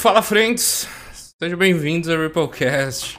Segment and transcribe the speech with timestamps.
[0.00, 0.88] Fala, friends!
[1.42, 3.18] Sejam bem-vindos ao Ripplecast.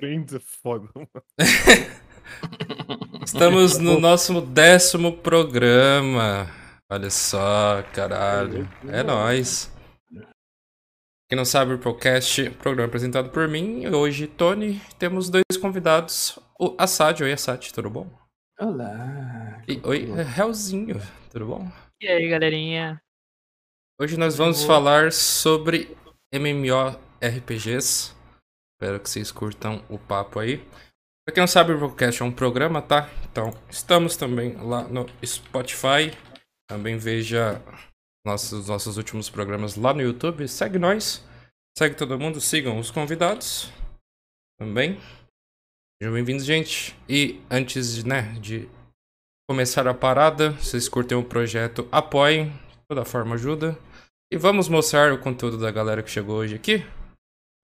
[0.00, 0.88] Friends é foda.
[0.94, 1.06] mano.
[3.22, 6.50] Estamos no nosso décimo programa.
[6.90, 8.66] Olha só, caralho.
[8.88, 9.70] É nóis.
[11.28, 13.86] Quem não sabe, o Ripplecast, programa apresentado por mim.
[13.88, 16.38] Hoje, Tony, temos dois convidados.
[16.58, 17.22] O Assad.
[17.22, 18.10] Oi, Assad, tudo bom?
[18.58, 19.62] Olá.
[19.68, 21.70] E oi, Helzinho, tudo bom?
[22.00, 22.98] E aí, galerinha?
[24.00, 24.68] Hoje nós vamos Boa.
[24.68, 25.94] falar sobre
[26.34, 28.12] MMORPGs.
[28.74, 30.58] Espero que vocês curtam o papo aí.
[31.24, 33.08] Pra quem não sabe, o Rockcast é um programa, tá?
[33.30, 36.12] Então, estamos também lá no Spotify.
[36.68, 37.62] Também veja
[38.26, 40.48] nossos, nossos últimos programas lá no YouTube.
[40.48, 41.24] Segue nós.
[41.78, 42.40] Segue todo mundo.
[42.40, 43.72] Sigam os convidados.
[44.58, 45.00] Também.
[46.02, 46.96] Sejam bem-vindos, gente.
[47.08, 48.68] E antes de, né, de
[49.48, 52.52] começar a parada, vocês curtem o projeto, apoiem.
[52.88, 53.78] Toda forma ajuda.
[54.34, 56.84] E vamos mostrar o conteúdo da galera que chegou hoje aqui.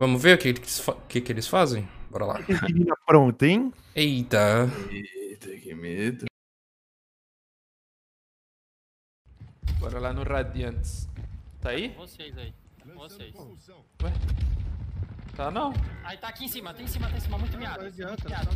[0.01, 0.55] Vamos ver o que,
[1.09, 1.89] que, que eles fazem?
[2.09, 2.39] Bora lá.
[2.63, 3.73] Menina pronta, hein?
[3.93, 4.69] Eita.
[4.89, 6.27] Eita, que medo.
[9.81, 11.09] Bora lá no Radiantes.
[11.61, 11.89] Tá aí?
[11.97, 12.55] Vocês aí.
[12.95, 13.35] Vocês.
[15.35, 15.73] Tá não.
[16.05, 17.83] Aí tá aqui em cima, tá em cima, tá em cima, muito miado.
[17.83, 18.49] Muito miado.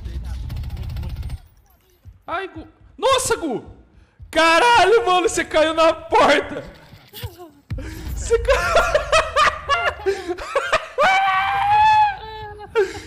[2.29, 2.69] Ai, Gu.
[2.97, 3.65] Nossa, Gu!
[4.31, 6.63] Caralho, mano, você caiu na porta!
[7.77, 8.75] Você caiu.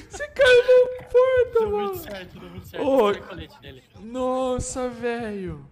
[0.09, 0.63] Você caiu
[0.97, 1.87] na porta, Deu mano.
[1.87, 2.83] muito certo, deu muito certo.
[2.85, 2.97] Ô.
[2.97, 3.83] Foi o colete dele.
[4.01, 5.65] Nossa, velho.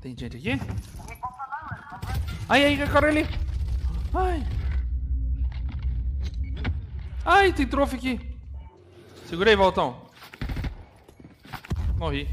[0.00, 0.60] Tem gente aqui?
[2.48, 3.26] Ai, ai, cara ali.
[4.12, 4.46] Ai.
[7.24, 8.20] Ai, tem troféu aqui.
[9.26, 10.02] Segura aí, Valtão.
[11.96, 12.28] Morri.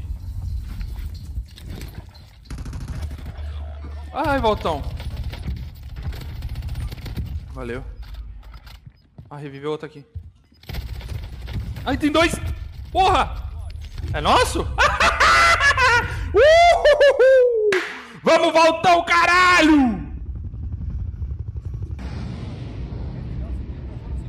[4.12, 4.82] Ai, Valtão.
[7.52, 7.84] Valeu.
[9.30, 10.04] Ah, reviveu outro aqui.
[11.84, 12.34] Ai, tem dois!
[12.90, 13.48] Porra!
[14.12, 14.60] É nosso?
[16.34, 17.70] Uhul!
[18.22, 20.10] Vamos voltar o caralho!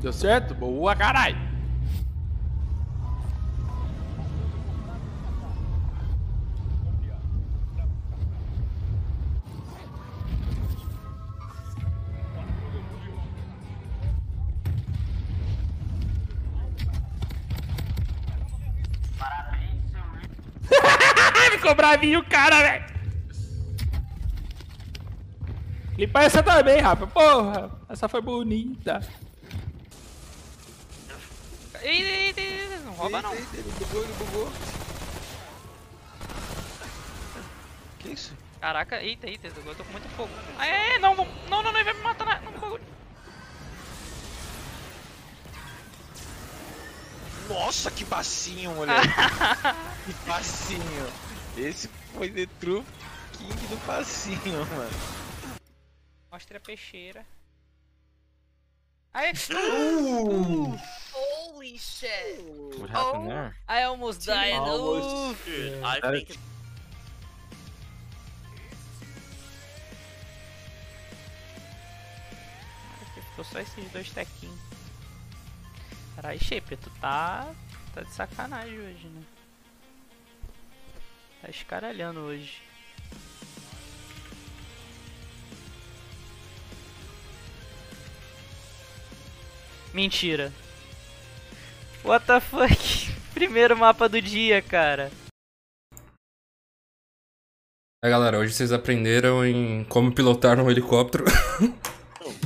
[0.02, 0.53] Deu certo?
[0.53, 1.51] Boa, caralho!
[21.72, 22.86] Ficou bravinho o cara, velho!
[25.98, 27.09] Limpa essa também, rapaz.
[27.12, 29.00] Porra, essa foi bonita.
[31.82, 33.34] Eita, eita, eita, não rouba não.
[33.34, 34.52] Ele bugou, ele bugou.
[38.00, 38.36] Que isso?
[38.59, 40.30] Caraca, eita, eita, eu tô com muito fogo.
[40.58, 42.84] Ai, ai, ai, não, não, não, não, ele vai me matar na, no bagulho.
[47.48, 49.08] Nossa, que bacinho, moleque.
[50.06, 51.31] que bacinho.
[51.58, 52.84] Esse foi The True
[53.38, 54.90] King do bacinho, mano.
[56.32, 57.26] Mostra a peixeira.
[59.14, 60.78] Ai, Uh!
[61.14, 62.42] Holy shit!
[62.78, 63.56] What happened there?
[63.68, 64.54] I almost died.
[64.54, 65.32] Almost.
[65.32, 65.46] Oof.
[65.46, 66.40] Dude, I That think
[73.32, 74.60] ficou só esses dois tequinhos.
[76.16, 77.54] Caralho, Shaper, tu tá.
[77.94, 79.24] tá de sacanagem hoje, né?
[81.41, 82.62] Tá escaralhando hoje.
[89.93, 90.53] Mentira.
[92.03, 93.11] What the fuck?
[93.34, 95.11] Primeiro mapa do dia, cara.
[98.03, 101.26] Aí, galera, hoje vocês aprenderam em como pilotar um helicóptero.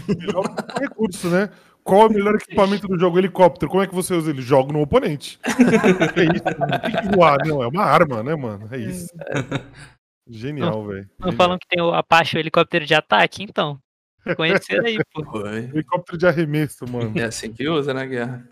[0.07, 0.43] Melhor
[0.79, 1.49] recurso, né?
[1.85, 3.19] Qual é o melhor equipamento do jogo?
[3.19, 3.69] Helicóptero.
[3.69, 4.41] Como é que você usa ele?
[4.41, 5.39] Joga no oponente.
[6.17, 6.59] É isso.
[6.59, 7.61] Não tem que voar, não.
[7.61, 8.67] É uma arma, né, mano?
[8.71, 9.07] É isso.
[10.27, 11.07] Genial, velho.
[11.19, 11.37] Não Genial.
[11.37, 13.79] falam que tem o Apache o helicóptero de ataque, então.
[14.35, 15.23] Conhecer aí, pô.
[15.25, 15.57] Foi.
[15.59, 17.13] Helicóptero de arremesso, mano.
[17.15, 18.43] É assim que usa na guerra.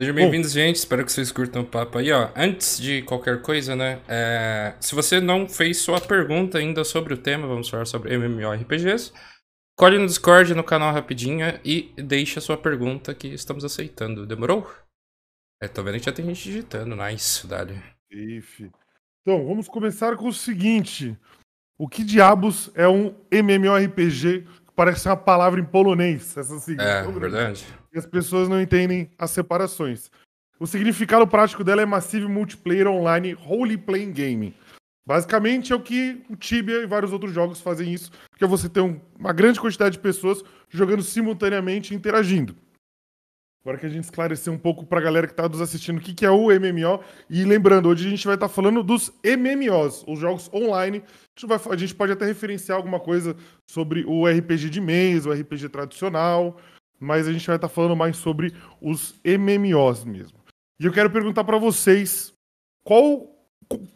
[0.00, 0.76] Sejam bem-vindos, gente.
[0.76, 2.30] Espero que vocês curtam o papo aí, ó.
[2.34, 4.00] Antes de qualquer coisa, né?
[4.08, 9.12] é, Se você não fez sua pergunta ainda sobre o tema, vamos falar sobre MMORPGs.
[9.78, 14.26] Colhe no Discord, no canal rapidinho e deixa sua pergunta que estamos aceitando.
[14.26, 14.68] Demorou?
[15.62, 16.96] É, tô vendo que já tem gente digitando.
[16.96, 17.80] Nice, Dali.
[18.10, 21.16] Então, vamos começar com o seguinte.
[21.78, 26.36] O que diabos é um MMORPG que parece uma palavra em polonês?
[26.36, 26.82] Essa sigla.
[26.82, 27.20] É, grande.
[27.20, 27.66] verdade.
[27.94, 30.10] E as pessoas não entendem as separações.
[30.58, 34.56] O significado prático dela é Massive Multiplayer Online Role Playing Game.
[35.08, 38.82] Basicamente é o que o Tibia e vários outros jogos fazem isso, porque você tem
[38.82, 42.54] um- uma grande quantidade de pessoas jogando simultaneamente e interagindo.
[43.62, 46.12] Agora que a gente esclarecer um pouco pra galera que tá nos assistindo o que,
[46.12, 47.02] que é o MMO.
[47.30, 50.98] E lembrando, hoje a gente vai estar falando dos MMOs, os jogos online.
[50.98, 53.34] A gente, vai, a gente pode até referenciar alguma coisa
[53.66, 56.58] sobre o RPG de mesa, o RPG tradicional,
[57.00, 60.38] mas a gente vai estar falando mais sobre os MMOs mesmo.
[60.78, 62.30] E eu quero perguntar pra vocês
[62.84, 63.37] qual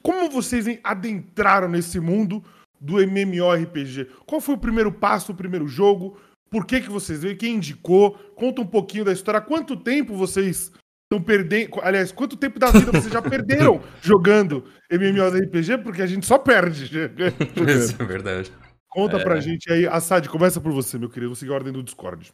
[0.02, 2.44] como vocês adentraram nesse mundo
[2.80, 4.10] do MMORPG?
[4.26, 6.18] Qual foi o primeiro passo, o primeiro jogo?
[6.50, 7.36] Por que, que vocês veio?
[7.36, 8.12] Quem indicou?
[8.34, 9.40] Conta um pouquinho da história.
[9.40, 10.70] Quanto tempo vocês
[11.04, 11.80] estão perdendo?
[11.80, 15.78] Aliás, quanto tempo da vida vocês já perderam jogando MMORPG?
[15.82, 16.84] Porque a gente só perde.
[17.66, 18.52] Isso é verdade.
[18.88, 19.86] Conta pra gente aí.
[19.86, 21.30] Assad, começa por você, meu querido.
[21.30, 22.30] Vou seguir a ordem do Discord.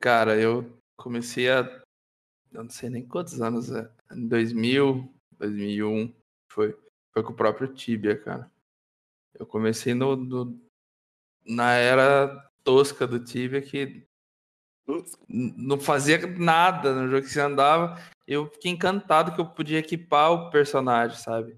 [0.00, 0.66] Cara, eu
[0.96, 1.60] comecei a.
[2.50, 3.86] Eu não sei nem quantos anos é.
[4.10, 5.06] Em 2000,
[5.38, 6.19] 2001.
[6.50, 6.76] Foi.
[7.12, 8.50] Foi com o próprio Tibia, cara.
[9.38, 10.60] Eu comecei no, no-
[11.46, 14.06] na era tosca do Tibia que
[15.28, 17.96] não fazia nada no jogo que você andava.
[18.26, 21.56] Eu fiquei encantado que eu podia equipar o personagem, sabe?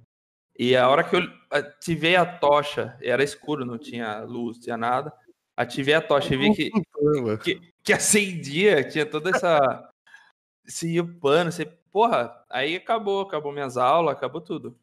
[0.58, 4.76] E a hora que eu ativei a tocha, era escuro, não tinha luz, não tinha
[4.76, 5.12] nada.
[5.56, 6.70] Ativei a tocha e vi que
[7.82, 9.90] que acendia, tinha toda essa.
[10.64, 11.64] Esse pano, esse...
[11.66, 14.78] porra, aí acabou, acabou minhas aulas, acabou tudo.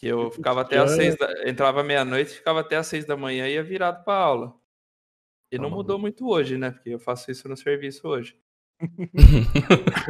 [0.00, 1.48] Que eu ficava até às seis da...
[1.48, 4.54] entrava meia-noite, ficava até às seis da manhã e ia virado pra aula.
[5.52, 6.72] E não mudou muito hoje, né?
[6.72, 8.36] Porque eu faço isso no serviço hoje.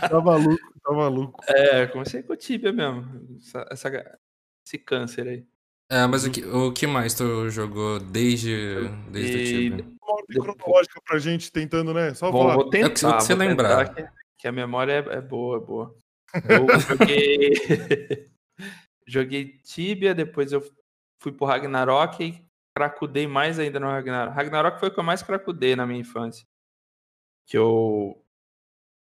[0.00, 1.40] Tá maluco, tá maluco.
[1.48, 3.38] É, comecei com o Tibia mesmo.
[3.38, 4.18] Essa, essa-
[4.66, 5.46] esse câncer aí.
[5.90, 9.84] É, mas o que, o que mais tu jogou desde, desde o E- Tibia?
[10.02, 12.12] Uma ordem cronológica pra gente, tentando, né?
[12.14, 12.54] Só Vou, falar.
[12.54, 12.86] vou tentar.
[12.86, 13.94] É o que você- o lembrar.
[13.94, 14.06] Que,
[14.38, 15.94] que a memória é, é boa, é boa.
[16.48, 18.28] Eu joguei.
[19.06, 20.62] joguei Tibia, depois eu
[21.20, 22.44] fui pro Ragnarok e
[22.76, 24.34] cracudei mais ainda no Ragnarok.
[24.34, 26.46] Ragnarok foi o que eu mais cracudei na minha infância.
[27.46, 28.22] Que eu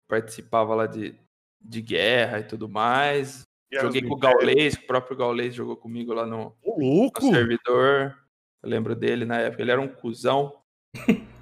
[0.08, 1.19] participava lá de,
[1.61, 3.46] de guerra e tudo mais.
[3.73, 4.19] Joguei com o.
[4.19, 8.17] Gaulês, o próprio Gaulês jogou comigo lá no, no servidor.
[8.62, 10.61] Eu lembro dele na época, ele era um cuzão.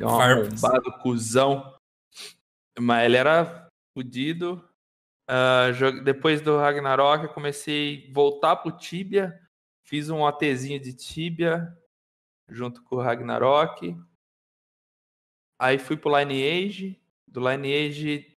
[0.00, 1.74] Um arrombado cuzão.
[2.78, 4.62] Mas ele era fudido.
[5.74, 9.38] Jo- depois do Ragnarok, eu comecei a voltar pro Tibia.
[9.84, 11.76] Fiz um ATzinho de Tibia
[12.48, 13.96] junto com o Ragnarok.
[15.58, 17.00] Aí fui pro Lineage.
[17.26, 18.32] Do Lineage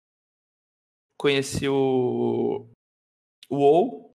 [1.19, 2.69] conheci o,
[3.49, 4.13] o WoW.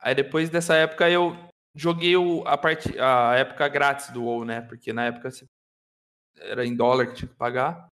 [0.00, 1.36] Aí depois dessa época eu
[1.74, 4.60] joguei o- a, parte, a época grátis do WoW, né?
[4.62, 5.28] Porque na época
[6.36, 7.88] era em dólar que tinha que pagar.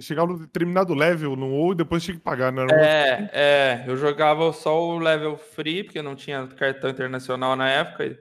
[0.00, 2.64] Chegar no determinado level no WoW e depois tinha que pagar, né?
[2.72, 8.18] É, é, eu jogava só o level free, porque não tinha cartão internacional na época.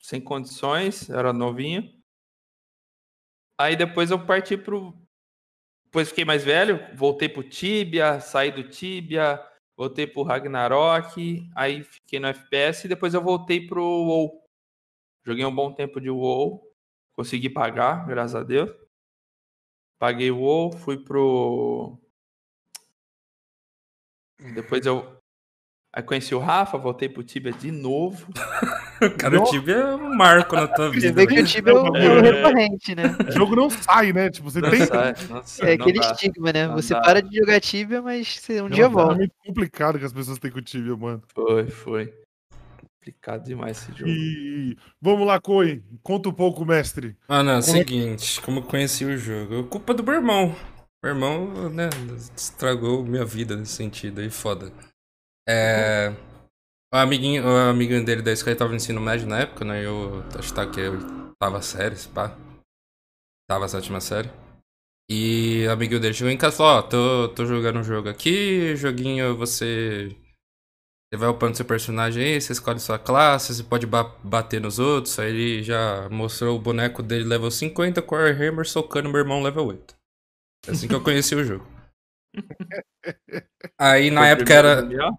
[0.00, 1.88] Sem condições, era novinho.
[3.58, 4.94] Aí depois eu parti pro.
[5.84, 9.38] Depois fiquei mais velho, voltei pro Tibia, saí do Tibia,
[9.76, 14.42] voltei pro Ragnarok, aí fiquei no FPS e depois eu voltei pro WoW.
[15.24, 16.62] Joguei um bom tempo de WoW,
[17.14, 18.81] consegui pagar, graças a Deus.
[20.02, 21.96] Paguei o WoW, fui pro.
[24.52, 25.16] Depois eu.
[25.94, 28.26] Aí conheci o Rafa, voltei pro Tibia de novo.
[29.20, 31.12] Cara, o Tibia é um marco na tua Você vida.
[31.12, 32.20] vê que o time é o, é o É.
[32.32, 33.16] recorrente, né?
[33.28, 34.28] O jogo não sai, né?
[34.28, 34.86] Tipo, você Não tem.
[34.86, 36.10] sai, não sai, É não aquele dá.
[36.10, 36.66] estigma, né?
[36.66, 37.00] Não Você dá.
[37.00, 39.14] para de jogar Tibia, mas você um É dia um volta.
[39.14, 41.22] muito complicado que as pessoas têm com o Tibia, mano.
[41.32, 42.21] Foi, foi.
[43.02, 44.08] Complicado demais esse jogo.
[44.08, 45.82] E vamos lá, Coi.
[46.04, 47.16] Conta um pouco, mestre.
[47.28, 49.64] Mano, é o Como é seguinte, como eu conheci o jogo?
[49.64, 50.54] Culpa do meu irmão.
[51.02, 51.90] Meu irmão, né,
[52.36, 54.72] estragou minha vida nesse sentido aí, foda.
[55.48, 56.14] É.
[56.94, 59.84] O amiguinho, o amiguinho dele da escola tava no ensino médio na época, né?
[59.84, 62.38] Eu acho que tá eu tava série, se pá.
[63.50, 64.30] Tava a sétima série.
[65.10, 68.08] E o amiguinho dele chegou em casa e falou, ó, tô, tô jogando um jogo
[68.08, 70.16] aqui, joguinho você.
[71.12, 74.78] Você vai upando seu personagem aí, você escolhe sua classe, você pode ba- bater nos
[74.78, 75.18] outros.
[75.18, 79.42] Aí ele já mostrou o boneco dele level 50 com o Warhammer socando meu irmão
[79.42, 79.94] level 8.
[80.66, 81.66] É assim que eu conheci o jogo.
[83.78, 84.82] Aí na Foi época era.
[84.82, 85.18] MMO?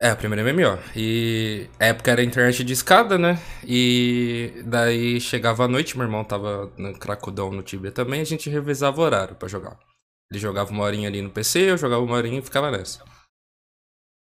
[0.00, 0.78] É, a primeira MMO.
[0.96, 3.38] E a época era internet de escada, né?
[3.66, 8.50] E daí chegava a noite, meu irmão tava no cracudão no Tibia também, a gente
[8.50, 9.78] revezava o horário pra jogar.
[10.30, 13.04] Ele jogava uma horinha ali no PC, eu jogava uma horinha e ficava nessa.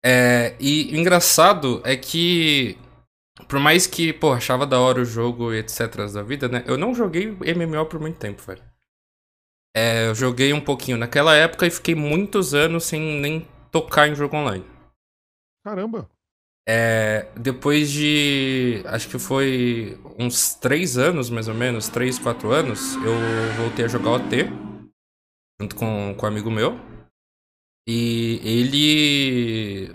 [0.06, 2.78] É, e o engraçado é que,
[3.48, 6.64] por mais que, pô, achava da hora o jogo e etc da vida, né?
[6.68, 8.62] Eu não joguei MMO por muito tempo, velho.
[9.76, 14.16] É, eu joguei um pouquinho naquela época e fiquei muitos anos sem nem tocar em
[14.16, 14.66] jogo online.
[15.64, 16.10] Caramba.
[16.68, 18.82] É, depois de.
[18.86, 23.14] Acho que foi uns 3 anos, mais ou menos, 3, 4 anos, eu
[23.58, 24.46] voltei a jogar OT.
[25.60, 26.93] Junto com, com um amigo meu.
[27.88, 29.92] E ele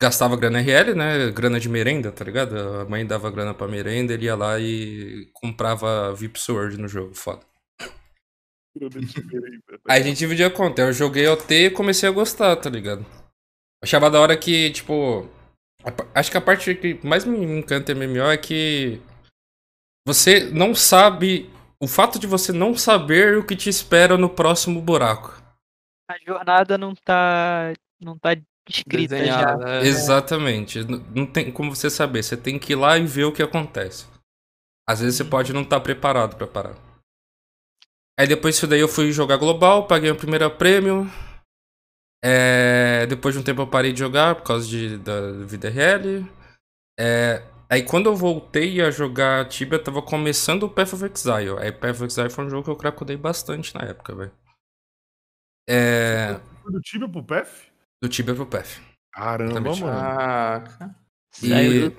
[0.00, 1.30] gastava grana RL, né?
[1.30, 2.56] Grana de merenda, tá ligado?
[2.56, 7.14] A mãe dava grana pra merenda, ele ia lá e comprava VIP Sword no jogo,
[7.14, 7.42] foda.
[9.88, 10.82] Aí a gente dividia a conta.
[10.82, 13.04] Eu joguei OT e comecei a gostar, tá ligado?
[13.82, 15.28] Achava da hora que, tipo.
[15.84, 19.00] a Acho que a parte que mais me encanta MMO é que.
[20.06, 21.50] Você não sabe.
[21.82, 25.40] O fato de você não saber o que te espera no próximo buraco.
[26.10, 27.72] A jornada não tá.
[28.00, 28.30] não tá
[28.68, 29.56] escrita já.
[29.64, 29.86] É.
[29.86, 30.80] Exatamente.
[31.14, 32.24] Não tem como você saber.
[32.24, 34.06] Você tem que ir lá e ver o que acontece.
[34.88, 36.74] Às vezes você pode não estar preparado pra parar.
[38.18, 41.08] Aí depois disso daí eu fui jogar global, paguei o primeiro prêmio.
[42.22, 46.00] É, Depois de um tempo eu parei de jogar por causa de, da vida real.
[46.98, 51.56] É, Aí quando eu voltei a jogar Tibia, eu tava começando o Path of Exile.
[51.60, 54.32] Aí Path of Exile foi um jogo que eu cracudei bastante na época, velho.
[55.70, 56.40] É...
[56.62, 57.70] Foi do Tibia pro PF?
[58.02, 58.80] Do Tibia pro Path.
[59.12, 59.86] Caramba, mano.
[59.88, 60.96] Ah, cara.
[61.42, 61.96] E Saiu do-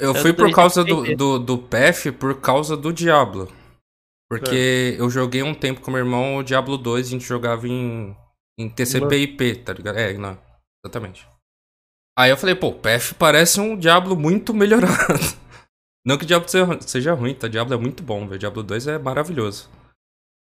[0.00, 1.18] eu saiu fui por causa do, 2003.
[1.18, 3.52] do, do PF por causa do Diablo.
[4.28, 8.16] Porque eu joguei um tempo com meu irmão o Diablo 2, a gente jogava em,
[8.58, 9.98] em TCP/IP, tá ligado?
[9.98, 10.38] É, não,
[10.84, 11.28] exatamente.
[12.18, 14.92] Aí eu falei, pô, o PF parece um Diablo muito melhorado.
[16.06, 17.48] Não que o Diablo seja, seja ruim, tá?
[17.48, 18.38] Diablo é muito bom, velho.
[18.38, 19.70] Diablo 2 é maravilhoso.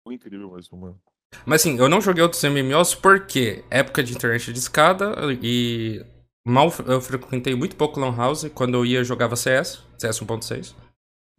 [0.06, 1.00] Muito incrível mesmo, mano.
[1.46, 6.06] Mas assim, eu não joguei outros MMOs porque época de internet de escada e
[6.46, 8.50] mal eu frequentei muito pouco Lan House.
[8.54, 10.76] Quando eu ia jogava CS, CS 1.6.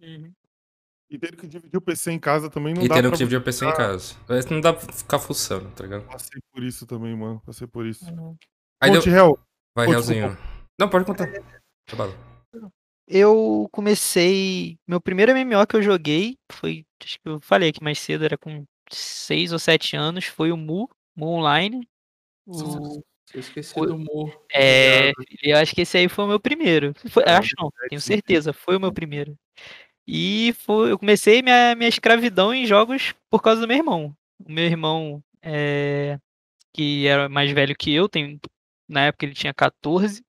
[0.00, 0.32] Uhum.
[1.08, 3.18] E tendo que dividir o PC em casa também não E dá tendo pra que
[3.18, 4.16] dividir o PC em casa.
[4.28, 6.04] Mas não dá pra ficar fuçando, tá ligado?
[6.04, 7.40] Passei por isso também, mano.
[7.46, 8.04] Passei por isso.
[8.80, 9.00] Aí deu...
[9.00, 9.38] Ponte Hell,
[9.76, 10.36] Vai, Pô, Realzinho.
[10.80, 11.30] Não, pode contar.
[11.30, 12.12] Tá bom.
[13.06, 14.78] Eu comecei.
[14.86, 16.86] Meu primeiro MMO que eu joguei foi.
[17.02, 20.24] Acho que eu falei aqui mais cedo, era com 6 ou 7 anos.
[20.26, 21.88] Foi o Mu, Mu Online.
[22.46, 23.02] O-
[23.34, 24.32] Eu esqueci Foi- do Mu.
[24.52, 25.10] É,
[25.42, 26.94] eu acho que esse aí foi o meu primeiro.
[27.10, 29.36] Foi- É, acho não, tenho certeza, foi o meu primeiro.
[30.06, 34.16] E foi, eu comecei minha, minha escravidão em jogos por causa do meu irmão.
[34.38, 36.18] O meu irmão, é,
[36.72, 38.40] que era mais velho que eu, tem,
[38.88, 40.24] na época ele tinha 14,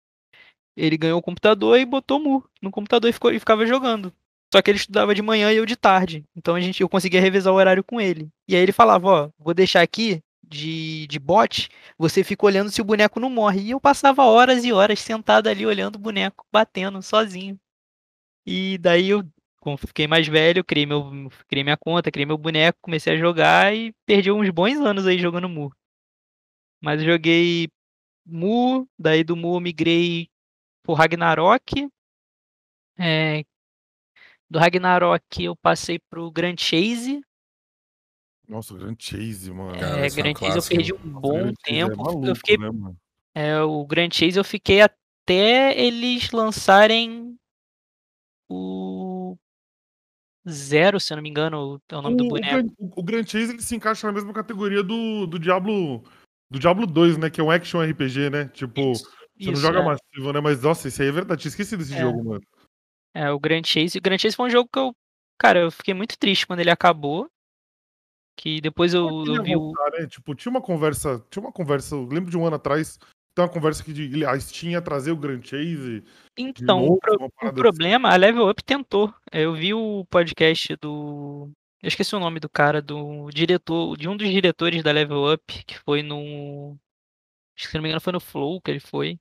[0.76, 4.12] ele ganhou o computador e botou Mu no computador e, ficou, e ficava jogando.
[4.54, 6.24] Só que ele estudava de manhã e eu de tarde.
[6.36, 8.30] Então a gente, eu conseguia revezar o horário com ele.
[8.48, 12.82] E aí ele falava, ó, vou deixar aqui de, de bot você fica olhando se
[12.82, 13.62] o boneco não morre.
[13.62, 17.60] E eu passava horas e horas sentado ali olhando o boneco batendo sozinho.
[18.46, 19.24] E daí eu
[19.78, 23.94] fiquei mais velho, criei, meu, criei minha conta, criei meu boneco, comecei a jogar e
[24.06, 25.70] perdi uns bons anos aí jogando Mu.
[26.82, 27.68] Mas eu joguei
[28.26, 30.30] Mu, daí do Mu eu migrei
[30.84, 31.90] pro Ragnarok.
[32.98, 33.44] É,
[34.50, 37.22] do Ragnarok eu passei pro Grand Chase.
[38.48, 39.78] Nossa, o Grand Chase, mano.
[39.78, 41.98] Cara, É, esse é Grand Chase eu perdi um bom é tempo.
[41.98, 42.70] maluco, eu fiquei né?
[43.36, 47.38] É, o Grand Chase eu fiquei até eles lançarem
[48.50, 49.38] o
[50.50, 52.74] Zero, se eu não me engano, é o nome do O, o, boneco.
[52.80, 56.04] O- o Grand Chase ele se encaixa na mesma categoria do, do Diablo
[56.50, 57.30] do Diablo 2, né?
[57.30, 58.48] Que é um action RPG, né?
[58.48, 59.04] Tipo, Isso,
[59.38, 59.84] você não isso, joga é.
[59.84, 60.40] massivo, né?
[60.40, 61.42] Mas nossa, isso aí é verdade.
[61.42, 62.00] Tinha esquecido desse É.
[62.00, 62.42] jogo, mano.
[63.18, 63.98] É, o Grand Chase.
[63.98, 64.96] O Grand Chase foi um jogo que eu.
[65.40, 67.28] Cara, eu fiquei muito triste quando ele acabou.
[68.40, 69.60] Que depois eu, eu ia vi o.
[69.60, 70.06] voltar, né?
[70.06, 71.26] Tipo, tinha uma conversa.
[71.32, 73.00] Tinha uma conversa, eu lembro de um ano atrás.
[73.34, 76.04] Tem uma conversa que de, a Steam ia trazer o Grand Chase.
[76.38, 77.56] Então, novo, o, o assim.
[77.56, 79.12] problema, a Level Up tentou.
[79.32, 81.50] Eu vi o podcast do.
[81.82, 85.44] Eu esqueci o nome do cara, do diretor, de um dos diretores da Level Up,
[85.66, 86.78] que foi no.
[87.56, 89.20] Acho que se não me engano foi no Flow que ele foi.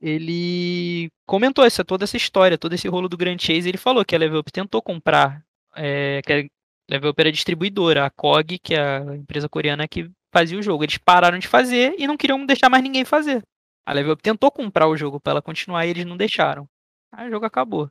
[0.00, 3.68] Ele comentou essa, toda essa história, todo esse rolo do Grand Chase.
[3.68, 6.44] Ele falou que a Level Up tentou comprar, é, que a
[6.90, 10.84] Level Up era distribuidora, a COG, que é a empresa coreana que fazia o jogo.
[10.84, 13.42] Eles pararam de fazer e não queriam deixar mais ninguém fazer.
[13.86, 16.68] A Level Up tentou comprar o jogo para ela continuar e eles não deixaram.
[17.12, 17.90] Aí o jogo acabou.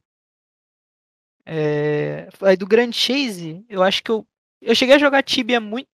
[1.45, 4.25] É, Aí do Grand Chase, eu acho que eu.
[4.61, 5.89] Eu cheguei a jogar Tibia muito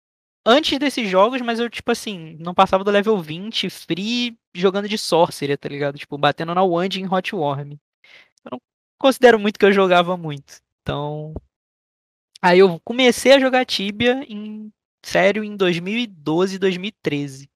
[0.46, 4.98] antes desses jogos, mas eu, tipo assim, não passava do level 20, free, jogando de
[4.98, 5.98] Sorcerer, tá ligado?
[5.98, 7.72] Tipo, batendo na Wand em Hot Worm.
[8.44, 8.62] Eu não
[9.00, 10.62] considero muito que eu jogava muito.
[10.82, 11.34] Então.
[12.42, 14.72] Aí eu comecei a jogar Tibia em
[15.04, 17.50] sério em 2012, 2013.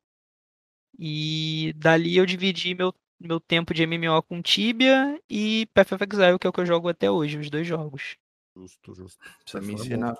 [0.97, 6.39] E dali eu dividi meu, meu tempo de MMO com Tibia e Path of Exile,
[6.39, 8.17] que é o que eu jogo até hoje, os dois jogos.
[8.55, 9.19] Justo, justo.
[9.45, 10.17] Você me Fala, ensina.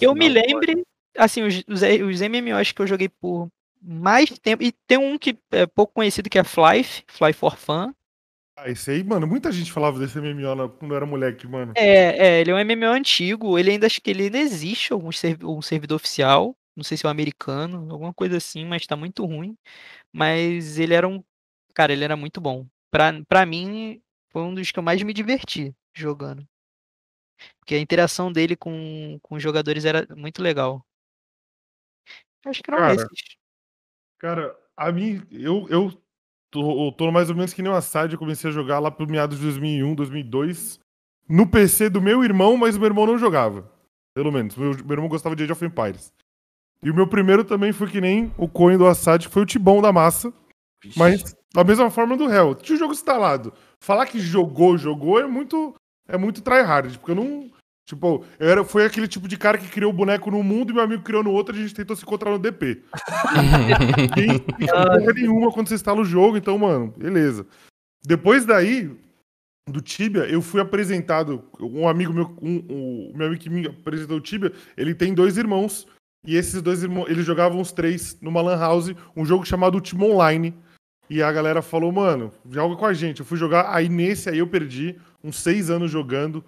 [0.00, 0.86] Eu me lembre,
[1.16, 3.48] assim, os, os, os MMOs que eu joguei por
[3.80, 4.62] mais tempo.
[4.62, 7.92] E tem um que é pouco conhecido que é Fly, Fly for Fun.
[8.58, 11.74] Ah, esse aí, mano, muita gente falava desse MMO quando eu era moleque, mano.
[11.76, 15.12] É, é, ele é um MMO antigo, ele ainda acho que ele ainda existe algum
[15.12, 18.96] servi- um servidor oficial, não sei se é o americano, alguma coisa assim, mas tá
[18.96, 19.54] muito ruim.
[20.12, 21.22] Mas ele era um,
[21.74, 22.66] cara, ele era muito bom.
[22.90, 26.46] Pra, pra mim, foi um dos que eu mais me diverti jogando.
[27.60, 30.85] Porque a interação dele com, com os jogadores era muito legal.
[32.46, 33.36] Acho que eram Cara, esses.
[34.18, 35.92] Cara, a mim, eu, eu
[36.50, 38.90] tô, eu tô mais ou menos que nem o Assad, eu comecei a jogar lá
[38.90, 40.80] pro meados de 2001, 2002,
[41.28, 43.70] no PC do meu irmão, mas o meu irmão não jogava.
[44.14, 46.12] Pelo menos, meu, meu irmão gostava de Age of Empires.
[46.82, 49.46] E o meu primeiro também foi que nem o coin do Assad, que foi o
[49.46, 50.32] Tibão da massa,
[50.96, 52.54] mas da mesma forma do Hell.
[52.54, 53.52] Tinha o jogo instalado.
[53.80, 55.74] Falar que jogou, jogou é muito
[56.08, 57.50] é muito tryhard, porque eu não
[57.86, 60.74] Tipo, eu era, foi aquele tipo de cara que criou o boneco no mundo e
[60.74, 62.82] meu amigo criou no outro e a gente tentou se encontrar no DP.
[63.96, 67.46] Ninguém porra nenhuma quando você instala o jogo, então, mano, beleza.
[68.04, 68.90] Depois daí,
[69.68, 71.44] do Tibia, eu fui apresentado.
[71.60, 75.14] Um amigo meu, um, um- o meu amigo que me apresentou o Tibia, ele tem
[75.14, 75.86] dois irmãos.
[76.26, 80.06] E esses dois irmãos, eles jogavam os três numa Lan House, um jogo chamado Ultima
[80.06, 80.52] Online.
[81.08, 83.20] E a galera falou, mano, joga com a gente.
[83.20, 86.44] Eu fui jogar, aí nesse aí eu perdi uns seis anos jogando,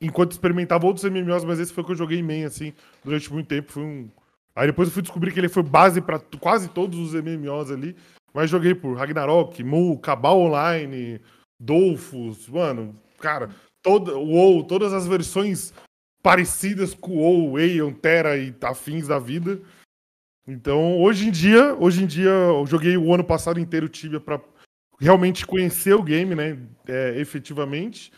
[0.00, 2.72] enquanto experimentava outros MMOs, mas esse foi o que eu joguei main, assim,
[3.04, 3.72] durante muito tempo.
[3.72, 4.10] Foi um.
[4.56, 7.70] Aí depois eu fui descobrir que ele foi base pra t- quase todos os MMOs
[7.70, 7.96] ali.
[8.32, 11.20] Mas joguei por Ragnarok, Mu, Cabal Online,
[11.60, 13.50] Dolphus, mano, cara,
[13.82, 15.72] toda, o WoW, todas as versões
[16.22, 19.60] parecidas com WoW, Aeon, Terra e afins da vida.
[20.46, 24.40] Então, hoje em dia, hoje em dia, eu joguei o ano passado inteiro Tibia pra
[25.00, 28.12] realmente conhecer o game, né, é, efetivamente.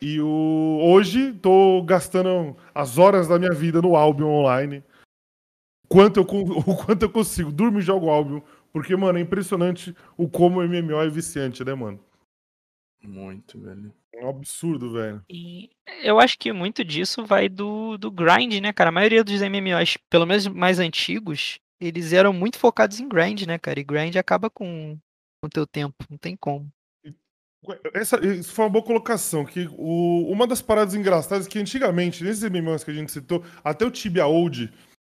[0.00, 4.82] E o, hoje tô gastando as horas da minha vida no Albion Online.
[5.88, 6.22] Quanto eu,
[6.66, 7.50] o quanto eu consigo.
[7.50, 8.40] Durmo e jogo Albion.
[8.72, 11.98] Porque, mano, é impressionante o como o MMO é viciante, né, mano?
[13.02, 13.92] Muito, velho.
[14.12, 15.24] É um absurdo, velho.
[15.28, 15.70] E
[16.02, 18.90] eu acho que muito disso vai do, do grind, né, cara?
[18.90, 23.58] A maioria dos MMOs, pelo menos mais antigos, eles eram muito focados em grind, né,
[23.58, 23.78] cara?
[23.80, 24.98] E grind acaba com
[25.44, 26.68] o teu tempo, não tem como.
[27.92, 29.44] Essa, isso foi uma boa colocação.
[29.44, 33.44] Que o, uma das paradas engraçadas é que antigamente, nesses MMOs que a gente citou,
[33.62, 34.72] até o Tibia Old,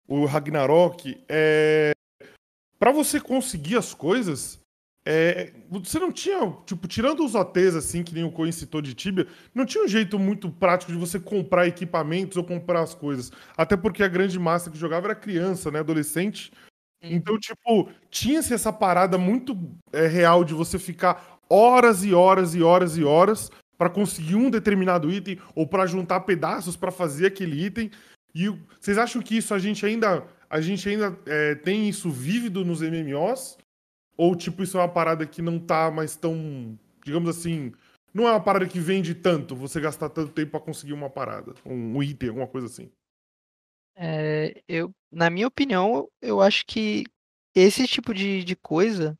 [0.08, 1.92] o Ragnarok, é.
[2.78, 4.60] Pra você conseguir as coisas,
[5.04, 8.94] é, você não tinha, tipo, tirando os OTs, assim, que nem o Coin citou de
[8.94, 13.30] Tibia, não tinha um jeito muito prático de você comprar equipamentos ou comprar as coisas.
[13.56, 16.52] Até porque a grande massa que jogava era criança, né, adolescente.
[17.02, 19.58] Então, tipo, tinha-se essa parada muito
[19.92, 24.48] é, real de você ficar horas e horas e horas e horas pra conseguir um
[24.48, 27.90] determinado item ou pra juntar pedaços pra fazer aquele item.
[28.34, 28.48] E
[28.80, 32.80] vocês acham que isso a gente ainda a gente ainda é, tem isso vívido nos
[32.80, 33.58] MMOs?
[34.16, 37.72] Ou tipo isso é uma parada que não tá mais tão, digamos assim,
[38.14, 41.54] não é uma parada que vende tanto, você gastar tanto tempo pra conseguir uma parada,
[41.64, 42.90] um, um item, alguma coisa assim.
[43.96, 47.04] É, eu, na minha opinião, eu acho que
[47.54, 49.18] esse tipo de, de coisa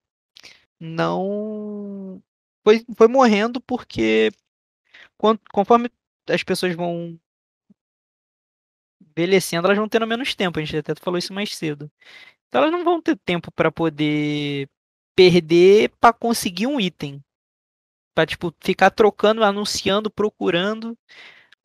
[0.83, 2.21] não
[2.65, 4.31] foi, foi morrendo porque
[5.17, 5.89] quan- conforme
[6.29, 7.17] as pessoas vão
[9.01, 10.59] envelhecendo, elas vão tendo menos tempo.
[10.59, 11.91] A gente até falou isso mais cedo.
[12.49, 14.69] Então elas não vão ter tempo para poder
[15.15, 17.23] perder para conseguir um item.
[18.15, 20.99] Pra, tipo, ficar trocando, anunciando, procurando.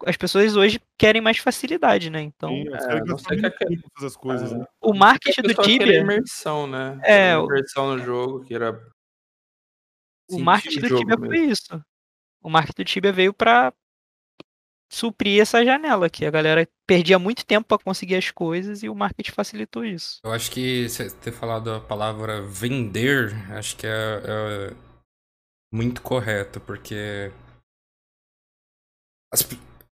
[0.06, 2.22] As pessoas hoje querem mais facilidade, né?
[2.22, 4.64] Então, Sim, é, não sei que é- essas coisas, né?
[4.80, 7.00] o marketing do Tibia, imersão, né?
[7.04, 8.80] É, o- imersão no jogo, que era.
[10.30, 11.26] O sentir marketing do Tibia mesmo.
[11.26, 11.86] foi isso.
[12.42, 13.74] O marketing do Tibia veio pra
[14.90, 18.96] suprir essa janela, que a galera perdia muito tempo pra conseguir as coisas e o
[18.96, 20.20] marketing facilitou isso.
[20.24, 24.76] Eu acho que você ter falado a palavra vender, acho que é, é
[25.72, 27.32] muito correto, porque
[29.32, 29.44] as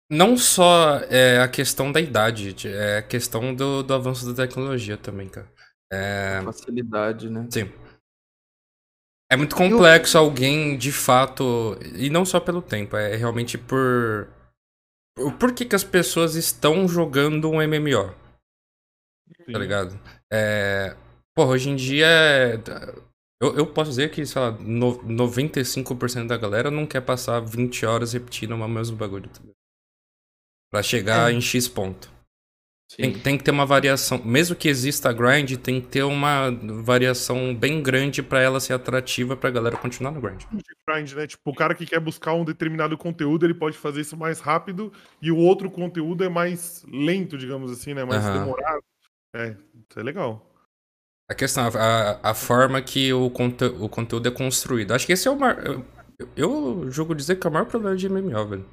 [0.10, 4.96] não só é a questão da idade, é a questão do, do avanço da tecnologia
[4.96, 5.52] também, cara.
[5.92, 7.48] É, Facilidade, né?
[7.50, 7.72] sim.
[9.34, 14.28] É muito complexo alguém, de fato, e não só pelo tempo, é realmente por...
[15.40, 18.14] Por que, que as pessoas estão jogando um MMO?
[19.52, 20.00] tá ligado?
[20.32, 20.96] É,
[21.36, 22.06] porra, hoje em dia.
[22.06, 22.60] é-
[23.42, 27.86] Eu, eu posso dizer que, sei lá, no, 95% da galera não quer passar 20
[27.86, 29.30] horas repetindo o mesmo bagulho.
[29.30, 29.42] Tá
[30.72, 31.34] pra chegar É.
[31.36, 32.13] em X ponto.
[32.96, 34.22] Tem, tem que ter uma variação.
[34.24, 38.74] Mesmo que exista a grind, tem que ter uma variação bem grande pra ela ser
[38.74, 40.44] atrativa pra galera continuar no grind.
[40.52, 41.26] de grind, né?
[41.26, 44.94] Tipo, o cara que quer buscar um determinado conteúdo, ele pode fazer isso mais rápido
[45.22, 48.04] e o outro conteúdo é mais lento, digamos assim, né?
[48.04, 48.40] Mais Aham.
[48.40, 48.84] demorado.
[49.36, 49.48] É,
[49.90, 50.50] isso é legal.
[51.30, 54.94] A questão, a, a forma que o, conte, o conteúdo é construído.
[54.94, 55.58] Acho que esse é o mar...
[55.66, 55.86] Eu,
[56.36, 58.70] eu jogo dizer que é o maior problema de MMO, velho.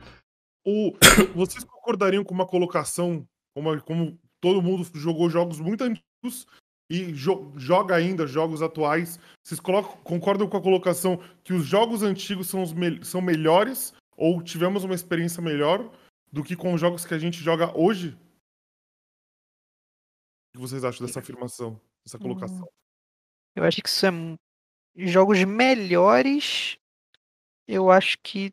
[0.66, 0.92] O,
[1.34, 6.46] vocês concordariam com uma colocação, como, como todo mundo jogou jogos muito antigos
[6.90, 9.18] e jo- joga ainda jogos atuais?
[9.44, 13.92] Vocês colocam- concordam com a colocação que os jogos antigos são, os mel- são melhores
[14.16, 15.90] ou tivemos uma experiência melhor
[16.32, 18.16] do que com os jogos que a gente joga hoje?
[20.48, 22.68] O que vocês acham dessa afirmação, dessa colocação?
[23.56, 24.10] Eu acho que isso é.
[24.96, 26.76] Jogos melhores.
[27.66, 28.52] Eu acho que.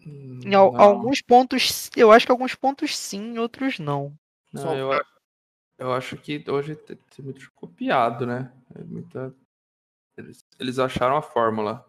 [0.00, 1.90] Em al- Não, alguns pontos.
[1.96, 4.14] Eu acho que alguns pontos sim, outros não.
[4.54, 5.04] Não, Só- eu, a-
[5.78, 8.52] eu acho que hoje tem tem muito copiado, né?
[8.74, 9.34] É muita...
[10.16, 11.84] eles, eles acharam a fórmula.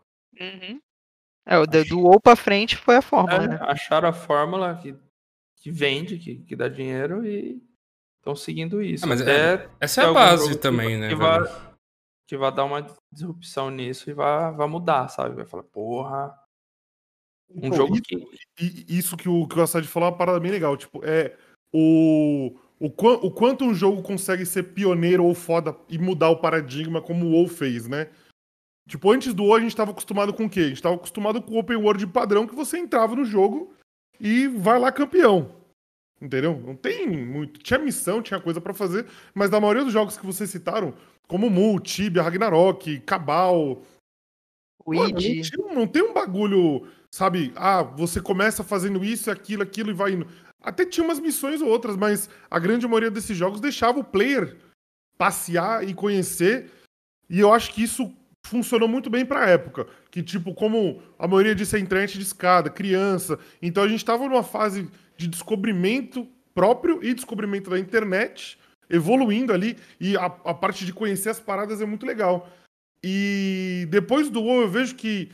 [1.46, 3.58] É, o do WoW pra frente foi a fórmula, É, né?
[3.62, 4.96] acharam a fórmula que,
[5.58, 7.62] que vende, que, que dá dinheiro e
[8.18, 9.06] estão seguindo isso.
[9.06, 11.40] Ah, mas Até Essa é a base que também, vai- né, que vai,
[12.28, 15.36] que vai dar uma disrupção nisso e vai, vai mudar, sabe?
[15.36, 16.36] Vai falar, porra,
[17.50, 18.86] um Então, jogo isso- que.
[18.90, 20.76] Isso que o, que o Assad falou é uma parada bem legal.
[20.76, 21.38] Tipo, é
[21.78, 27.02] o, o, o quanto um jogo consegue ser pioneiro ou foda e mudar o paradigma
[27.02, 28.10] como o WoW fez, né?
[28.88, 30.62] Tipo, antes do WoW a gente tava acostumado com o quê?
[30.62, 33.74] A gente tava acostumado com o open world padrão que você entrava no jogo
[34.20, 35.52] e vai lá campeão.
[36.22, 36.58] Entendeu?
[36.66, 37.60] Não tem muito.
[37.60, 40.94] Tinha missão, tinha coisa pra fazer, mas na maioria dos jogos que vocês citaram,
[41.28, 43.82] como Mu, Tibia, Ragnarok, Cabal,
[45.00, 47.52] Mano, não, tinha- não tem um bagulho, sabe?
[47.56, 50.28] Ah, você começa fazendo isso, aquilo, aquilo e vai indo.
[50.62, 54.58] Até tinha umas missões ou outras, mas a grande maioria desses jogos deixava o player
[55.18, 56.72] passear e conhecer.
[57.30, 58.12] E eu acho que isso
[58.46, 59.88] funcionou muito bem pra época.
[60.10, 63.40] Que, tipo, como a maioria disso é internet de escada, criança.
[63.62, 68.58] Então a gente tava numa fase de descobrimento próprio e descobrimento da internet,
[68.90, 69.78] evoluindo ali.
[70.00, 72.50] E a, a parte de conhecer as paradas é muito legal.
[73.04, 75.32] E depois do WoW eu vejo que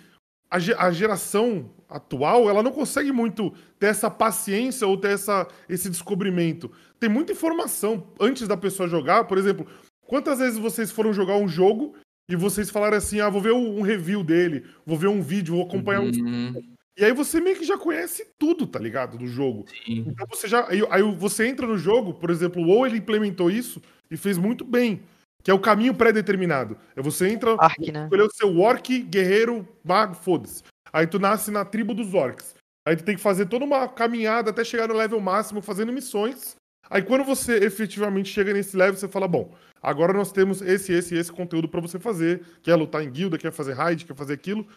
[0.51, 5.89] a, a geração atual, ela não consegue muito ter essa paciência ou ter essa, esse
[5.89, 6.69] descobrimento.
[6.99, 9.65] Tem muita informação antes da pessoa jogar, por exemplo,
[10.05, 11.95] quantas vezes vocês foram jogar um jogo
[12.29, 15.65] e vocês falaram assim, ah, vou ver um review dele, vou ver um vídeo, vou
[15.65, 16.11] acompanhar um...
[16.11, 16.53] Uhum,
[16.97, 19.65] E aí você meio que já conhece tudo, tá ligado, do jogo.
[19.67, 20.03] sim.
[20.07, 20.67] Então você já.
[20.69, 24.37] Aí, aí você entra no jogo, por exemplo, o WoW ele implementou isso e fez
[24.37, 25.01] muito bem.
[25.43, 26.77] Que é o caminho pré-determinado.
[26.95, 28.03] É você entra, Ark, né?
[28.03, 30.63] escolher o seu orc, guerreiro, mago, foda-se.
[30.93, 32.55] Aí tu nasce na tribo dos orcs.
[32.85, 36.55] Aí tu tem que fazer toda uma caminhada até chegar no level máximo, fazendo missões.
[36.89, 41.15] Aí quando você efetivamente chega nesse level, você fala, bom, agora nós temos esse, esse
[41.15, 42.45] esse conteúdo pra você fazer.
[42.61, 44.67] Quer lutar em guilda, quer fazer raid, quer fazer aquilo.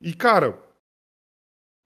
[0.00, 0.58] E, cara,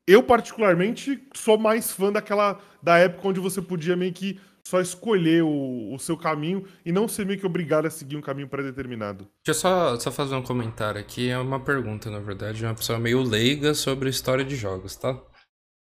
[0.07, 5.43] eu particularmente sou mais fã daquela da época onde você podia meio que só escolher
[5.43, 9.29] o, o seu caminho e não ser meio que obrigado a seguir um caminho pré-determinado.
[9.45, 11.29] Deixa eu só, só fazer um comentário aqui.
[11.29, 15.13] É uma pergunta, na verdade, de uma pessoa meio leiga sobre história de jogos, tá?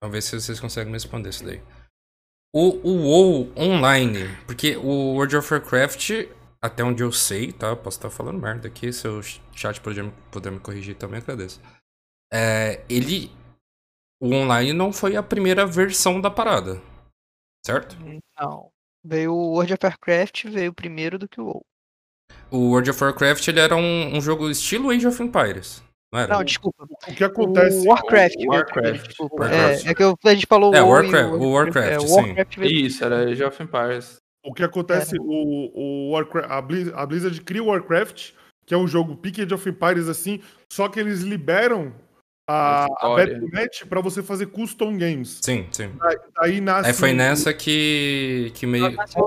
[0.02, 1.62] Vamos ver se vocês conseguem me responder isso daí.
[2.54, 6.28] O, o WoW online, porque o World of Warcraft,
[6.62, 7.76] até onde eu sei, tá?
[7.76, 9.22] Posso estar falando merda aqui, se o
[9.54, 11.62] chat puder, puder me corrigir também, agradeço.
[12.34, 13.32] É, ele.
[14.20, 16.82] O online não foi a primeira versão da parada.
[17.66, 17.96] Certo?
[18.40, 18.71] Não.
[19.04, 21.62] Veio o World of Warcraft, veio primeiro do que o WoW.
[22.52, 25.82] O World of Warcraft ele era um, um jogo estilo Age of Empires.
[26.14, 26.34] Não era?
[26.36, 26.84] Não, desculpa.
[26.86, 27.78] O que acontece.
[27.88, 28.36] O Warcraft.
[28.36, 29.08] veio Warcraft.
[29.08, 29.36] desculpa.
[29.46, 29.86] Warcraft.
[29.86, 32.14] É, é que eu- a gente falou É, Warcraft- o Warcraft, é, o sim.
[32.16, 34.18] Warcraft veio Isso, era Age of Empires.
[34.44, 38.32] O que acontece, o, o Warcraft, a, Blizz, a Blizzard cria o Warcraft,
[38.66, 41.94] que é um jogo Pick Age of Empires assim, só que eles liberam
[42.52, 43.16] a, a.
[43.16, 45.40] Battle.net pra você fazer custom games.
[45.42, 45.92] Sim, sim.
[46.38, 48.84] Aí nasce Aí foi nessa que, que meio.
[48.86, 48.96] Dota.
[48.98, 49.22] nascem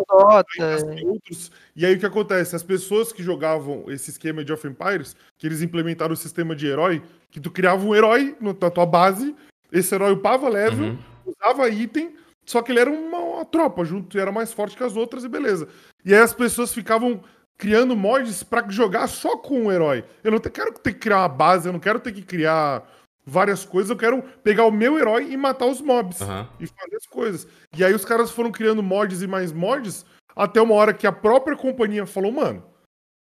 [1.06, 1.50] outros.
[1.76, 2.54] E aí o que acontece?
[2.54, 6.66] As pessoas que jogavam esse esquema de of Empires, que eles implementaram o sistema de
[6.66, 9.34] herói, que tu criava um herói no- na tua base,
[9.72, 10.98] esse herói upava level, Uhum.
[11.26, 12.14] usava item,
[12.46, 15.28] só que ele era uma, uma tropa junto, era mais forte que as outras e
[15.28, 15.66] beleza.
[16.04, 17.22] E aí as pessoas ficavam
[17.56, 20.04] criando mods pra jogar só com o herói.
[20.22, 22.82] Eu não te- quero ter que criar uma base, eu não quero ter que criar
[23.26, 26.48] várias coisas, eu quero pegar o meu herói e matar os mobs Aham.
[26.60, 27.48] e fazer as coisas.
[27.76, 30.04] E aí os caras foram criando mods e mais mods
[30.36, 32.62] até uma hora que a própria companhia falou, mano,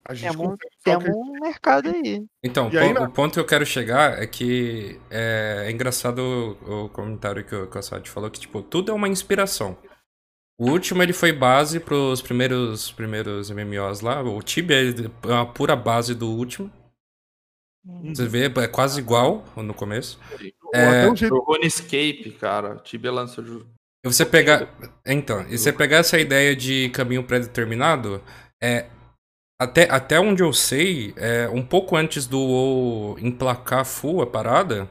[0.08, 2.24] a gente consegue só temos um mercado aí.
[2.42, 6.84] Então, E aí, o ponto que eu quero chegar é que é, é engraçado o,
[6.84, 9.76] o comentário que o, Assad falou, que tipo, tudo é uma inspiração.
[10.58, 14.22] O último ele foi base pros primeiros, primeiros MMOs lá.
[14.22, 16.70] O Tibia é uma pura base do último.
[18.04, 20.18] Você vê, é quase igual no começo.
[20.74, 22.76] É, até jeito RuneScape, cara.
[22.76, 23.12] Tibia
[24.04, 24.68] E você pegar.
[25.06, 28.22] Então, e você pegar essa ideia de caminho pré-determinado,
[28.62, 28.86] é.
[29.58, 34.86] Até, até onde eu sei, é, um pouco antes do WoW emplacar full a parada,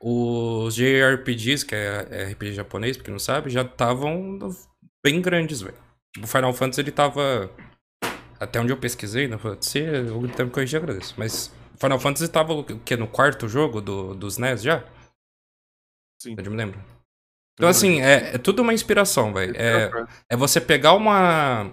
[0.00, 4.40] os JRPGs, que é RPG japonês, pra quem não sabe, já estavam
[5.04, 5.76] bem grandes, velho.
[6.12, 7.48] Tipo, o Final Fantasy ele tava.
[8.40, 9.38] Até onde eu pesquisei, né?
[9.60, 9.84] Se
[10.36, 11.14] tá me corrigir, eu agradeço.
[11.16, 12.96] Mas Final Fantasy tava o quê?
[12.96, 14.84] No quarto jogo do, dos NES já?
[16.20, 16.34] Sim.
[16.36, 16.80] Eu me lembro.
[17.54, 19.54] Então, assim, é, é tudo uma inspiração, velho.
[19.56, 19.90] É,
[20.30, 21.64] é você pegar uma.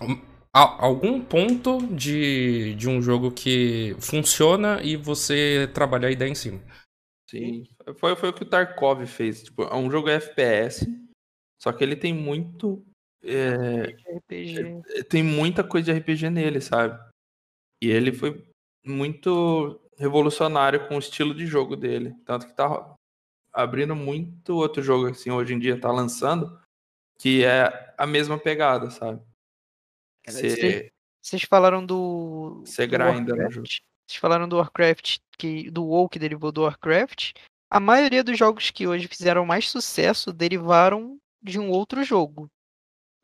[0.00, 6.30] um- a- algum ponto de, de um jogo que funciona e você trabalhar a ideia
[6.30, 6.60] em cima.
[7.28, 7.64] Sim.
[7.98, 9.42] Foi, foi o que o Tarkov fez.
[9.42, 10.86] Tipo, é um jogo FPS,
[11.60, 12.84] só que ele tem muito.
[13.22, 15.04] é, RPG.
[15.08, 16.98] tem muita coisa de RPG nele, sabe?
[17.82, 18.46] E ele foi
[18.84, 22.14] muito revolucionário com o estilo de jogo dele.
[22.24, 22.94] Tanto que tá
[23.52, 26.60] abrindo muito outro jogo, assim, hoje em dia tá lançando,
[27.18, 29.22] que é a mesma pegada, sabe?
[30.26, 30.90] Você
[31.22, 32.62] Vocês falaram do.
[32.64, 33.52] Você grinda no Warcraft.
[33.54, 33.66] jogo.
[34.06, 37.32] Vocês falaram do Warcraft, que, do WoW que derivou do Warcraft.
[37.70, 42.48] A maioria dos jogos que hoje fizeram mais sucesso derivaram de um outro jogo.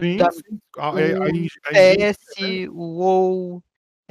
[0.01, 0.59] Sim, Da- sim.
[0.79, 3.63] A- é- a o eng- a engine- PS, o WoW,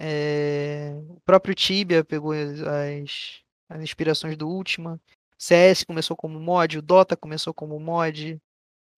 [0.01, 2.61] é, o próprio Tibia pegou as,
[3.69, 4.99] as, inspirações do Ultima.
[5.37, 8.41] CS começou como mod, o Dota começou como mod.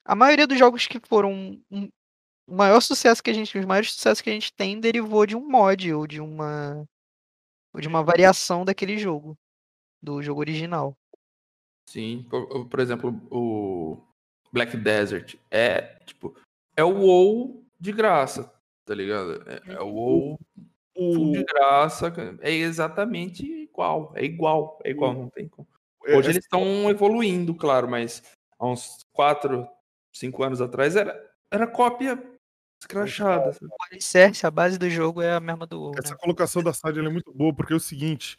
[0.05, 1.89] A maioria dos jogos que foram um-
[2.47, 5.35] o maior sucesso que a gente, os maiores sucessos que a gente tem derivou de
[5.35, 6.87] um mod ou de uma
[7.73, 9.37] ou de uma variação daquele jogo,
[10.01, 10.95] do jogo original.
[11.89, 13.97] Sim, por, por exemplo, o
[14.51, 16.35] Black Desert é tipo
[16.75, 18.53] é o WoW de graça,
[18.85, 19.41] tá ligado?
[19.49, 20.39] É, é o WoW
[21.13, 25.67] full de graça, é exatamente igual, é igual, é igual, não tem como.
[26.05, 28.23] é- Hoje é- eles estão evoluindo, claro, mas
[28.59, 29.67] há uns 4,
[30.13, 31.19] 5 anos atrás era,
[31.51, 32.21] era cópia
[32.81, 33.55] escrachada.
[33.61, 36.19] O alicerce, a base do jogo é a mesma do WoW, Essa né?
[36.19, 38.37] colocação da Sad é muito boa, porque é o seguinte.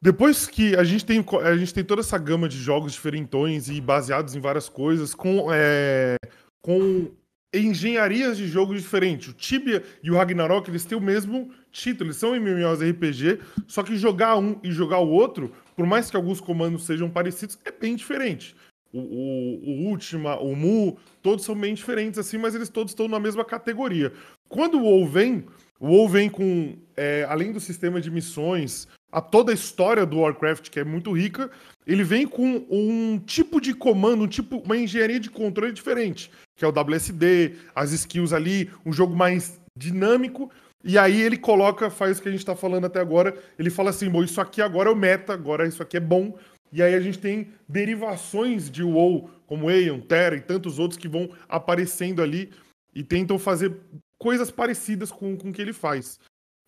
[0.00, 3.80] Depois que a gente tem, a gente tem toda essa gama de jogos diferentões e
[3.80, 6.16] baseados em várias coisas, com, é,
[6.60, 7.10] com
[7.52, 9.28] engenharias de jogos diferentes.
[9.28, 13.96] O Tibia e o Ragnarok, eles têm o mesmo título, eles são MMORPG, só que
[13.96, 17.94] jogar um e jogar o outro, por mais que alguns comandos sejam parecidos, é bem
[17.94, 18.56] diferente.
[18.92, 23.08] O, o, o Ultima, o Mu, todos são bem diferentes assim, mas eles todos estão
[23.08, 24.12] na mesma categoria.
[24.48, 25.46] Quando o WoW vem,
[25.80, 30.20] o WoW vem com, é, além do sistema de missões, a toda a história do
[30.20, 31.50] Warcraft, que é muito rica,
[31.86, 36.64] ele vem com um tipo de comando, um tipo, uma engenharia de controle diferente, que
[36.64, 40.50] é o WSD, as skills ali, um jogo mais dinâmico.
[40.84, 43.90] E aí ele coloca, faz o que a gente tá falando até agora, ele fala
[43.90, 46.36] assim, bom, isso aqui agora é o meta, agora isso aqui é bom.
[46.72, 51.06] E aí a gente tem derivações de WoW, como Aeon, Terra e tantos outros que
[51.06, 52.50] vão aparecendo ali
[52.94, 53.76] e tentam fazer
[54.22, 56.20] coisas parecidas com, com o que ele faz.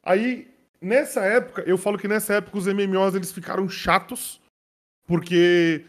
[0.03, 4.41] Aí, nessa época, eu falo que nessa época os MMOs eles ficaram chatos,
[5.07, 5.85] porque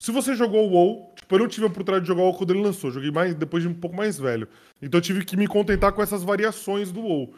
[0.00, 2.38] se você jogou o WoW, tipo, eu não tive a oportunidade de jogar o WoW
[2.38, 4.48] quando ele lançou, joguei mais depois de um pouco mais velho.
[4.80, 7.34] Então eu tive que me contentar com essas variações do WoW.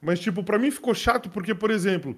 [0.00, 2.16] Mas, tipo, pra mim ficou chato porque, por exemplo,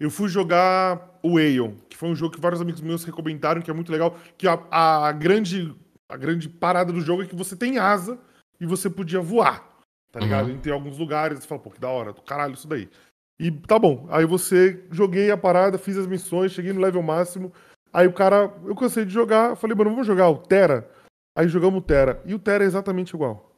[0.00, 3.70] eu fui jogar o Aeon, que foi um jogo que vários amigos meus recomendaram, que
[3.70, 5.74] é muito legal, que a, a grande
[6.08, 8.18] a grande parada do jogo é que você tem asa
[8.60, 9.73] e você podia voar,
[10.14, 10.48] tá ligado?
[10.48, 10.60] Uhum.
[10.64, 12.88] Em alguns lugares, você fala, pô, que da hora, do caralho isso daí.
[13.36, 17.52] E tá bom, aí você, joguei a parada, fiz as missões, cheguei no level máximo,
[17.92, 20.88] aí o cara, eu cansei de jogar, falei, mano, vamos jogar o Terra?
[21.36, 23.50] Aí jogamos o Terra, e o Terra é exatamente igual.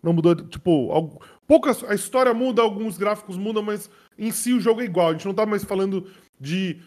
[0.00, 4.60] Não mudou, tipo, algo, poucas, a história muda, alguns gráficos mudam, mas em si o
[4.60, 5.08] jogo é igual.
[5.08, 6.08] A gente não tá mais falando
[6.38, 6.80] de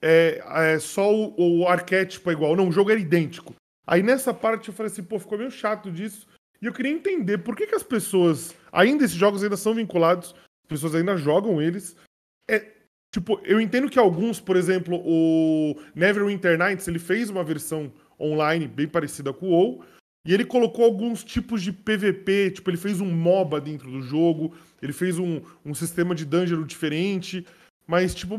[0.00, 2.54] é, é, só o, o arquétipo é igual.
[2.54, 3.56] Não, o jogo era idêntico.
[3.84, 6.28] Aí nessa parte eu falei assim, pô, ficou meio chato disso.
[6.62, 10.32] E eu queria entender por que, que as pessoas, ainda esses jogos ainda são vinculados,
[10.62, 11.96] as pessoas ainda jogam eles.
[12.48, 12.70] É,
[13.12, 18.68] tipo, eu entendo que alguns, por exemplo, o Neverwinter Nights, ele fez uma versão online
[18.68, 19.84] bem parecida com o WoW,
[20.24, 24.54] e ele colocou alguns tipos de PVP, tipo, ele fez um MOBA dentro do jogo,
[24.80, 27.44] ele fez um, um sistema de dungeon diferente,
[27.88, 28.38] mas, tipo,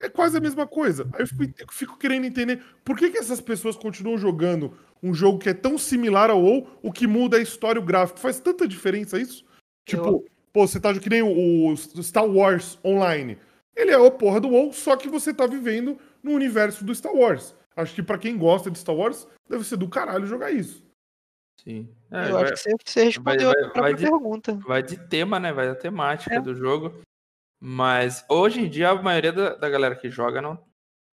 [0.00, 1.08] é quase a mesma coisa.
[1.12, 5.12] Aí eu fico, eu fico querendo entender por que, que essas pessoas continuam jogando um
[5.14, 7.86] jogo que é tão similar ao WoW, o que muda é a história e o
[7.86, 8.18] gráfico.
[8.20, 9.44] Faz tanta diferença isso?
[9.86, 13.38] Tipo, pô, você tá que nem o, o Star Wars Online.
[13.76, 17.14] Ele é a porra do WoW, só que você tá vivendo no universo do Star
[17.14, 17.54] Wars.
[17.76, 20.84] Acho que pra quem gosta de Star Wars, deve ser do caralho jogar isso.
[21.62, 21.88] Sim.
[22.10, 24.54] Eu É, acho vai, que você, você respondeu vai- a própria vai de- pergunta.
[24.66, 25.52] vai de tema, né?
[25.52, 26.40] Vai da temática É.
[26.40, 27.00] do jogo.
[27.62, 30.58] Mas hoje em dia a maioria da, da galera que joga não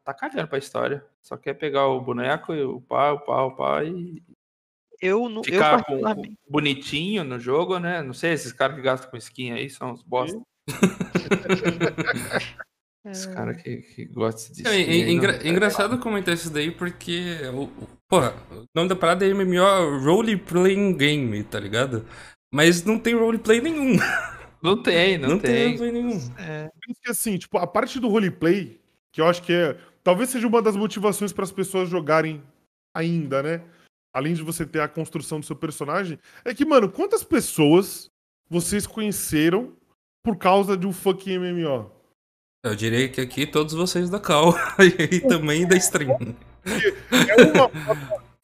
[0.06, 1.04] tá cagando pra história.
[1.22, 4.24] Só quer pegar o boneco e o pá, o pá, o pá e
[5.02, 6.38] Eu, eu ficar com, particularmente.
[6.46, 8.02] com bonitinho no jogo, né?
[8.02, 10.40] Não sei, esses caras que gastam com skin aí são os bosta.
[13.06, 16.72] Esse cara que, que gosta de É, é, engra- não- é engraçado comentar isso daí
[16.72, 17.38] porque.
[18.10, 22.06] Porra, o nome da parada é MMO Role Playing Game, tá ligado?
[22.54, 23.98] Mas não tem roleplay nenhum.
[24.62, 25.92] Não tem, não, Não, tem tem.
[25.92, 26.20] nenhum.
[26.20, 28.80] Por isso que assim, tipo, a parte do roleplay,
[29.12, 29.78] que eu acho que é.
[30.04, 32.42] Talvez seja uma das motivações para as pessoas jogarem
[32.94, 33.62] ainda, né?
[34.14, 38.10] Além de você ter a construção do seu personagem, é que, mano, quantas pessoas
[38.50, 39.74] vocês conheceram
[40.24, 41.92] por causa de um fucking MMO?
[42.64, 44.54] Eu diria que aqui todos vocês da Cal
[45.12, 46.18] e também da stream.
[46.66, 47.72] É uma,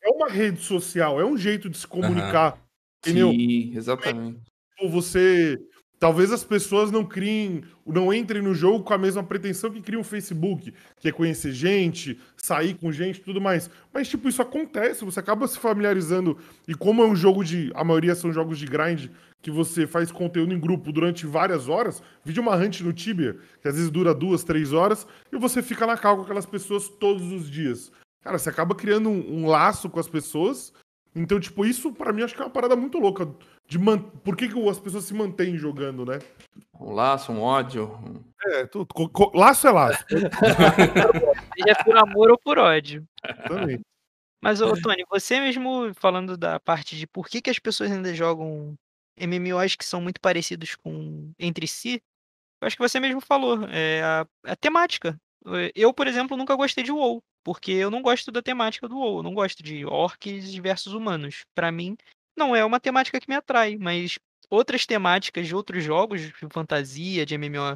[0.02, 2.58] é uma rede social, é um jeito de se comunicar.
[3.00, 3.32] Entendeu?
[3.32, 4.40] Sim, exatamente.
[4.80, 5.60] Ou você.
[6.04, 9.98] Talvez as pessoas não criem, não entrem no jogo com a mesma pretensão que cria
[9.98, 13.70] o Facebook, que é conhecer gente, sair com gente tudo mais.
[13.94, 16.38] Mas, tipo, isso acontece, você acaba se familiarizando.
[16.68, 17.72] E como é um jogo de.
[17.74, 19.12] A maioria são jogos de grind,
[19.42, 23.70] que você faz conteúdo em grupo durante várias horas, vídeo uma hunt no Tibia, que
[23.70, 27.32] às vezes dura duas, três horas, e você fica na cal com aquelas pessoas todos
[27.32, 27.94] os dias.
[28.22, 30.74] Cara, você acaba criando um, um laço com as pessoas.
[31.16, 33.32] Então, tipo, isso pra mim acho que é uma parada muito louca.
[33.68, 34.00] De man...
[34.00, 36.20] Por que, que as pessoas se mantêm jogando, né?
[36.80, 37.98] Um laço, um ódio.
[38.46, 40.04] É, tu- co- co- laço é laço.
[41.56, 43.06] Seja por amor ou por ódio.
[43.48, 43.80] Também.
[44.42, 48.14] Mas, ô, Tony, você mesmo falando da parte de por que, que as pessoas ainda
[48.14, 48.76] jogam
[49.18, 52.02] MMOs que são muito parecidos com entre si,
[52.62, 55.18] eu acho que você mesmo falou, é a, a temática.
[55.48, 58.98] Eh, Eu, por exemplo, nunca gostei de WoW, porque eu não gosto da temática do
[58.98, 61.44] WoW, eu não gosto de orcs versus humanos.
[61.56, 61.98] Pra mim,
[62.38, 64.18] não é uma temática que me atrai, mas
[64.50, 67.76] outras temáticas de outros jogos de fantasia, de MMO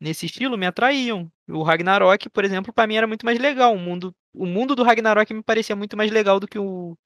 [0.00, 1.30] nesse estilo me atraíam.
[1.48, 3.74] O Ragnarok, por exemplo, pra mim era muito mais legal.
[3.74, 6.96] O mundo, o mundo do Ragnarok me parecia muito mais legal do que o,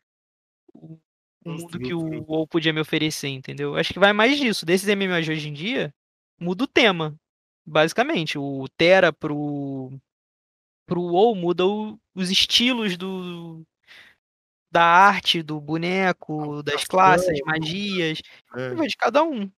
[0.74, 0.98] o,
[1.44, 2.24] o mundo que o.
[2.26, 3.76] WoW podia me oferecer, entendeu?
[3.76, 4.64] Acho que vai mais disso.
[4.64, 5.92] Desses MMOs de hoje em dia,
[6.40, 7.14] muda o tema.
[7.66, 9.90] Basicamente, o Terra pro,
[10.86, 13.62] pro WoW muda o- os estilos do,
[14.70, 18.20] da arte, do boneco, das classes, magias.
[18.54, 19.50] É, Vai de cada um.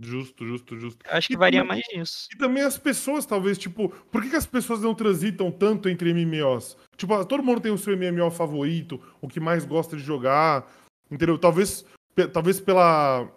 [0.00, 0.98] justo, justo, justo.
[1.08, 2.28] Acho que E varia também- mais nisso.
[2.34, 6.10] E também as pessoas, talvez, tipo, por que, que as pessoas não transitam tanto entre
[6.10, 6.76] MMOs?
[6.96, 10.66] Tipo, todo mundo tem o seu MMO favorito, o que mais gosta de jogar,
[11.10, 11.38] entendeu?
[11.38, 11.84] Talvez,
[12.32, 13.30] talvez pela,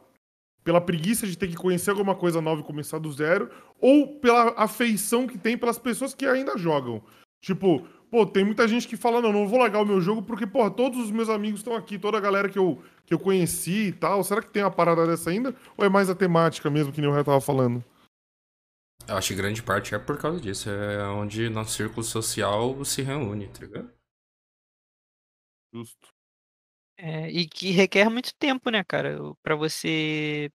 [0.63, 4.51] pela preguiça de ter que conhecer alguma coisa nova e começar do zero, ou pela
[4.51, 7.01] afeição que tem pelas pessoas que ainda jogam.
[7.41, 10.47] Tipo, pô, tem muita gente que fala, não, não vou largar o meu jogo porque,
[10.47, 13.87] porra, todos os meus amigos estão aqui, toda a galera que eu, que eu conheci
[13.87, 14.23] e tal.
[14.23, 15.55] Será que tem uma parada dessa ainda?
[15.77, 17.83] Ou é mais a temática mesmo, que nem o Ré tava falando?
[19.07, 20.69] Eu acho que grande parte é por causa disso.
[20.69, 23.91] É onde nosso círculo social se reúne, tá ligado?
[25.73, 26.09] Justo.
[26.97, 29.17] É, e que requer muito tempo, né, cara?
[29.43, 30.51] Pra você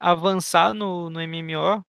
[0.00, 1.84] avançar no, no MMO.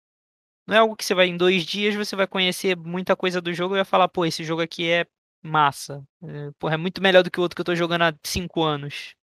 [0.68, 3.54] Não é algo que você vai em dois dias, você vai conhecer muita coisa do
[3.54, 5.06] jogo e vai falar, pô, esse jogo aqui é
[5.42, 6.06] massa.
[6.22, 8.62] É, porra, é muito melhor do que o outro que eu tô jogando há cinco
[8.62, 9.14] anos.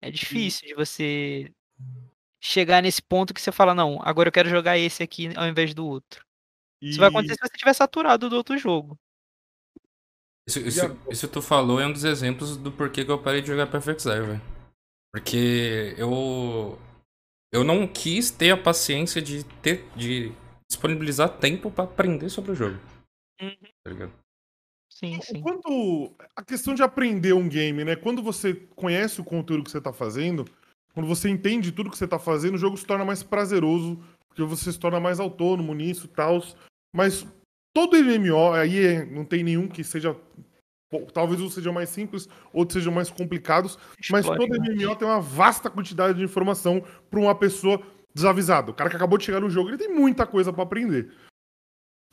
[0.00, 1.52] É difícil de você
[2.40, 5.74] chegar nesse ponto que você fala, não, agora eu quero jogar esse aqui ao invés
[5.74, 6.24] do outro.
[6.80, 8.96] Isso vai acontecer se você estiver saturado do outro jogo.
[10.48, 13.40] Isso, isso, isso que tu falou é um dos exemplos do porquê que eu parei
[13.40, 14.42] de jogar Perfect Zero, velho.
[15.12, 16.78] Porque eu.
[17.52, 19.84] Eu não quis ter a paciência de ter.
[19.96, 20.32] de
[20.70, 22.78] disponibilizar tempo pra aprender sobre o jogo.
[23.42, 23.56] Uhum.
[23.84, 24.12] Tá ligado?
[24.88, 25.40] Sim, sim.
[25.40, 27.96] Quando a questão de aprender um game, né?
[27.96, 30.44] Quando você conhece o conteúdo que você tá fazendo,
[30.94, 34.42] quando você entende tudo que você tá fazendo, o jogo se torna mais prazeroso, porque
[34.44, 36.40] você se torna mais autônomo nisso e tal.
[36.94, 37.26] Mas
[37.74, 40.16] todo MMO, aí é- não tem nenhum que seja.
[41.12, 43.78] Talvez uns sejam mais simples, outros sejam mais complicados,
[44.10, 44.48] mas todo.
[44.48, 47.80] MMO tem uma vasta quantidade de informação para uma pessoa
[48.12, 48.72] desavisada.
[48.72, 51.12] O cara que acabou de chegar no jogo, ele tem muita coisa para aprender.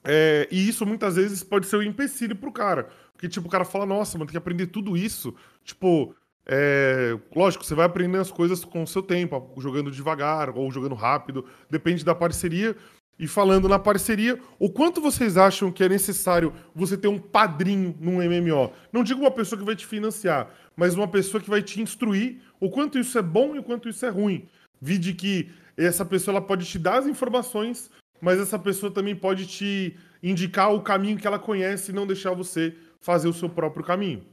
[0.03, 2.87] É, e isso muitas vezes pode ser um empecilho pro cara.
[3.13, 5.33] Porque, tipo, o cara fala, nossa, mano, tem que aprender tudo isso.
[5.63, 6.15] Tipo,
[6.45, 10.95] é, lógico, você vai aprendendo as coisas com o seu tempo, jogando devagar ou jogando
[10.95, 12.75] rápido, depende da parceria.
[13.19, 17.95] E falando na parceria, o quanto vocês acham que é necessário você ter um padrinho
[17.99, 18.71] num MMO?
[18.91, 22.39] Não digo uma pessoa que vai te financiar, mas uma pessoa que vai te instruir
[22.59, 24.47] o quanto isso é bom e o quanto isso é ruim.
[24.79, 27.89] Vide que essa pessoa ela pode te dar as informações,
[28.21, 32.33] mas essa pessoa também pode te indicar o caminho que ela conhece e não deixar
[32.33, 34.23] você fazer o seu próprio caminho.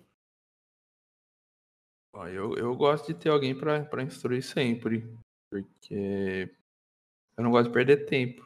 [2.32, 5.04] Eu, eu gosto de ter alguém pra instruir sempre.
[5.50, 6.50] Porque
[7.36, 8.44] eu não gosto de perder tempo.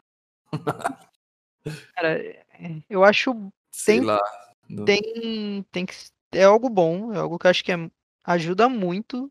[1.95, 4.21] Cara, é, eu acho Sei Tem- lá.
[4.69, 5.95] não- tem, tem que
[6.33, 7.91] é algo bom, é algo que eu acho que é-
[8.25, 9.31] ajuda muito,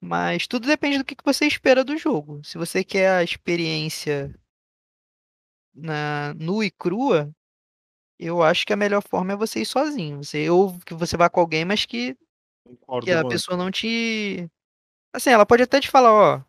[0.00, 2.42] mas tudo depende do que que você espera do jogo.
[2.44, 4.34] Se você quer a experiência
[5.74, 7.30] na, nua e crua,
[8.18, 10.22] eu acho que a melhor forma é você ir sozinho.
[10.22, 12.16] Você, ou que você vá com alguém, mas que,
[12.64, 13.28] Concordo, que a mano.
[13.30, 14.48] pessoa não te.
[15.14, 16.42] Assim, ela pode até te falar, ó,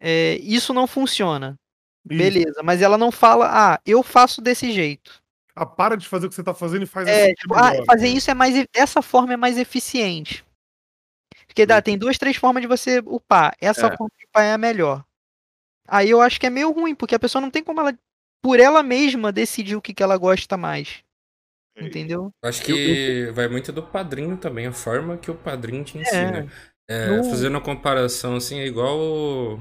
[0.00, 1.59] é, isso não funciona.
[2.08, 2.18] Isso.
[2.18, 5.20] Beleza, mas ela não fala, ah, eu faço desse jeito.
[5.54, 7.34] Ah, para de fazer o que você tá fazendo e faz É, assim.
[7.34, 8.54] tipo, é ah, fazer isso é mais.
[8.74, 10.44] Essa forma é mais eficiente.
[11.46, 13.54] Porque dá, tem duas, três formas de você upar.
[13.60, 13.96] Essa É.
[13.96, 15.04] forma de upar é a melhor.
[15.88, 17.92] Aí eu acho que é meio ruim, porque a pessoa não tem como ela,
[18.40, 21.02] por ela mesma, decidir o que, que ela gosta mais.
[21.76, 22.30] Entendeu?
[22.44, 26.46] Acho que vai muito do padrinho também, a forma que o padrinho te ensina.
[26.88, 28.98] É, No- Fazendo uma comparação assim, é igual.
[28.98, 29.60] o-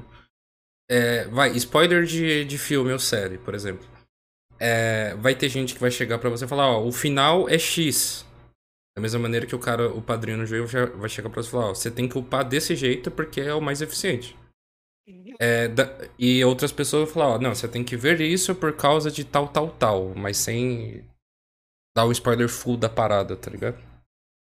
[0.90, 3.88] é, vai, spoiler de, de filme ou série, por exemplo.
[4.60, 7.58] É, vai ter gente que vai chegar pra você e falar, ó, o final é
[7.58, 8.26] X.
[8.96, 11.48] Da mesma maneira que o cara, o padrinho no jogo já vai chegar pra você
[11.48, 14.36] e falar, ó, você tem que upar desse jeito porque é o mais eficiente.
[15.40, 18.76] É, da- e outras pessoas vão falar, ó, não, você tem que ver isso por
[18.76, 21.06] causa de tal, tal, tal, mas sem
[21.96, 23.78] dar o spoiler full da parada, tá ligado?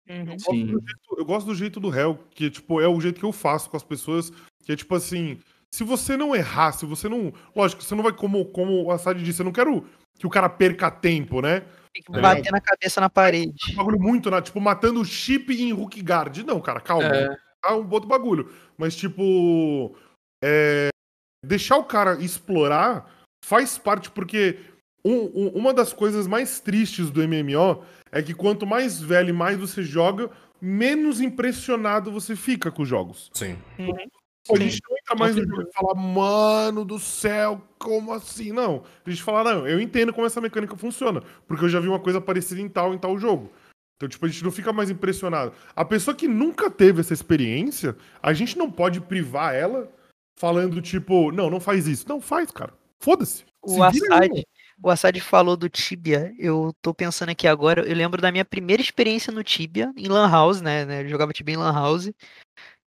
[0.08, 0.20] Uhum.
[0.20, 0.84] Eu gosto jeito-
[1.18, 3.78] Eu gosto do jeito do réu, que tipo, é o jeito que eu faço com
[3.78, 4.30] as pessoas,
[4.64, 5.40] que é tipo assim,
[5.74, 7.34] se você não errar, se você não.
[7.56, 9.84] Lógico, você não vai, como, como o Assad disse, eu não quero
[10.20, 11.62] que o cara perca tempo, né?
[11.92, 12.22] Tem que É.
[12.22, 13.72] bater na cabeça na parede.
[13.72, 14.40] Um bagulho muito, né?
[14.42, 16.38] Tipo, matando o chip em Hook Guard.
[16.46, 17.06] Não, cara, calma.
[17.08, 17.36] É.
[17.64, 18.52] Ah, um outro bagulho.
[18.78, 19.96] Mas, tipo.
[20.44, 20.90] é,
[21.46, 23.10] Deixar o cara explorar
[23.44, 24.60] faz parte, porque
[25.04, 29.34] um- um- uma das coisas mais tristes do MMO é que quanto mais velho e
[29.34, 30.30] mais você joga,
[30.62, 33.30] menos impressionado você fica com os jogos.
[33.34, 33.58] Sim.
[33.76, 33.94] Pô,
[34.50, 38.52] a gente não entra mais no jogo e fala, mano do céu, como assim?
[38.52, 38.84] Não.
[39.06, 42.00] A gente fala, não, eu entendo como essa mecânica funciona, porque eu já vi uma
[42.00, 43.52] coisa parecida em tal, em tal jogo.
[43.96, 45.54] Então, tipo, a gente não fica mais impressionado.
[45.76, 49.90] A pessoa que nunca teve essa experiência, a gente não pode privar ela
[50.38, 52.06] falando, tipo, não, não faz isso.
[52.10, 52.74] Não, faz, cara.
[53.00, 53.46] Foda-se.
[53.62, 54.44] O Assad,
[54.82, 58.82] o Assad falou do Tibia, eu tô pensando aqui agora, eu lembro da minha primeira
[58.82, 62.12] experiência no Tibia, em Lan House, né, né, eu jogava Tibia em Lan House,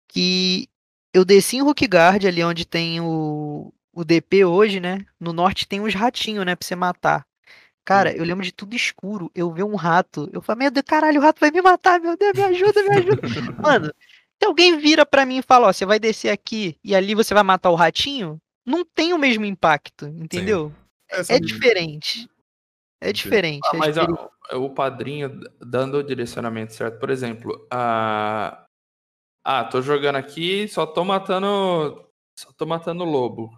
[0.10, 0.68] que
[1.16, 5.80] eu desci em Hookguard, ali onde tem o, o DP hoje, né, no norte tem
[5.80, 7.26] uns ratinhos, né, pra você matar.
[7.86, 11.22] Cara, eu lembro de tudo escuro, eu vi um rato, eu falei, meu Deus, caralho,
[11.22, 13.22] o rato vai me matar, meu Deus, me ajuda, me ajuda.
[13.62, 13.94] Mano,
[14.38, 17.34] se alguém vira pra mim e fala, ó, você vai descer aqui e ali você
[17.34, 20.74] vai matar o ratinho, não tem o mesmo impacto, entendeu?
[21.10, 22.28] Essa É diferente.
[23.00, 23.66] É diferente.
[23.72, 24.20] Ah, é mas diferente.
[24.52, 27.00] ó, o padrinho dando o direcionamento certo.
[27.00, 28.65] Por exemplo, a...
[29.46, 32.04] ah, tô jogando aqui, só tô matando.
[32.38, 33.56] Só tô matando lobo.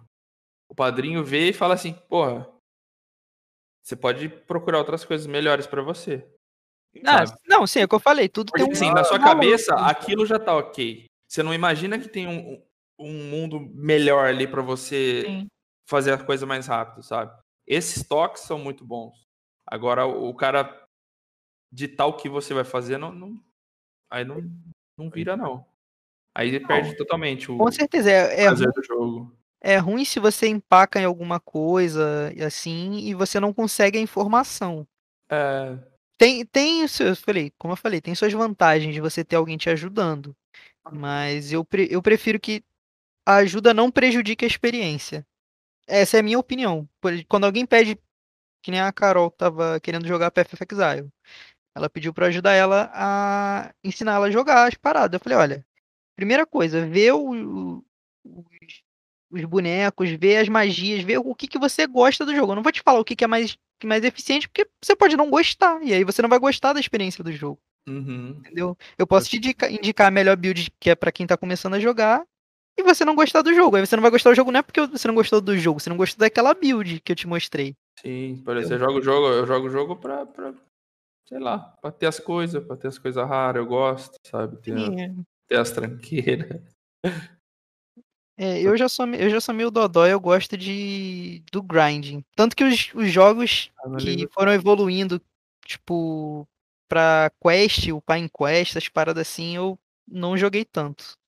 [0.68, 2.46] O padrinho vê e fala assim, porra.
[3.82, 6.28] Você pode procurar outras coisas melhores pra você.
[7.06, 8.28] Ah, não, sim, é o que eu falei.
[8.28, 8.76] Tudo Porque tem um.
[8.76, 11.06] assim, na sua cabeça, aquilo já tá ok.
[11.26, 12.62] Você não imagina que tem um,
[12.98, 15.46] um mundo melhor ali pra você Sim.
[15.88, 17.34] fazer a coisa mais rápido, sabe?
[17.66, 19.14] Esses toques são muito bons.
[19.66, 20.86] Agora, o o cara
[21.72, 23.42] ditar o que você vai fazer, não, não-
[24.10, 24.36] aí não,
[24.98, 25.66] não vira, não.
[26.38, 28.08] Aí ele perde totalmente o Com certeza.
[28.10, 29.36] É, é, prazer ru- do jogo.
[29.60, 34.00] é ruim se você empaca em alguma coisa e assim e você não consegue a
[34.00, 34.86] informação.
[35.28, 35.76] É,
[36.16, 39.68] Tem, tem, eu falei, como eu falei, tem suas vantagens de você ter alguém te
[39.68, 40.32] ajudando.
[40.92, 42.62] Mas eu, pre- eu prefiro que
[43.26, 45.26] a ajuda não prejudique a experiência.
[45.88, 46.88] Essa é a minha opinião.
[47.28, 47.98] Quando alguém pede,
[48.62, 51.08] que nem a Carol tava querendo jogar PFF Exile.
[51.74, 55.18] Ela pediu pra ajudar ela a ensinar ela a jogar as paradas.
[55.18, 55.66] Eu falei, olha,
[56.18, 57.84] primeira coisa, vê o-
[58.24, 58.82] os,
[59.30, 62.50] os bonecos, vê as magias, vê o que, que você gosta do jogo.
[62.52, 64.68] Eu não vou te falar o que, que é mais, que é mais eficiente, porque
[64.82, 65.80] você pode não gostar.
[65.80, 68.30] E aí você não vai gostar da experiência do jogo, uhum.
[68.40, 68.76] entendeu?
[68.98, 71.80] Eu posso te indica- indicar a melhor build que é pra quem tá começando a
[71.80, 72.24] jogar.
[72.76, 73.76] E você não gostar do jogo.
[73.76, 75.78] Aí você não vai gostar do jogo não é porque você não gostou do jogo,
[75.78, 77.76] você não gostou daquela build que eu te mostrei.
[78.00, 80.52] Sim, por exemplo, você joga o jogo, eu jogo o jogo pra, pra
[81.28, 84.56] sei lá, pra ter as coisas, pra ter as coisas raras, eu gosto, sabe?
[84.62, 85.12] Ter, É.
[85.48, 86.62] ter as tranqueiras.
[88.36, 92.24] É, eu já sou, eu já sou meio dodói, eu gosto de do grinding.
[92.36, 95.20] Tanto que os, os jogos Ah, que liga- foram evoluindo,
[95.64, 96.46] tipo,
[96.88, 99.76] pra quest, o em quest, essas paradas assim, eu
[100.06, 101.18] não joguei tanto.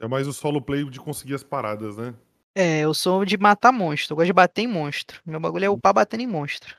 [0.00, 2.14] É mais o solo play de conseguir as paradas, né?
[2.54, 5.20] É, eu sou de matar monstro, eu gosto de bater em monstro.
[5.26, 6.76] Meu bagulho é upar batendo em monstro.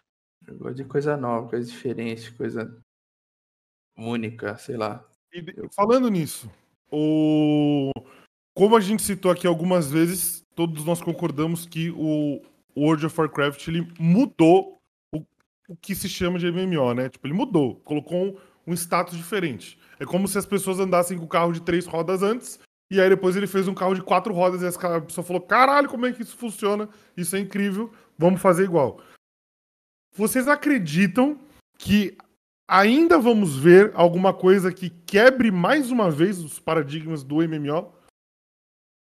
[0.48, 2.82] Eu gosto de coisa nova, coisa diferente, coisa
[3.98, 5.06] única, sei lá.
[5.34, 5.44] E
[5.76, 6.50] falando nisso,
[6.92, 7.92] o...
[8.56, 12.42] como a gente citou aqui algumas vezes, todos nós concordamos que o
[12.76, 14.80] World of Warcraft ele mudou
[15.14, 15.24] o,
[15.68, 17.10] o que se chama de MMO, né?
[17.10, 19.78] Tipo, ele mudou, colocou um, um status diferente.
[20.00, 22.60] É como se as pessoas andassem com o carro de três rodas antes,
[22.92, 25.90] e aí depois ele fez um carro de quatro rodas, e essa pessoa falou: caralho,
[25.90, 26.90] como é que isso funciona?
[27.16, 29.00] Isso é incrível, vamos fazer igual.
[30.16, 31.40] Vocês acreditam
[31.78, 32.18] que
[32.70, 37.92] ainda vamos ver alguma coisa que quebre mais uma vez os paradigmas do MMO?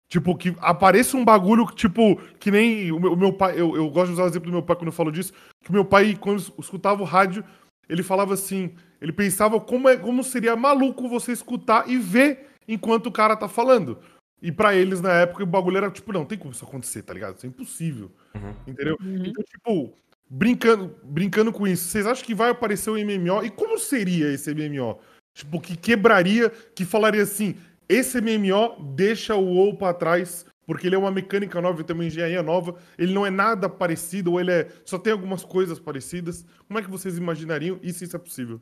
[0.08, 3.60] Tipo, que apareça um bagulho que, tipo, que nem o meu, o meu pai.
[3.60, 5.32] Eu, eu gosto de usar o exemplo do meu pai quando eu falo disso.
[5.64, 7.44] Que meu pai, quando es- escutava o rádio,
[7.88, 8.72] ele falava assim.
[9.00, 13.48] Ele pensava como, é, como seria maluco você escutar e ver enquanto o cara tá
[13.48, 13.98] falando.
[14.40, 17.12] E pra eles, na época, o bagulho era tipo, não, tem como isso acontecer, tá
[17.12, 17.36] ligado?
[17.36, 18.10] Isso é impossível.
[18.34, 18.54] Uhum.
[18.66, 18.96] Entendeu?
[19.02, 19.92] Então, tipo,
[20.28, 23.44] brincando, brincando com isso, vocês acham que vai aparecer o MMO?
[23.44, 24.98] E como seria esse MMO?
[25.34, 27.56] Tipo, que quebraria, que falaria assim,
[27.88, 31.94] esse MMO deixa o WoW pra trás, porque ele é uma mecânica nova, ele tem
[31.94, 35.78] uma engenharia nova, ele não é nada parecido, ou ele é, só tem algumas coisas
[35.78, 36.44] parecidas.
[36.66, 38.60] Como é que vocês imaginariam e se isso é possível?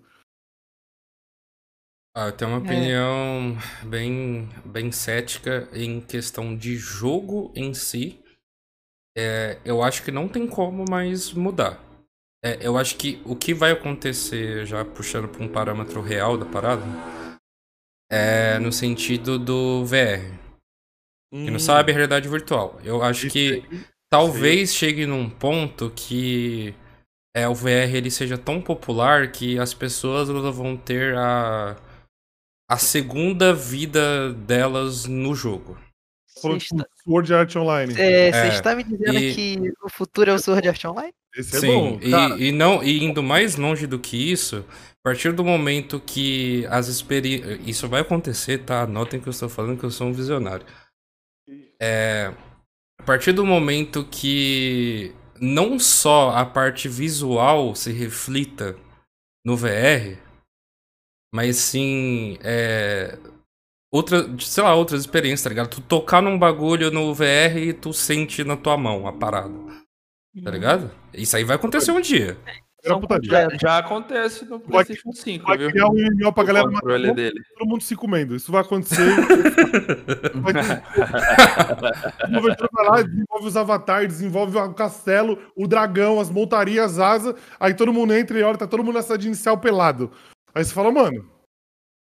[2.16, 3.56] Ah, eu tenho uma opinião
[3.86, 8.23] bem, bem cética em questão de jogo em si.
[9.16, 11.80] É, eu acho que não tem como mais mudar.
[12.44, 16.44] É, eu acho que o que vai acontecer, já puxando para um parâmetro real da
[16.44, 16.82] parada,
[18.10, 20.44] é no sentido do VR.
[21.32, 22.78] Quem não sabe, é realidade virtual.
[22.84, 23.64] Eu acho que
[24.08, 26.74] talvez chegue num ponto que
[27.34, 31.76] é, o VR ele seja tão popular que as pessoas vão ter a,
[32.70, 35.76] a segunda vida delas no jogo.
[36.44, 37.92] Falando Você tipo, está, Sword Art Online.
[37.94, 41.12] é, você É, está me dizendo e- que o futuro é o Sword Art Online?
[41.36, 41.98] Esse é Sim, bom.
[42.00, 46.64] e, e não e indo mais longe do que isso, a partir do momento que
[46.70, 47.58] as experiências.
[47.66, 48.82] Isso vai acontecer, tá?
[48.82, 50.64] Anotem que eu estou falando que eu sou um visionário.
[51.80, 52.32] É,
[53.00, 58.76] a partir do momento que não só a parte visual se reflita
[59.44, 60.18] no VR,
[61.34, 63.18] mas sim é,
[63.94, 65.68] outra, sei lá, outras experiências, tá ligado?
[65.68, 69.54] Tu tocar num bagulho no VR e tu sente na tua mão a parada,
[70.42, 70.90] tá ligado?
[71.12, 72.36] Isso aí vai acontecer um dia.
[72.84, 73.30] São putaria.
[73.30, 75.70] Já, já acontece no PlayStation 5, Vai viu?
[75.70, 77.00] criar um pra galera matar
[77.56, 78.36] todo mundo se comendo.
[78.36, 79.08] Isso vai acontecer.
[80.34, 80.82] vai ter...
[82.24, 86.98] O desenvolvedor vai lá, desenvolve os avatares, desenvolve o castelo, o dragão, as montarias, as
[86.98, 87.34] asas.
[87.58, 90.10] Aí todo mundo entra e olha, tá todo mundo nessa de inicial pelado.
[90.54, 91.33] Aí você fala, mano,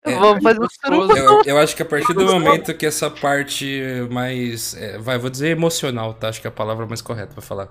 [0.05, 0.61] É, Vamos fazer
[0.95, 1.17] um.
[1.17, 3.81] Eu, eu acho que a partir do momento que essa parte
[4.11, 4.75] mais.
[4.75, 6.29] é, vai, vou dizer emocional, tá?
[6.29, 7.69] Acho que é a palavra mais correta pra falar.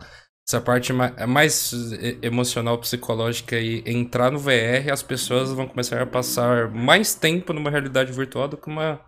[0.47, 6.01] Essa parte é mais e- emocional, psicológica e entrar no VR, as pessoas vão começar
[6.01, 8.99] a passar mais tempo numa realidade virtual do que, uma,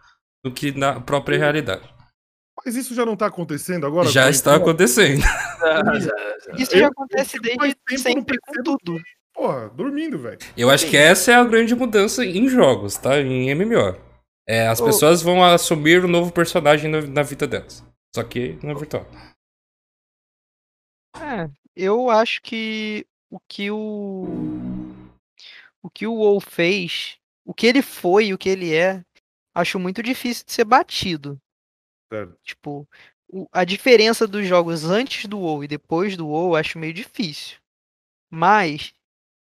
[0.45, 1.87] do que na própria realidade.
[2.63, 4.07] mas isso já não tá acontecendo agora?
[4.07, 5.23] Já está acontecendo.
[6.57, 8.99] Isso já acontece desde sempre com tudo.
[9.41, 10.37] Porra, dormindo, velho.
[10.55, 13.19] Eu acho que essa é a grande mudança em jogos, tá?
[13.19, 13.97] Em MMO.
[14.47, 14.85] É, as Ô.
[14.85, 17.83] pessoas vão assumir um novo personagem na, na vida delas.
[18.15, 19.03] Só que não é virtual.
[21.15, 24.25] É, eu acho que o que o
[25.81, 29.03] o que o WoW fez, o que ele foi e o que ele é,
[29.55, 31.41] acho muito difícil de ser batido.
[32.13, 32.37] Certo.
[32.43, 32.87] Tipo,
[33.27, 36.93] o- a diferença dos jogos antes do WoW e depois do WoW eu acho meio
[36.93, 37.57] difícil.
[38.29, 38.93] Mas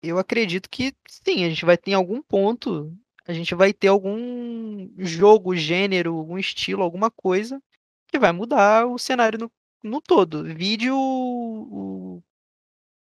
[0.09, 2.93] eu acredito que sim, a gente vai ter em algum ponto,
[3.27, 7.61] a gente vai ter algum jogo, gênero, algum estilo, alguma coisa
[8.07, 9.51] que vai mudar o cenário no,
[9.83, 10.43] no todo.
[10.43, 12.23] Vídeo o,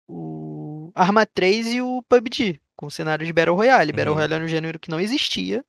[0.08, 3.92] o Arma 3 e o PUBG, com cenário de Battle Royale.
[3.92, 4.16] Battle Uhum.
[4.16, 5.64] Royale era um gênero que não existia,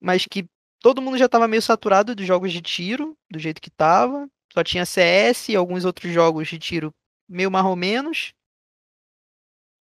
[0.00, 0.46] mas que
[0.80, 4.28] todo mundo já estava meio saturado de jogos de tiro, do jeito que tava.
[4.52, 6.92] Só tinha CS e alguns outros jogos de tiro
[7.28, 8.34] meio mais ou menos.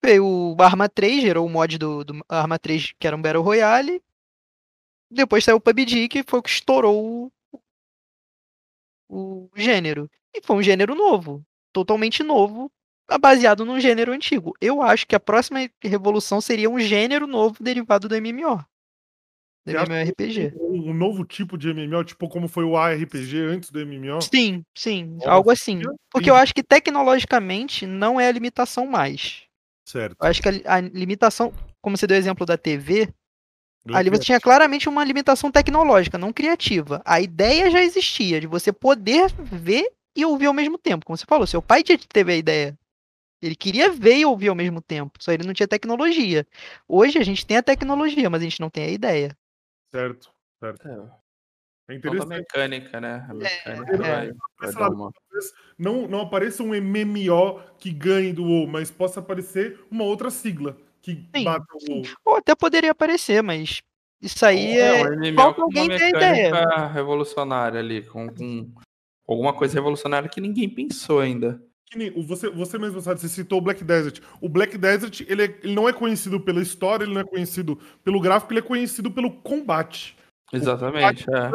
[0.04, 3.42] Veio o Arma 3, gerou o mod do, do Arma 3, que era um Battle
[3.42, 4.02] Royale.
[5.10, 7.60] Depois saiu o PUBG, que foi o que estourou o,
[9.08, 10.10] o gênero.
[10.34, 12.70] E foi um gênero novo, totalmente novo,
[13.20, 14.54] baseado num gênero antigo.
[14.60, 18.64] Eu acho que a próxima revolução seria um gênero novo derivado do MMO.
[19.66, 20.54] Do MMORPG.
[20.56, 24.22] Um, um novo tipo de MMO, tipo como foi o ARPG antes do MMO?
[24.22, 25.80] Sim, sim, algo assim.
[25.80, 29.49] seria Porque eu acho que tecnologicamente não é a limitação mais.
[29.90, 30.16] Certo.
[30.20, 33.12] Eu acho que a, a limitação, como você deu o exemplo da TV,
[33.92, 37.02] ali é você tinha claramente uma limitação tecnológica, não criativa.
[37.04, 41.04] A ideia já existia de você poder ver e ouvir ao mesmo tempo.
[41.04, 42.78] Como você falou, seu pai já teve a ideia.
[43.42, 46.46] Ele queria ver e ouvir ao mesmo tempo, só ele não tinha tecnologia.
[46.86, 49.36] Hoje a gente tem a tecnologia, mas a gente não tem a ideia.
[49.90, 50.30] Certo,
[50.60, 50.86] certo.
[50.86, 51.10] É,
[51.90, 52.28] É interessante.
[52.28, 53.26] mecânica, né?
[53.28, 53.96] A mecânica é.
[53.96, 55.12] vai, vai Mas, dar uma...
[55.76, 60.76] Não, não apareça um MMO que ganhe do WoW, mas possa aparecer uma outra sigla
[61.02, 62.02] que Sim, bata o WoW.
[62.24, 63.82] Ou até poderia aparecer, mas
[64.22, 65.02] isso aí é.
[65.02, 68.70] um MMO falta alguém ter a mecânica revolucionária ali, com, com
[69.26, 71.60] alguma coisa revolucionária que ninguém pensou ainda.
[72.24, 74.20] você, você mesmo sabe, você citou o Black Desert.
[74.40, 77.76] O Black Desert, ele, é- ele não é conhecido pela história, ele não é conhecido
[78.04, 80.16] pelo gráfico, ele é conhecido pelo combate.
[80.52, 81.50] Exatamente, é.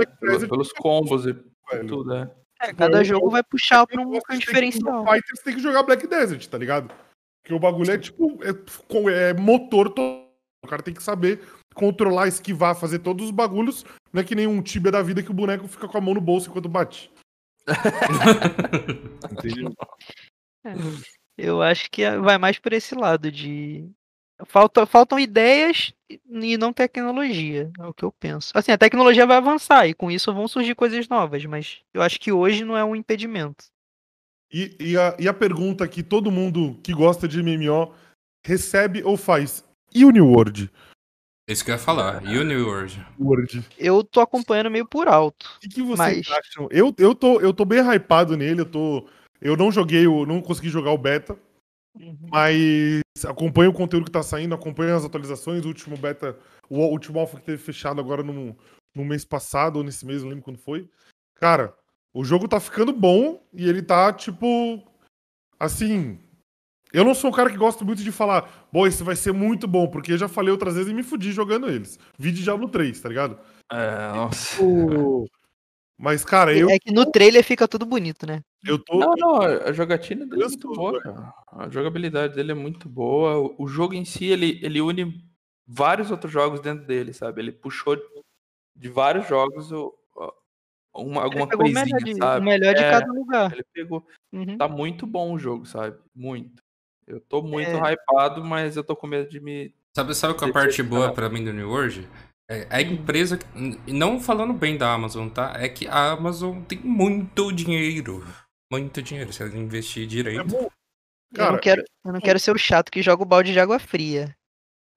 [0.47, 1.33] Pelos, combos e
[1.71, 1.87] velho.
[1.87, 2.31] tudo, é.
[2.61, 5.03] É, cada eu- jogo vai puxar pra um, diferencial.
[5.03, 6.93] no Fighter, você tem que jogar Black Desert, tá ligado?
[7.43, 10.25] Porque o bagulho é tipo, é, é motor todo.
[10.63, 11.41] O cara tem que saber
[11.75, 13.85] controlar, esquivar, fazer todos os bagulhos.
[14.11, 16.13] Não é que nem um Tibia da vida que o boneco fica com a mão
[16.13, 17.11] no bolso enquanto bate.
[19.31, 19.73] Entendeu?
[21.37, 23.89] Eu acho que é- vai mais por esse lado de.
[24.45, 28.51] Falta, faltam ideias e não tecnologia, é o que eu penso.
[28.53, 32.19] Assim, a tecnologia vai avançar e com isso vão surgir coisas novas, mas eu acho
[32.19, 33.65] que hoje não é um impedimento.
[34.53, 37.93] E, e a, e a pergunta que todo mundo que gosta de MMO
[38.45, 39.65] recebe ou faz.
[39.93, 40.69] E o New World?
[41.49, 42.23] Isso que eu ia falar.
[42.25, 43.05] E o New World?
[43.19, 43.63] World.
[43.77, 45.51] Eu tô acompanhando meio por alto.
[45.57, 46.67] O que, que vocês Mas- acham?
[46.71, 49.07] Eu, eu, tô, eu tô bem hypado nele, eu tô.
[49.41, 51.37] Eu não joguei, o- não consegui jogar o beta,
[52.29, 56.37] mas acompanho o conteúdo que tá saindo, acompanho as atualizações, o último beta,
[56.69, 58.55] o último alpha que teve fechado agora no,
[58.93, 60.89] no mês passado, ou nesse mês, não lembro quando foi.
[61.35, 61.75] Cara,
[62.13, 64.83] o jogo tá ficando bom e ele tá, tipo.
[65.59, 66.19] Assim.
[66.93, 69.67] Eu não sou um cara que gosta muito de falar, bom, esse vai ser muito
[69.67, 71.99] bom, porque eu já falei outras vezes e me fudi jogando eles.
[72.17, 73.37] Vídeo Diablo 3, tá ligado?
[73.69, 74.63] É, nossa.
[74.63, 75.25] O-
[75.97, 78.41] Mas, cara, eu, É que no trailer fica tudo bonito, né?
[78.63, 78.99] eu tô.
[78.99, 81.33] Não, não, a jogatina dele é muito Gostoso, boa, cara.
[81.51, 83.37] A jogabilidade dele é muito boa.
[83.37, 85.23] O- O jogo em si, ele, ele une
[85.67, 87.41] vários outros jogos dentro dele, sabe?
[87.41, 87.95] Ele puxou
[88.75, 90.33] de vários jogos o- o-
[91.03, 92.45] uma, alguma Ele pegou o coisinha, melhor de, o sabe?
[92.45, 93.51] melhor de É, cada lugar.
[93.53, 94.05] Ele pegou.
[94.33, 94.57] Uhum.
[94.57, 95.97] Tá muito bom o jogo, sabe?
[96.13, 96.61] Muito.
[97.07, 97.93] Eu tô muito É.
[97.93, 99.73] hypado, mas eu tô com medo de me.
[99.95, 102.09] Sabe, sabe qual a parte boa pra mim do New World?
[102.49, 103.39] É a empresa.
[103.87, 105.53] Não falando bem da Amazon, tá?
[105.57, 108.25] É que a Amazon tem muito dinheiro.
[108.71, 109.33] Muito dinheiro.
[109.33, 110.55] Se ela investir É direito.
[110.55, 110.71] eu,
[111.33, 113.79] Cara, não quero, eu não quero ser o chato que joga o balde de água
[113.79, 114.35] fria.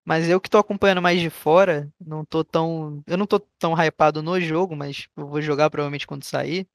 [0.06, 3.02] Mas eu que tô acompanhando mais de fora, não tô tão.
[3.06, 6.66] Eu não tô tão hypado no jogo, mas eu vou jogar provavelmente quando sair.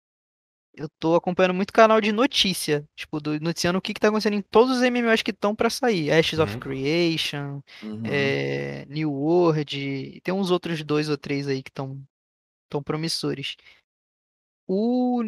[0.76, 4.34] Eu tô acompanhando muito canal de notícia, tipo, do, noticiando o que, que tá acontecendo
[4.36, 6.12] em todos os MMOs que estão pra sair.
[6.12, 6.60] Ashes of Uhum.
[6.60, 8.02] Creation, Uhum.
[8.06, 12.02] é, New World, e tem uns outros dois ou três aí que estão
[12.70, 13.56] tão promissores.
[14.68, 15.24] O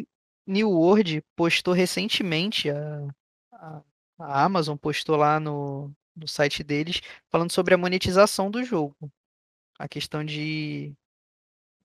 [0.46, 3.08] New World postou recentemente, a,
[3.52, 3.82] a,
[4.18, 8.96] a Amazon postou lá no, no site deles, falando sobre a monetização do jogo.
[9.78, 10.92] A questão de,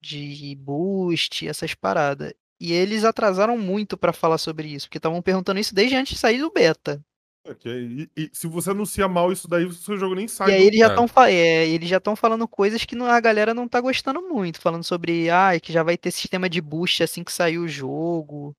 [0.01, 2.34] de boost, essas paradas.
[2.64, 6.20] E eles atrasaram muito pra falar sobre isso, porque estavam perguntando isso desde antes de
[6.20, 7.01] sair do beta.
[7.43, 10.51] É que aí- e, se você anuncia mal isso daí, o seu jogo nem sai.
[10.51, 10.89] E aí eles já É.
[10.89, 14.84] estão eles já estão falando coisas que não- a galera não tá gostando muito, falando
[14.84, 18.55] sobre ah, que já vai ter sistema de boost assim que sair o jogo,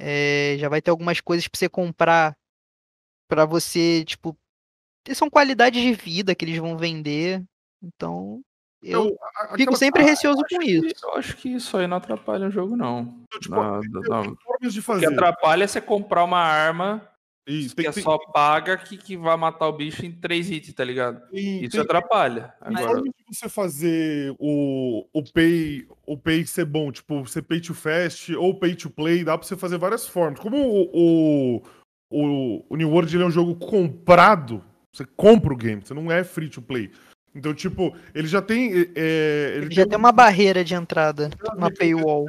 [0.00, 2.36] é, já vai ter algumas coisas pra você comprar
[3.28, 4.36] pra você, tipo,
[5.04, 7.44] ter- são qualidades de vida que eles vão vender.
[7.82, 8.42] Então,
[8.84, 9.06] eu
[9.44, 10.94] Então, fico sempre receoso com que- isso.
[11.04, 13.20] Eu acho que isso aí não atrapalha o jogo, não.
[13.40, 14.22] tipo, Não, tem- não.
[14.22, 17.08] tem O que atrapalha é você comprar uma arma
[17.46, 20.50] E que tem, é tem- só paga que, que vai matar o bicho em três
[20.50, 21.20] hits, tá ligado?
[21.30, 22.54] tem- Isso tem- atrapalha.
[22.66, 27.60] tem Agora, de você fazer o, o pay o pay ser bom, tipo, você pay
[27.60, 30.40] to fast ou pay to play, dá pra você fazer várias formas.
[30.40, 31.62] Como o, o,
[32.10, 34.62] o, o New World ele é um jogo comprado,
[34.92, 36.90] você compra o game, você não é free to play.
[37.34, 38.72] Então, tipo, ele já tem.
[38.94, 42.26] é, ele Ele já tem uma barreira de entrada, uma paywall.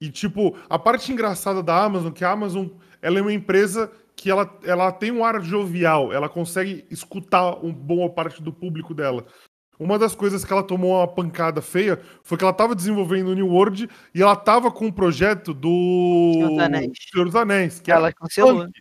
[0.00, 2.68] E, tipo, a parte engraçada da Amazon, que a Amazon
[3.02, 7.72] ela é uma empresa que ela, ela tem um ar jovial, ela consegue escutar uma
[7.72, 9.26] boa parte do público dela.
[9.78, 13.34] Uma das coisas que ela tomou uma pancada feia foi que ela tava desenvolvendo o
[13.34, 16.90] New World e ela tava com um projeto do Senhor dos Anéis.
[17.12, 18.56] Senhor dos Anéis, que Ela era cancelou.
[18.64, 18.72] punk.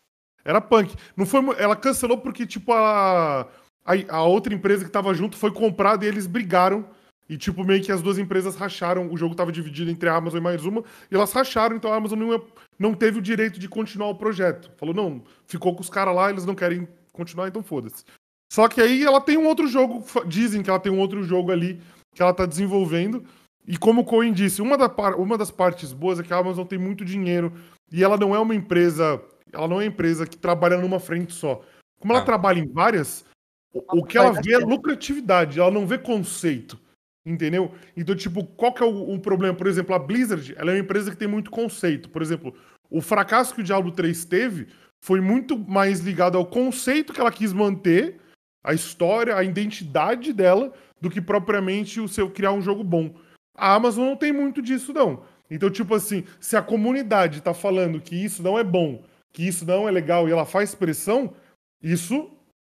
[0.45, 0.95] Era punk.
[1.17, 3.47] Não foi, ela cancelou porque, tipo, a,
[3.85, 6.85] a, a outra empresa que tava junto foi comprada e eles brigaram.
[7.29, 9.09] E, tipo, meio que as duas empresas racharam.
[9.11, 10.83] O jogo tava dividido entre a Amazon e mais uma.
[11.09, 12.43] E elas racharam, então a Amazon não,
[12.77, 14.69] não teve o direito de continuar o projeto.
[14.77, 18.03] Falou, não, ficou com os caras lá, eles não querem continuar, então foda-se.
[18.51, 21.51] Só que aí ela tem um outro jogo, dizem que ela tem um outro jogo
[21.51, 21.81] ali
[22.13, 23.23] que ela tá desenvolvendo.
[23.65, 26.37] E como o Cohen disse, uma, da par- uma das partes boas é que a
[26.37, 27.53] Amazon tem muito dinheiro
[27.89, 29.19] e ela não é uma empresa,
[29.51, 31.61] ela não é uma empresa que trabalha numa frente só.
[31.99, 32.25] Como ela Ah.
[32.25, 33.25] trabalha em várias,
[33.73, 36.79] o, o que ela vê é lucratividade, ela não vê conceito.
[37.25, 37.71] Entendeu?
[37.95, 39.55] Então, tipo, qual que é o, o problema?
[39.55, 42.09] Por exemplo, a Blizzard, ela é uma empresa que tem muito conceito.
[42.09, 42.53] Por exemplo,
[42.89, 44.67] o fracasso que o Diablo 3 teve
[45.01, 48.19] foi muito mais ligado ao conceito que ela quis manter,
[48.63, 53.13] a história, a identidade dela, do que propriamente o seu criar um jogo bom.
[53.57, 55.25] A Amazon não tem muito disso, não.
[55.49, 59.03] Então, tipo assim, se a comunidade tá falando que isso não é bom,
[59.33, 61.33] que isso não é legal e ela faz pressão,
[61.81, 62.31] isso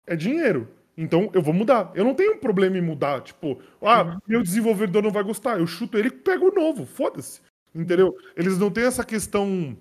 [0.07, 0.69] é dinheiro.
[0.97, 1.91] Então eu vou mudar.
[1.95, 3.21] Eu não tenho problema em mudar.
[3.21, 5.59] Tipo, ah, meu desenvolvedor não vai gostar.
[5.59, 6.87] Eu chuto ele e pego o novo.
[6.87, 7.41] Foda-se.
[7.75, 8.15] Entendeu?
[8.37, 9.77] Eles não têm essa questão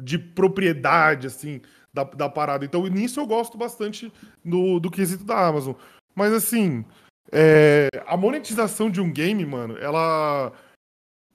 [0.00, 1.60] de propriedade, assim,
[1.92, 2.64] da, da parada.
[2.64, 4.12] Então nisso eu gosto bastante
[4.44, 5.74] do, do quesito da Amazon.
[6.14, 6.84] Mas assim,
[7.32, 10.52] é, a monetização de um game, mano, ela.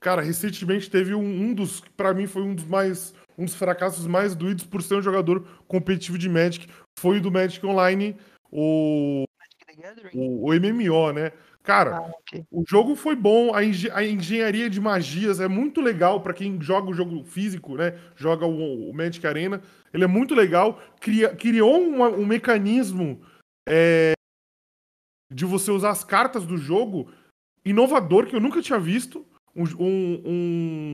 [0.00, 1.80] Cara, recentemente teve um, um dos.
[1.96, 3.14] Pra mim foi um dos mais.
[3.38, 6.68] Um dos fracassos mais doídos por ser um jogador competitivo de Magic.
[6.98, 8.14] Foi o do Magic Online,
[8.52, 9.24] o,
[10.14, 11.32] o, o MMO, né?
[11.62, 12.44] Cara, Ah, ok.
[12.50, 16.60] o jogo foi bom, a, engen- a engenharia de magias é muito legal pra quem
[16.60, 17.98] joga o jogo físico, né?
[18.16, 19.62] Joga o, o Magic Arena.
[19.94, 20.80] Ele é muito legal.
[21.00, 23.22] Cria- criou uma- um mecanismo
[23.68, 24.12] é,
[25.32, 27.10] de você usar as cartas do jogo
[27.64, 29.24] inovador que eu nunca tinha visto.
[29.54, 30.90] Um, um, um,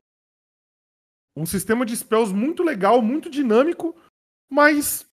[1.35, 3.97] um sistema de spells muito legal, muito dinâmico,
[4.51, 5.08] mas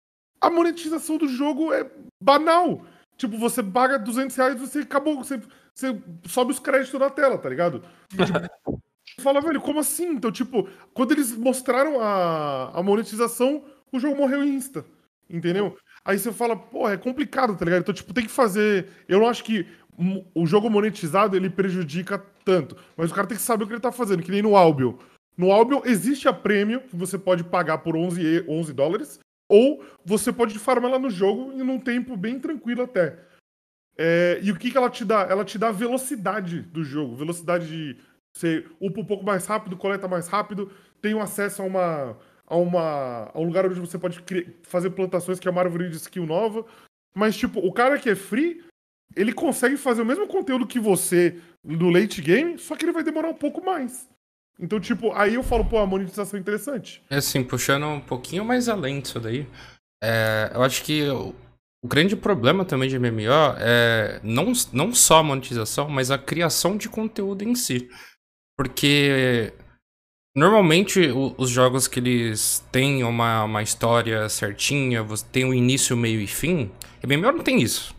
[0.41, 1.89] a monetização do jogo é
[2.21, 2.83] banal.
[3.15, 5.39] Tipo, você paga 200 reais e você acabou, você,
[5.73, 5.95] você
[6.27, 7.83] sobe os créditos na tela, tá ligado?
[8.09, 8.81] Tipo,
[9.21, 10.07] fala, velho, como assim?
[10.13, 14.83] Então, tipo, quando eles mostraram a, a monetização, o jogo morreu insta,
[15.29, 15.77] entendeu?
[16.03, 17.81] Aí você fala, pô, é complicado, tá ligado?
[17.81, 18.87] Então, tipo, tem que fazer.
[19.07, 19.67] Eu não acho que
[20.33, 23.81] o jogo monetizado ele prejudica tanto, mas o cara tem que saber o que ele
[23.81, 24.95] tá fazendo, que nem no Albion.
[25.37, 29.19] No Albion existe a prêmio que você pode pagar por 11, e- 11 dólares,
[29.51, 33.19] ou você pode farmar ela no jogo em um tempo bem tranquilo até.
[33.97, 35.23] É, e o que, que ela te dá?
[35.29, 37.97] Ela te dá velocidade do jogo, velocidade de
[38.33, 40.71] você upa um pouco mais rápido, coleta mais rápido,
[41.01, 44.91] tem um acesso a uma a uma a um lugar onde você pode cri- fazer
[44.91, 46.65] plantações que é uma árvore de skill nova.
[47.13, 48.63] Mas tipo, o cara que é free,
[49.17, 53.03] ele consegue fazer o mesmo conteúdo que você no late game, só que ele vai
[53.03, 54.09] demorar um pouco mais.
[54.59, 57.01] Então, tipo, aí eu falo, pô, a monetização é interessante.
[57.09, 59.47] É assim, puxando um pouquinho mais além disso daí,
[60.03, 61.33] é, eu acho que o,
[61.83, 66.77] o grande problema também de MMO é não, não só a monetização, mas a criação
[66.77, 67.89] de conteúdo em si.
[68.57, 69.53] Porque
[70.35, 76.21] normalmente o- os jogos que eles têm uma, uma história certinha, tem um início, meio
[76.21, 76.71] e fim,
[77.03, 77.95] MMO não tem isso.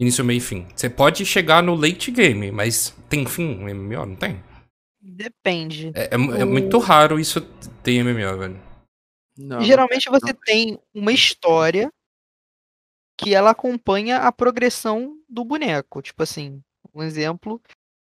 [0.00, 0.66] Início, meio e fim.
[0.74, 3.62] Você pode chegar no late game, mas tem fim?
[3.62, 4.42] O MMO não tem.
[5.02, 5.90] Depende.
[5.94, 7.40] É, é é muito raro isso
[7.82, 8.62] ter em MMO, velho.
[9.36, 10.40] Não, Geralmente você não.
[10.44, 11.92] tem uma história
[13.18, 16.00] que ela acompanha a progressão do boneco.
[16.00, 16.62] Tipo assim,
[16.94, 17.60] um exemplo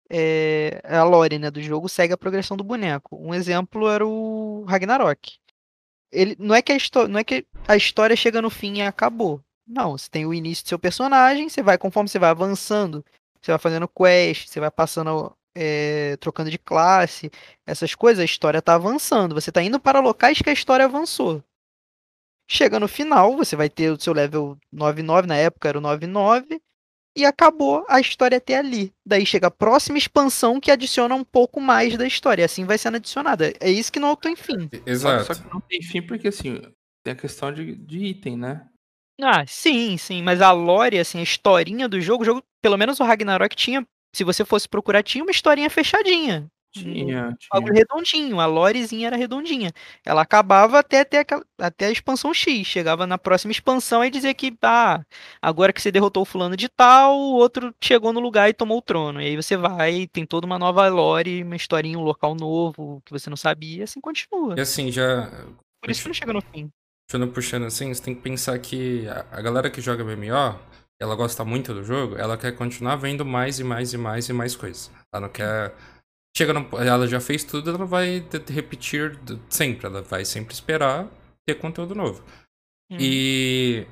[0.09, 3.17] é a lore, né, do jogo segue a progressão do boneco.
[3.17, 5.39] Um exemplo era o Ragnarok.
[6.13, 8.83] Ele não é que a história, não é que a história chega no fim e
[8.83, 9.43] acabou.
[9.67, 13.05] Não, você tem o início do seu personagem, você vai conforme você vai avançando,
[13.41, 17.31] você vai fazendo quest, você vai passando é, trocando de classe,
[17.67, 19.35] essas coisas, a história tá avançando.
[19.35, 21.43] Você tá indo para locais que a história avançou.
[22.49, 26.61] Chega no final, você vai ter o seu level 99, na época era o 99,
[27.17, 28.93] e acabou a história até ali.
[29.05, 32.43] Daí chega a próxima expansão que adiciona um pouco mais da história.
[32.43, 33.53] e Assim vai sendo adicionada.
[33.59, 34.69] É isso que não tem fim.
[34.85, 35.25] Exato.
[35.25, 36.61] só que não tem fim porque assim,
[37.03, 38.69] tem a questão de, de item, né?
[39.21, 43.01] Ah, sim, sim, mas a lore, assim, a historinha do jogo, o jogo, pelo menos
[43.01, 43.87] o Ragnarok tinha,
[44.17, 46.51] se você fosse procurar, tinha uma historinha fechadinha.
[46.73, 47.73] Tinha, Algo tinha.
[47.73, 49.73] redondinho, a lorezinha era redondinha.
[50.05, 51.25] Ela acabava até, até,
[51.59, 52.67] até a expansão X.
[52.67, 55.03] Chegava na próxima expansão e dizia que, ah,
[55.41, 58.79] agora que você derrotou o fulano de tal, o outro chegou no lugar e tomou
[58.79, 59.23] o trono.
[59.23, 63.13] E aí você vai, tem toda uma nova lore, uma historinha, um local novo que
[63.13, 64.55] você não sabia, e assim continua.
[64.57, 65.31] E assim, já
[65.81, 66.71] Por isso que não chega no fim.
[67.09, 70.59] puxando, puxando assim, você tem que pensar que a, a galera que joga MMO,
[71.01, 74.33] ela gosta muito do jogo, ela quer continuar vendo mais e mais e mais e
[74.33, 74.91] mais coisas.
[75.13, 75.75] Ela não quer.
[76.37, 79.19] Chega no, ela já fez tudo, ela vai repetir
[79.49, 81.09] sempre, ela vai sempre esperar
[81.47, 82.23] ter conteúdo novo.
[82.91, 82.99] Uhum.
[83.01, 83.87] E.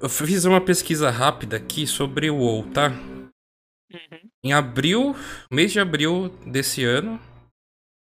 [0.00, 2.90] Eu fiz uma pesquisa rápida aqui sobre o WoW, tá?
[2.90, 4.30] Uhum.
[4.44, 5.14] Em abril,
[5.50, 7.20] mês de abril desse ano,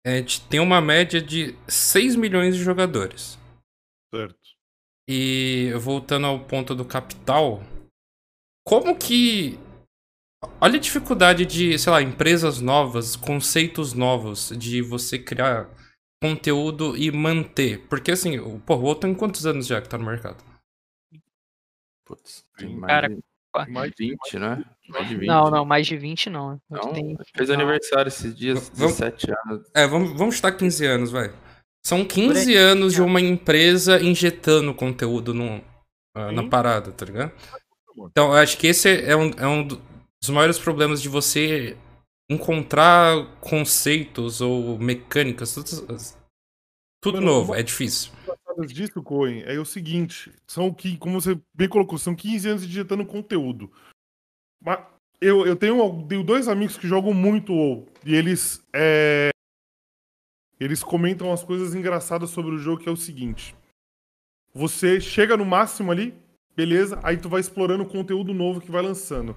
[0.04, 3.38] a gente tem uma média de 6 milhões de jogadores.
[4.12, 4.47] Certo.
[5.08, 7.62] E voltando ao ponto do capital,
[8.66, 9.58] como que.
[10.60, 15.68] Olha a dificuldade de, sei lá, empresas novas, conceitos novos, de você criar
[16.22, 17.86] conteúdo e manter.
[17.88, 20.44] Porque assim, o- pô, o WoW tem quantos anos já que tá no mercado?
[22.04, 24.64] Putz, tem mais Cara, de, mais de 20, né?
[24.88, 25.26] Mais de 20.
[25.26, 26.60] Não, não, mais de 20 não.
[26.70, 29.66] Não, Tem- fez aniversário esses dias, V- vamos- 17 anos.
[29.74, 31.32] É, vamos, vamos chutar 15 anos, vai.
[31.88, 35.64] São 15 anos de uma empresa injetando conteúdo no,
[36.14, 37.32] ah, na parada, tá ligado?
[37.96, 41.78] Então, eu acho que esse é um, é um dos maiores problemas de você
[42.30, 45.56] encontrar conceitos ou mecânicas.
[45.56, 46.14] as-
[47.02, 48.12] Tudo Mano, novo, uma- é difícil.
[48.66, 53.06] disso, Coen, é o seguinte: são que, como você bem colocou, são 15 anos digitando
[53.06, 53.72] conteúdo.
[54.62, 54.78] Mas
[55.22, 59.30] eu, eu tenho, tenho dois amigos que jogam muito WoW e eles é,
[60.60, 63.54] eles comentam as coisas engraçadas sobre o jogo, que é o seguinte:
[64.54, 66.14] você chega no máximo ali,
[66.56, 69.36] beleza, aí tu vai explorando o conteúdo novo que vai lançando.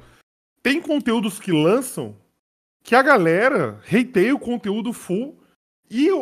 [0.64, 2.16] Tem conteúdos que lançam
[2.84, 5.40] que a galera hateia o conteúdo full
[5.90, 6.22] e o,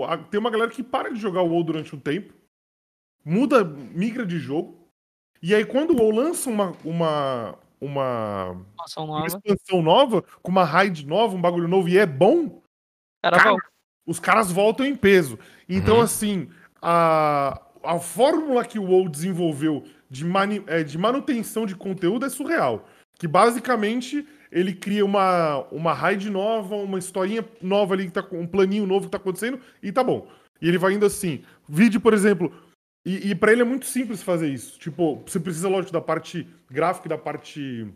[0.00, 2.32] o- a- tem uma galera que para de jogar o WoW durante um tempo,
[3.24, 4.78] muda, migra de jogo,
[5.42, 9.26] e aí quando o WoW lança uma, uma, uma, Expansão uma nova.
[9.26, 12.62] expansão nova, com uma raid nova, um bagulho novo, e é bom,
[13.22, 13.69] Cara, Cara.
[14.06, 15.38] Os caras voltam em peso.
[15.68, 16.02] Então, Uhum.
[16.02, 16.48] assim,
[16.82, 22.28] a, a fórmula que o WoW desenvolveu de, mani- é, de manutenção de conteúdo é
[22.28, 22.88] surreal.
[23.18, 28.40] Que basicamente ele cria uma, uma raid nova, uma historinha nova ali, que tá, com-
[28.40, 30.26] um planinho novo que tá acontecendo, e tá bom.
[30.60, 31.42] E ele vai indo assim.
[31.68, 32.52] Vídeo, por exemplo.
[33.06, 34.78] E, e para ele é muito simples fazer isso.
[34.78, 37.86] Tipo, você precisa, lógico, da parte gráfica e da parte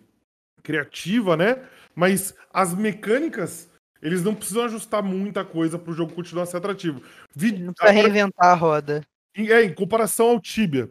[0.63, 1.63] criativa, né?
[1.95, 3.71] Mas as mecânicas,
[4.05, 7.03] eles não precisam ajustar muita coisa pro jogo continuar a ser atrativo.
[7.35, 9.03] Vídeo, Não precisa reinventar a roda.
[9.35, 10.91] em- É, em comparação ao Tibia.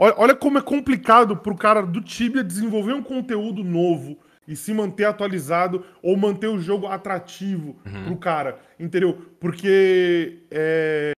[0.00, 4.72] Olha, olha como é complicado pro cara do Tibia desenvolver um conteúdo novo e se
[4.72, 7.76] manter atualizado ou manter o jogo atrativo
[8.06, 9.14] pro cara, entendeu?
[9.38, 11.12] Porque é,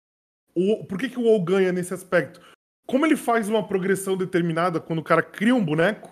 [0.54, 2.40] o, por que, que o WoW ganha nesse aspecto?
[2.86, 6.10] Como ele faz uma progressão determinada quando o cara cria um boneco,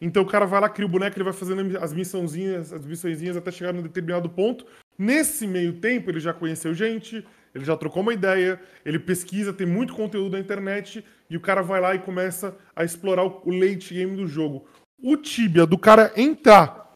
[0.00, 3.36] então o cara vai lá, cria o boneco, ele vai fazendo as missãozinhas, as missõezinhas
[3.36, 4.66] até chegar num determinado ponto.
[4.98, 9.66] Nesse meio tempo, ele já conheceu gente, ele já trocou uma ideia, ele pesquisa, tem
[9.66, 13.94] muito conteúdo na internet, e o cara vai lá e começa a explorar o late
[13.94, 14.66] game do jogo.
[15.02, 16.92] O Tibia, do cara entrar,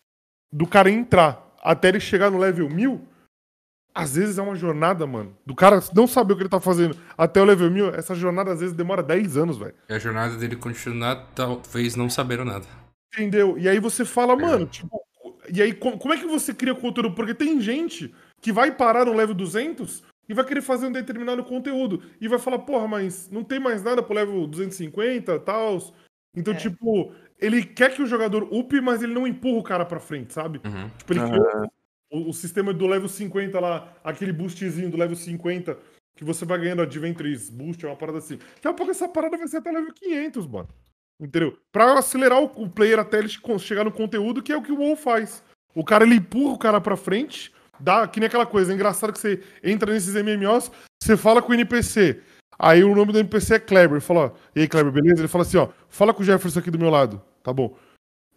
[0.52, 3.06] do cara entrar até ele chegar no level 1000,
[3.94, 5.36] às vezes é uma jornada, mano.
[5.44, 8.52] Do cara não saber o que ele tá fazendo até o level 1000, essa jornada
[8.52, 9.74] às vezes demora 10 anos, velho.
[9.88, 12.66] E a jornada dele continuar, talvez não sabendo nada.
[13.14, 13.58] Entendeu?
[13.58, 15.02] E aí você fala, mano, tipo,
[15.52, 17.12] e aí co- como é que você cria conteúdo?
[17.14, 21.42] Porque tem gente que vai parar no level 200 e vai querer fazer um determinado
[21.42, 25.78] conteúdo e vai falar, porra, mas não tem mais nada pro level 250 e tal.
[26.36, 29.98] Então, tipo, ele quer que o jogador upe, mas ele não empurra o cara pra
[29.98, 30.60] frente, sabe?
[30.64, 30.88] Uhum.
[30.98, 31.70] Tipo, ele criou
[32.12, 35.76] o, o sistema do level 50 lá, aquele boostzinho do level 50
[36.14, 38.36] que você vai ganhando Adventures Boost, é uma parada assim.
[38.36, 40.68] Daqui a pouco essa parada vai ser até level 500, mano.
[41.20, 41.56] Entendeu?
[41.70, 44.78] Pra acelerar o, player até ele che- chegar no conteúdo, que é o que o
[44.78, 45.42] WoW faz.
[45.74, 48.72] O cara, ele empurra o cara pra frente, dá, que nem aquela coisa.
[48.72, 50.70] É engraçado que você entra nesses MMOs,
[51.02, 52.20] você fala com o NPC.
[52.58, 54.00] Aí o nome do NPC é Kleber.
[54.00, 55.20] Fala, ó, e aí, Kleber, beleza?
[55.20, 57.20] Ele fala assim, ó, fala com o Jefferson aqui do meu lado.
[57.42, 57.74] Tá bom.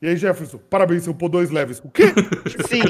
[0.03, 1.79] E aí, Jefferson, parabéns, você upou dois levels.
[1.81, 2.07] O quê?
[2.67, 2.81] Sim.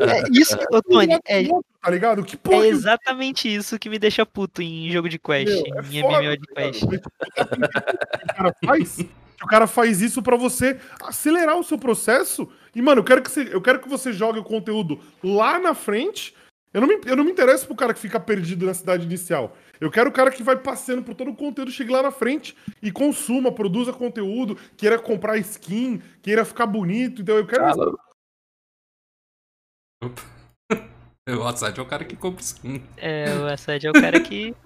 [0.00, 1.42] É isso, ô, Tony, é,
[1.82, 2.24] Tá ligado?
[2.24, 5.76] Que é porra que exatamente isso que me deixa puto em jogo de quest, Meu,
[5.76, 6.80] é em foda, MMO de tá quest.
[6.80, 7.10] Tipo,
[8.24, 8.98] o cara faz,
[9.42, 12.48] o cara faz isso pra você acelerar o seu processo.
[12.74, 15.74] E, mano, eu quero que você, eu quero que você jogue o conteúdo lá na
[15.74, 16.34] frente.
[16.74, 19.54] Eu não, me, eu não me interesso pro cara que fica perdido na cidade inicial.
[19.80, 22.56] Eu quero o cara que vai passeando por todo o conteúdo, chegue lá na frente
[22.80, 27.20] e consuma, produza conteúdo, queira comprar skin, queira ficar bonito.
[27.20, 27.64] Então eu quero.
[30.02, 30.22] Opa.
[31.28, 32.82] O Outside é o cara que compra skin.
[32.96, 34.54] É, o Assad é o cara que.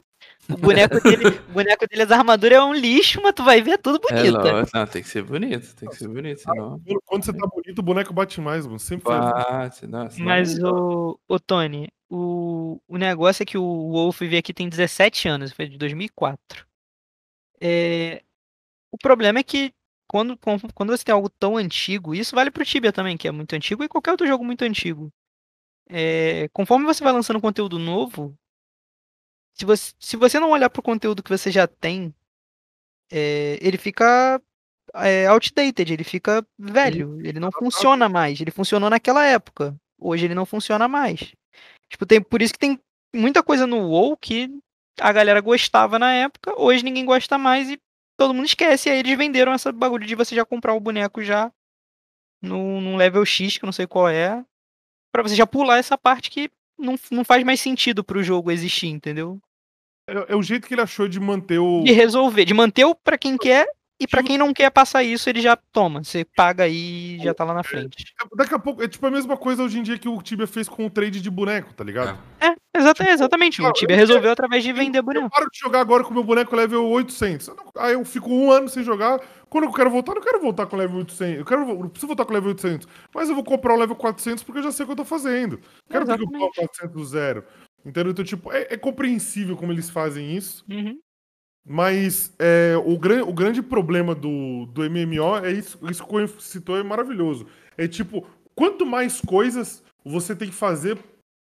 [0.48, 3.72] O boneco dele, o boneco dele, as armaduras é um lixo, mas tu vai ver
[3.72, 4.38] é tudo É, bonito.
[4.38, 4.70] lógico.
[4.78, 6.80] não, tem que ser bonito, tem que ser bonito, senão.
[7.04, 8.78] Quando você tá bonito, o boneco bate mais, mano.
[8.78, 9.14] Sempre foi.
[9.18, 14.20] Bate, não, senão Mas, não- o, o Tony, o, o negócio é que o Wolf
[14.20, 16.66] veio aqui tem 17 anos, foi de 2004.
[17.61, 18.22] É,
[18.90, 19.72] o problema é que
[20.09, 20.38] quando,
[20.74, 23.82] quando você tem algo tão antigo, isso vale pro Tibia também, que é muito antigo,
[23.82, 25.12] e qualquer outro jogo muito antigo.
[25.88, 28.36] É, conforme você vai lançando conteúdo novo,
[29.52, 32.14] se você, se você não olhar pro conteúdo que você já tem,
[33.11, 34.40] é, ele fica
[34.94, 38.40] é, outdated, ele fica velho, ele não funciona mais.
[38.40, 39.74] Ele funcionou naquela época.
[39.98, 41.34] Hoje ele não funciona mais.
[41.91, 42.80] Tipo, tem, por isso que tem
[43.14, 44.51] muita coisa no WoW que
[45.01, 47.78] a galera gostava na época, hoje ninguém gosta mais e
[48.18, 48.89] todo mundo esquece.
[48.89, 51.53] E aí eles venderam essa bagulho de você já comprar o boneco já
[52.43, 54.45] no, num level X, que eu não sei qual é,
[55.12, 58.89] pra você já pular essa parte que não, não faz mais sentido pro jogo existir,
[58.89, 59.41] entendeu?
[60.09, 61.82] É, é o jeito que ele achou de manter o.
[61.82, 63.66] De resolver, de manter o pra quem quer
[63.99, 66.03] e pra quem não quer passar isso, ele já toma.
[66.05, 68.14] Você paga aí e já tá lá na frente.
[68.36, 70.68] Daqui a pouco, é tipo a mesma coisa hoje em dia que o Tibia fez
[70.68, 72.18] com o trade de boneco, tá ligado?
[72.40, 73.59] É, exata- exatamente.
[73.59, 75.30] cara, O Tibia eu resolveu através de vender Eu boneco.
[75.30, 77.49] paro de jogar agora com o meu boneco level 800.
[77.49, 79.20] Eu não- Aí eu fico um ano sem jogar.
[79.49, 81.38] Quando eu quero voltar, eu não quero voltar com level 800.
[81.38, 82.86] Eu quero, eu não preciso voltar com level 800.
[83.14, 85.05] Mas eu vou comprar o level 400 porque eu já sei o que eu tô
[85.05, 85.61] fazendo.
[85.88, 86.55] Quero upar o Exatamente.
[86.57, 87.44] 400 do zero.
[87.84, 88.11] Entendeu?
[88.11, 90.64] Então, tipo, é, é compreensível como eles fazem isso.
[90.68, 90.99] Uhum.
[91.68, 96.28] Mas é, o, gran, o grande problema do, do MMO é isso, isso que o
[96.40, 97.46] citou, é maravilhoso.
[97.76, 100.96] É tipo, quanto mais coisas você tem que fazer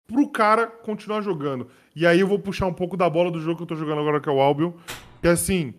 [0.06, 1.70] pro cara continuar jogando.
[1.96, 4.00] E aí eu vou puxar um pouco da bola do jogo que eu tô jogando
[4.00, 4.72] agora, que é o Albion.
[5.22, 5.72] Que é assim,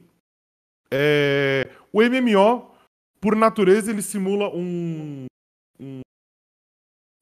[0.92, 2.72] é, o MMO,
[3.20, 5.26] por natureza, ele simula um,
[5.80, 6.02] um,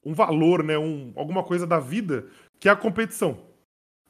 [0.06, 0.78] um valor, né?
[0.78, 2.28] Um, alguma coisa da vida,
[2.60, 3.49] que é a competição.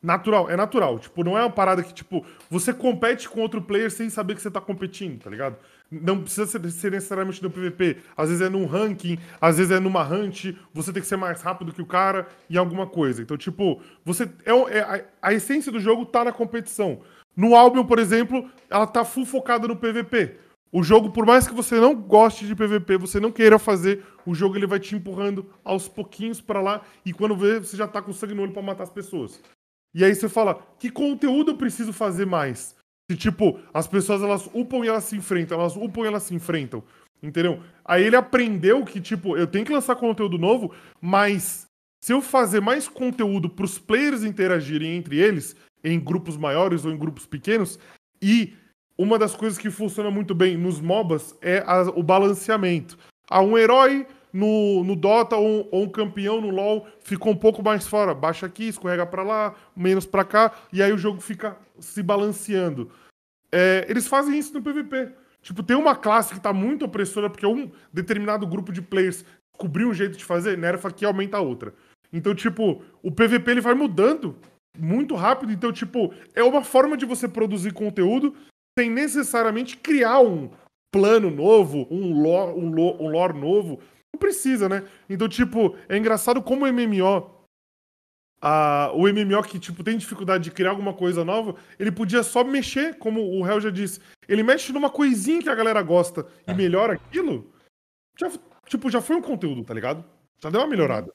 [0.02, 0.97] Natural, é natural.
[0.97, 4.41] Tipo, não é uma parada que, tipo, você compete com outro player sem saber que
[4.41, 5.58] você tá competindo, tá ligado?
[5.91, 7.97] Não precisa ser, ser necessariamente no PVP.
[8.16, 11.41] Às vezes é num ranking, às vezes é numa hunt, você tem que ser mais
[11.41, 13.22] rápido que o cara em alguma coisa.
[13.22, 14.24] Então, tipo, você.
[14.45, 17.02] É, é- a, a essência do jogo tá na competição.
[17.36, 20.38] No Albion, por exemplo, ela tá full focada no PVP.
[20.72, 24.36] O jogo, por mais que você não goste de PVP, você não queira fazer, o
[24.36, 28.02] jogo ele vai te empurrando aos pouquinhos pra lá e quando vê, você já tá
[28.02, 29.41] com sangue no olho pra matar as pessoas.
[29.94, 32.76] E aí você fala, que conteúdo eu preciso fazer mais?
[33.10, 36.36] Se, tipo, as pessoas elas upam e elas se enfrentam, elas upam e elas se
[36.36, 36.84] enfrentam.
[37.22, 37.62] Entendeu?
[37.84, 41.68] Aí ele aprendeu que, tipo, eu tenho que lançar conteúdo novo, mas
[42.02, 46.98] se eu fazer mais conteúdo pros players interagirem entre eles, em grupos maiores ou em
[46.98, 47.78] grupos pequenos,
[48.22, 48.54] e
[48.98, 52.98] uma das coisas que funciona muito bem nos MOBAs é a- o balanceamento.
[53.30, 57.64] Ah, um herói no, no Dota ou, ou um campeão no LoL ficou um pouco
[57.64, 58.14] mais fora.
[58.14, 62.92] Baixa aqui, escorrega pra lá, menos pra cá, e aí o jogo fica se balanceando.
[63.52, 65.12] É, eles fazem isso no PVP.
[65.42, 69.24] Tipo, tem uma classe que tá muito opressora porque um determinado grupo de players
[69.54, 71.74] descobriu um jeito de fazer, nerfa aqui aumenta a outra.
[72.12, 74.36] Então, tipo, o PVP ele vai mudando
[74.78, 75.52] muito rápido.
[75.52, 78.36] Então, tipo, é uma forma de você produzir conteúdo
[78.78, 80.50] sem necessariamente criar um
[80.92, 83.80] plano novo, um lore, lo- um lore novo.
[84.20, 84.84] Não precisa, né?
[85.10, 87.40] Então, tipo, é engraçado como o MMO.
[88.42, 92.42] a- o MMO que, tipo, tem dificuldade de criar alguma coisa nova, ele podia só
[92.42, 94.00] mexer, como o Hell já disse.
[94.30, 97.54] Ele mexe numa coisinha que a galera gosta e melhora aquilo.
[98.18, 98.32] Já,
[98.66, 100.06] tipo, já foi um conteúdo, tá ligado?
[100.42, 101.14] Já deu uma melhorada.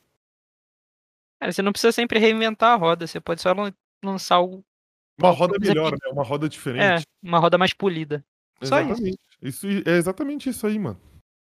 [1.40, 3.72] Cara, você não precisa sempre reinventar a roda, você pode só lan-
[4.04, 4.62] lançar algo.
[5.18, 6.10] Uma roda melhor, né?
[6.12, 7.06] Uma roda É, diferente.
[7.22, 8.22] uma roda mais polida.
[8.62, 8.90] Só isso.
[8.90, 9.18] exatamente.
[9.40, 9.66] Isso.
[9.86, 11.00] É exatamente isso aí, mano.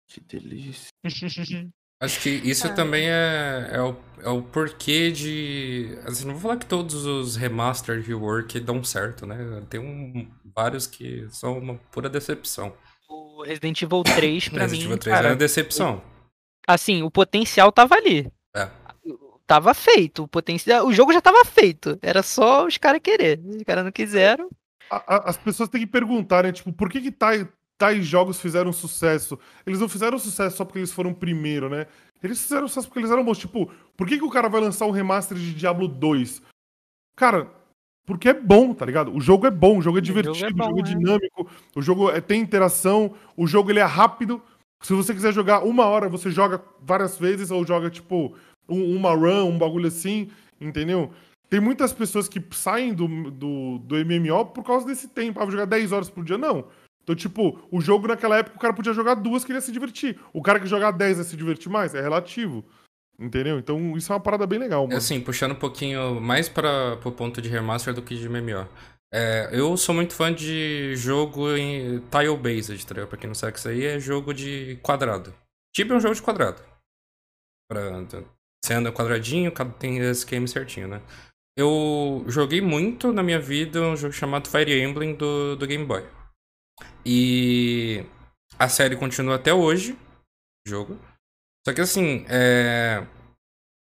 [0.09, 0.89] Que delícia.
[2.01, 5.99] Acho que isso também é, é, o, é o porquê de.
[6.07, 9.37] Assim, não vou falar que todos os remaster rework dão certo, né?
[9.69, 12.73] Tem um, vários que são uma pura decepção.
[13.09, 16.01] o Resident Evil 3, pra Resident mim, Evil 3 cara, é uma decepção.
[16.69, 18.31] assim, o potencial tava ali.
[18.55, 18.69] É.
[19.45, 23.41] Tava feito, o potencial, o jogo já tava feito, era só os caras querer.
[23.45, 24.49] Os caras não quiseram.
[24.89, 26.53] A- a- as pessoas têm que perguntar, né?
[26.53, 27.45] Tipo, por que, que tais,
[27.79, 29.39] tais jogos fizeram sucesso?
[29.64, 31.87] Eles não fizeram sucesso só porque eles foram primeiro, né?
[32.22, 33.39] Eles fizeram sucesso porque eles eram bons.
[33.39, 36.43] Tipo, por que, que o cara vai lançar um remaster de Diablo 2?
[37.16, 37.51] Cara,
[38.05, 39.14] porque é bom, tá ligado?
[39.14, 40.85] O jogo é bom, o jogo é jogo é divertido, o bom, jogo é é.
[40.85, 44.43] dinâmico, o jogo é- tem interação, o jogo ele é rápido.
[44.83, 48.35] Se você quiser jogar uma hora, você joga várias vezes ou joga, tipo,
[48.68, 51.11] um- uma run, um bagulho assim, entendeu?
[51.51, 55.41] Tem muitas pessoas que saem do, do, do MMO por causa desse tempo.
[55.41, 56.37] Ah, vou jogar 10 horas por dia.
[56.37, 56.66] Não.
[57.09, 59.73] Então, tipo, o jogo naquela época o cara podia jogar duas que ele ia se
[59.73, 60.21] divertir.
[60.31, 62.63] O cara que jogar 10 ia se divertir mais, é relativo.
[63.19, 63.59] Entendeu?
[63.59, 64.99] Então, isso é uma parada bem legal, mano.
[64.99, 68.69] Assim, puxando um pouquinho mais para o ponto de remaster do que de MMO.
[69.11, 73.09] É, eu sou muito fã de jogo em tile-based, tá ligado?
[73.09, 75.33] Pra quem não sabe o que isso aí é jogo de quadrado.
[75.75, 76.63] Tipo é um jogo de quadrado.
[77.71, 78.05] Pra,
[78.63, 81.01] você anda quadradinho, tem esse esquema certinho, né?
[81.57, 86.18] Eu joguei muito na minha vida um jogo chamado Fire Emblem do, do Game Boy.
[87.05, 88.05] E
[88.59, 89.97] a série continua até hoje,
[90.66, 90.99] jogo.
[91.66, 93.07] Só que assim, é...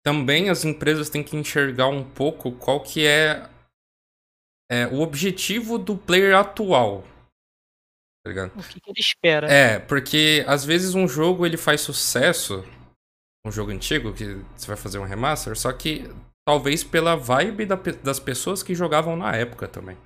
[0.04, 3.50] também as empresas têm que enxergar um pouco qual que é,
[4.72, 7.04] é, o objetivo do player atual.
[8.24, 8.58] Tá ligado?
[8.58, 9.52] O que, que ele espera?
[9.52, 12.64] É, porque às vezes um jogo ele faz sucesso,
[13.46, 16.10] um jogo antigo que você vai fazer um remaster, só que
[16.48, 19.98] talvez pela vibe da das pessoas que jogavam na época também.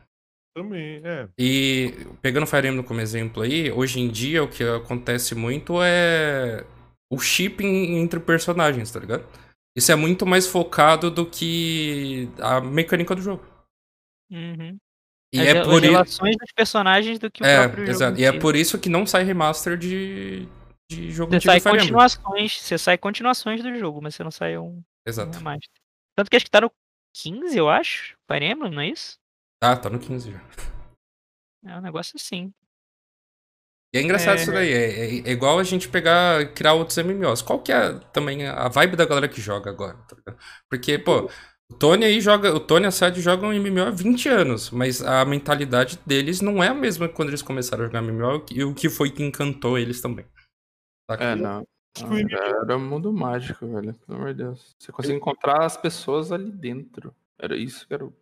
[0.58, 1.30] Também, é.
[1.38, 6.66] E pegando Fire Emblem como exemplo aí, hoje em dia o que acontece muito é
[7.14, 9.24] o shipping entre personagens, tá ligado?
[9.78, 13.45] Isso é muito mais focado do que a mecânica do jogo.
[14.32, 14.76] Uhum.
[15.32, 15.91] E as, é as por isso.
[15.91, 18.20] relações dos personagens do que o É, próprio exato.
[18.20, 20.47] E é por isso que não sai remaster de,
[20.89, 21.88] de jogo Você antigo sai de Fire Emblem.
[21.88, 25.38] continuações, você sai continuações do jogo, mas você não sai um, um Exato.
[25.38, 25.70] remaster.
[26.16, 26.72] Tanto que acho que tá no
[27.16, 28.16] 15, eu acho.
[28.28, 29.20] Fire Emblem, não é isso?
[29.62, 30.39] Ah, tá no 15 já.
[31.66, 32.53] É um negócio assim.
[33.93, 34.41] E é engraçado É.
[34.41, 34.72] isso daí.
[34.72, 37.41] É, é- é igual a gente pegar, criar outros MMOs.
[37.41, 39.97] Qual que é também a vibe da galera que joga agora?
[40.24, 40.36] tá?
[40.70, 41.30] Porque, pô,
[41.70, 42.55] O Tony aí joga.
[42.55, 46.64] O Tony e a Sad jogam MMO há 20 anos, mas a mentalidade deles não
[46.64, 49.22] é a mesma que quando eles começaram a jogar MMO e o que foi que
[49.22, 50.26] encantou eles também.
[51.12, 51.22] Saca?
[51.26, 51.68] É, não.
[51.97, 53.93] Acho não que o MMO era um mundo mágico, velho.
[53.95, 54.76] Pelo amor de Deus.
[54.80, 57.14] Você conseguia encontrar as pessoas ali dentro.
[57.38, 58.14] Era isso que era o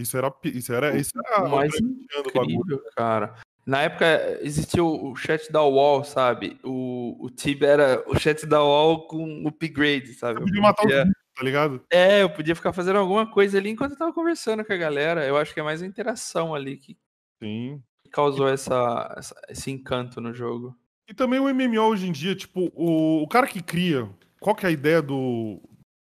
[0.00, 0.32] Isso era.
[0.44, 0.96] Isso era.
[0.96, 3.34] Isso era mais incrível, cara.
[3.66, 6.58] Na época existia o, o chat da UOL, sabe?
[6.64, 10.34] O, o Tibia era o chat da UOL com upgrade, sabe?
[10.34, 11.84] Você Eu podia matar os podia- bichos, tá ligado?
[11.90, 15.26] É, eu podia ficar fazendo alguma coisa ali enquanto eu tava conversando com a galera.
[15.26, 16.96] Eu acho que é mais a interação ali que
[17.42, 17.82] Sim.
[18.10, 20.74] causou essa, essa- esse encanto no jogo.
[21.06, 24.08] E também o MMO hoje em dia, tipo, o, o cara que cria,
[24.40, 25.60] qual que é a ideia do,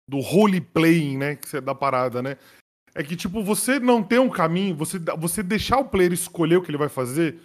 [0.06, 2.36] do role playing, né, que é da parada, né?
[2.94, 6.62] É que, tipo, você não ter um caminho, você, você deixar o player escolher o
[6.62, 7.40] que ele vai fazer,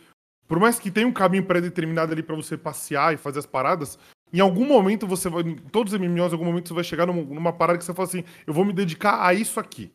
[0.47, 3.97] por mais que tenha um caminho pré-determinado ali pra você passear e fazer as paradas,
[4.31, 7.07] em algum momento você vai, em todos os MMOs, em algum momento você vai chegar
[7.07, 9.91] numa, numa parada que você fala assim, eu vou me dedicar a isso aqui,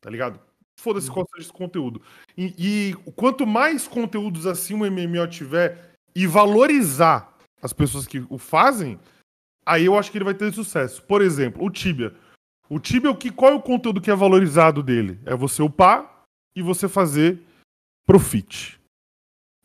[0.00, 0.38] tá ligado?
[0.78, 2.02] Foda-se qual seja esse conteúdo.
[2.36, 7.32] E, e quanto mais conteúdos assim um MMO tiver e valorizar
[7.62, 8.98] as pessoas que o fazem,
[9.64, 11.02] aí eu acho que ele vai ter sucesso.
[11.02, 12.14] Por exemplo, o Tibia.
[12.72, 15.20] O Tibia, o que, qual é o conteúdo que é valorizado dele?
[15.26, 16.24] É você upar
[16.56, 17.38] e você fazer
[18.06, 18.80] profit.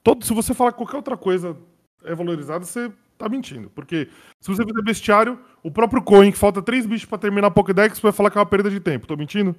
[0.03, 1.57] Todo, se você falar que qualquer outra coisa
[2.03, 3.69] é valorizada, você tá mentindo.
[3.69, 4.09] Porque
[4.41, 7.97] se você fizer bestiário, o próprio Coin, que falta três bichos pra terminar a Pokédex,
[8.01, 9.07] vai falar que é uma perda de tempo.
[9.07, 9.55] Tô mentindo?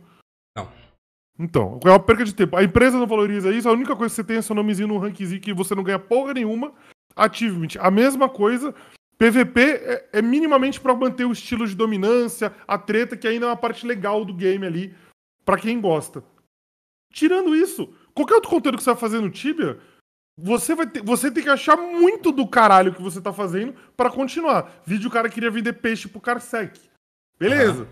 [0.54, 0.68] Não.
[1.38, 2.54] Então, é uma perda de tempo.
[2.54, 4.98] A empresa não valoriza isso, a única coisa que você tem é seu nomezinho no
[4.98, 6.70] rankzinho que você não ganha porra nenhuma.
[7.16, 8.74] Achievement, a mesma coisa.
[9.18, 13.48] PVP é, é minimamente pra manter o estilo de dominância, a treta, que ainda é
[13.48, 14.94] uma parte legal do game ali,
[15.44, 16.22] pra quem gosta.
[17.12, 19.78] Tirando isso, qualquer outro conteúdo que você vai fazer no Tibia,
[20.38, 24.10] você vai ter, você tem que achar muito do caralho que você tá fazendo pra
[24.10, 24.80] continuar.
[24.86, 26.78] Vídeo o cara queria vender peixe pro Carsec.
[27.38, 27.88] Beleza.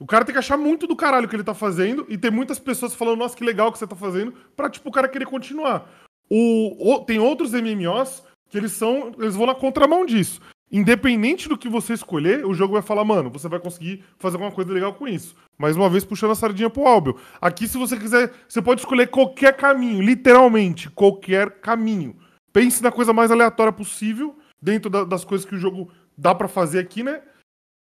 [0.00, 2.58] O cara tem que achar muito do caralho que ele tá fazendo e tem muitas
[2.58, 5.88] pessoas falando, nossa, que legal que você tá fazendo, pra, tipo, o cara querer continuar.
[6.28, 9.12] O, o- tem outros MMOs que eles são.
[9.18, 10.40] Eles vão na contramão disso.
[10.70, 14.52] Independente do que você escolher, o jogo vai falar, mano, você vai conseguir fazer alguma
[14.52, 15.36] coisa legal com isso.
[15.56, 17.16] Mais uma vez, puxando a sardinha pro Albio.
[17.40, 22.16] Aqui, se você quiser, você pode escolher qualquer caminho, literalmente, qualquer caminho.
[22.52, 26.48] Pense na coisa mais aleatória possível, dentro da- das coisas que o jogo dá pra
[26.48, 27.22] fazer aqui, né?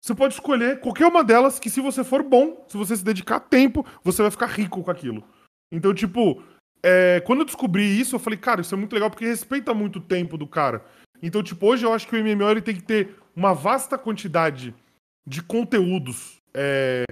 [0.00, 3.38] Você pode escolher qualquer uma delas que, se você for bom, se você se dedicar
[3.38, 5.22] tempo, você vai ficar rico com aquilo.
[5.70, 6.42] Então, tipo,
[6.82, 9.96] é, quando eu descobri isso, eu falei, cara, isso é muito legal porque respeita muito
[10.00, 10.84] o tempo do cara.
[11.22, 14.74] Então, tipo, hoje eu acho que o MMO ele tem que ter uma vasta quantidade
[15.26, 16.42] de conteúdos.
[16.52, 17.04] é,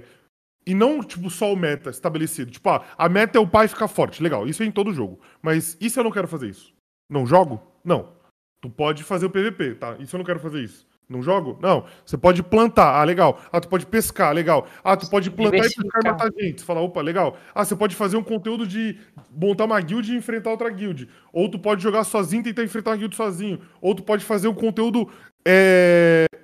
[0.65, 2.51] e não, tipo, só o meta estabelecido.
[2.51, 4.21] Tipo, ah, a meta é o pai ficar forte.
[4.21, 5.19] Legal, isso é em todo jogo.
[5.41, 6.73] Mas se eu não quero fazer isso?
[7.09, 7.61] Não jogo?
[7.83, 8.13] Não.
[8.61, 9.97] Tu pode fazer o PVP, tá?
[10.05, 10.87] Se eu não quero fazer isso?
[11.11, 11.59] Não jogo?
[11.61, 11.85] Não.
[12.05, 13.41] Você pode plantar, ah, legal.
[13.51, 14.65] Ah, tu pode pescar, legal.
[14.81, 16.61] Ah, tu pode plantar e pescar e matar gente.
[16.61, 17.37] Você fala, opa, legal.
[17.53, 18.97] Ah, você pode fazer um conteúdo de
[19.29, 21.09] montar uma guild e enfrentar outra guild.
[21.33, 23.59] Ou tu pode jogar sozinho e tentar enfrentar uma guild sozinho.
[23.81, 25.11] Ou tu pode fazer um conteúdo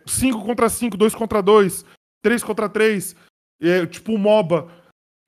[0.05, 1.85] 5 contra 5, 2 contra 2,
[2.21, 3.15] 3 contra 3.
[3.89, 4.67] tipo um MOBA.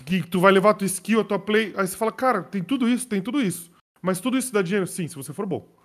[0.05, 1.73] Que tu vai levar a tua skill, a tua play.
[1.77, 3.71] Aí você fala, cara, tem tudo isso, tem tudo isso.
[4.01, 4.87] Mas tudo isso dá dinheiro?
[4.87, 5.78] Sim, se você for bom.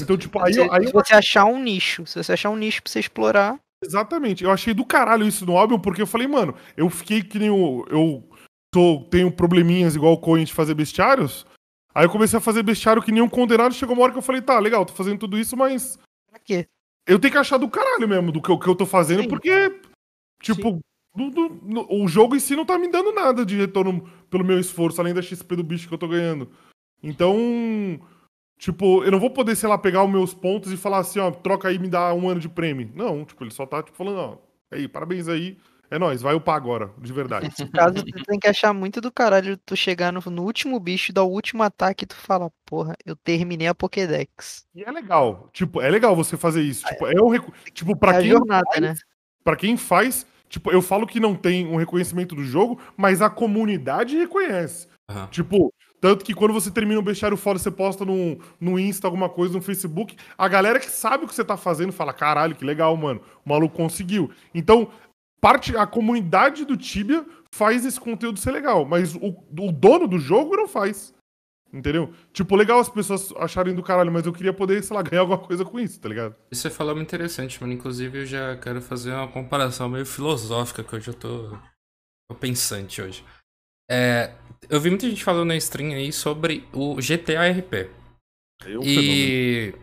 [0.00, 2.56] Então, tipo, aí, Se, eu- aí se você achar um nicho, se você achar um
[2.56, 4.42] nicho pra você explorar, Exatamente.
[4.42, 7.48] Eu achei do caralho isso no álbum, porque eu falei, mano, eu fiquei que nem
[7.48, 7.86] o.
[7.88, 8.28] Eu
[8.74, 11.46] tô, tenho probleminhas igual o Coin de fazer bestiários.
[11.94, 13.72] Aí eu comecei a fazer bestiário que nem um condenado.
[13.72, 15.96] Chegou uma hora que eu falei, tá, legal, tô fazendo tudo isso, mas.
[16.28, 16.66] pra quê?
[17.06, 19.28] Eu tenho que achar do caralho mesmo do que, eu- que eu tô fazendo, Sim.
[19.28, 19.80] porque.
[20.42, 20.80] Tipo,
[21.14, 24.44] do- do- no- o jogo em si não tá me dando nada de retorno pelo
[24.44, 26.50] meu esforço, além da XP do bicho que eu tô ganhando.
[27.00, 28.00] Então.
[28.58, 31.30] Tipo, eu não vou poder, sei lá, pegar os meus pontos e falar assim, ó,
[31.30, 32.90] troca aí e me dá um ano de prêmio.
[32.94, 34.36] Não, tipo, ele só tá, tipo, falando, ó,
[34.70, 35.56] aí, parabéns aí,
[35.88, 37.46] é nóis, vai upar agora, de verdade.
[37.46, 41.12] Nesse caso, tu tem que achar muito do caralho tu chegar no, no último bicho,
[41.12, 44.66] dar o último ataque e tu fala, porra, eu terminei a Pokédex.
[44.74, 46.84] E é legal, tipo, é legal você fazer isso.
[46.84, 47.52] Tipo, é um recu...
[47.72, 48.94] Tipo, pra é quem jornada, faz, né?
[49.44, 53.30] Pra quem faz, tipo, eu falo que não tem um reconhecimento do jogo, mas a
[53.30, 54.88] comunidade reconhece.
[55.08, 55.28] Aham.
[55.28, 59.28] Tipo, tanto que quando você termina um bestiário fora, você posta no, no Insta alguma
[59.28, 62.64] coisa, no Facebook, a galera que sabe o que você tá fazendo fala: caralho, que
[62.64, 63.20] legal, mano.
[63.44, 64.30] O maluco conseguiu.
[64.54, 64.90] Então,
[65.40, 70.18] parte, a comunidade do Tibia faz esse conteúdo ser legal, mas o, o dono do
[70.18, 71.14] jogo não faz.
[71.72, 72.14] Entendeu?
[72.32, 75.38] Tipo, legal as pessoas acharem do caralho, mas eu queria poder, sei lá, ganhar alguma
[75.38, 76.34] coisa com isso, tá ligado?
[76.50, 77.74] Isso você falou muito interessante, mano.
[77.74, 81.50] Inclusive, eu já quero fazer uma comparação meio filosófica, que hoje eu tô,
[82.30, 83.22] tô pensante hoje.
[83.90, 84.32] É,
[84.68, 87.90] eu vi muita gente falando na stream aí sobre o GTA RP.
[88.64, 88.84] É um fenômeno.
[88.84, 89.74] E.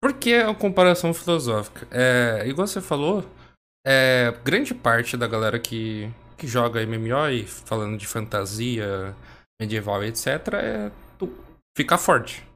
[0.00, 1.88] Por que a comparação filosófica?
[1.90, 3.28] É, igual você falou,
[3.86, 6.08] é, grande parte da galera que
[6.38, 9.14] que joga MMO e falando de fantasia
[9.60, 11.28] medieval etc, é tu
[11.76, 12.46] ficar forte.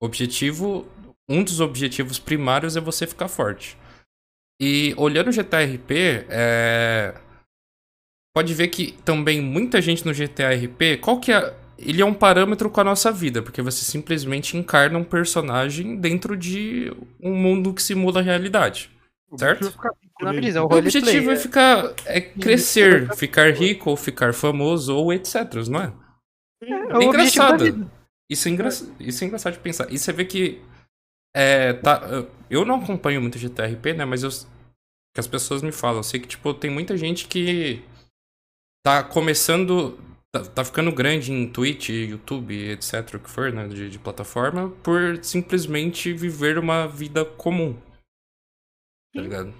[0.00, 0.86] O objetivo,
[1.28, 3.76] um dos objetivos primários é você ficar forte.
[4.60, 7.20] E olhando o GTRP, é...
[8.36, 12.68] pode ver que também muita gente no GTRP, qual que é ele é um parâmetro
[12.68, 17.82] com a nossa vida, porque você simplesmente encarna um personagem dentro de um mundo que
[17.82, 18.90] simula a realidade.
[19.38, 19.72] Certo?
[20.20, 21.94] Brisa, o O objetivo é ficar.
[22.04, 25.92] é crescer, ficar rico, ou ficar famoso, ou etc, não é?
[26.62, 27.90] É É engraçado.
[28.28, 28.68] Isso é, engra...
[29.00, 29.90] Isso é engraçado de pensar.
[29.90, 30.60] E você vê que.
[31.34, 34.04] É, tá, eu não acompanho muito GTRP, né?
[34.04, 34.30] Mas eu.
[35.14, 35.98] Que as pessoas me falam.
[35.98, 37.82] Eu sei que, tipo, tem muita gente que.
[38.86, 39.98] Tá começando.
[40.32, 43.14] Tá, tá ficando grande em Twitch, YouTube, etc.
[43.14, 43.66] O que for, né?
[43.66, 44.68] De, de plataforma.
[44.80, 47.74] Por simplesmente viver uma vida comum.
[49.12, 49.52] Tá ligado?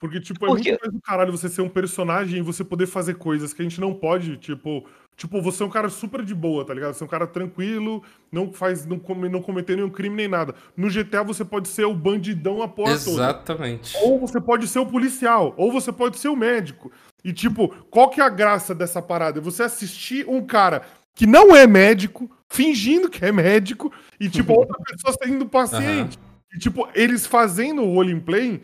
[0.00, 2.86] Porque, tipo, é Porque- muito mais do caralho você ser um personagem e você poder
[2.86, 4.84] fazer coisas que a gente não pode, tipo.
[5.16, 6.94] Tipo, você é um cara super de boa, tá ligado?
[6.94, 8.02] Você é um cara tranquilo,
[8.32, 10.52] não faz, não, come, não cometeu nenhum crime nem nada.
[10.76, 13.10] No GTA você pode ser o bandidão a porra toda.
[13.12, 13.96] Exatamente.
[13.98, 16.90] Ou você pode ser o policial, ou você pode ser o médico.
[17.24, 19.40] E, tipo, qual que é a graça dessa parada?
[19.40, 20.82] Você assistir um cara
[21.14, 26.18] que não é médico, fingindo que é médico, e, tipo, outra pessoa sendo paciente.
[26.54, 28.60] E, tipo, eles fazendo o roleplay,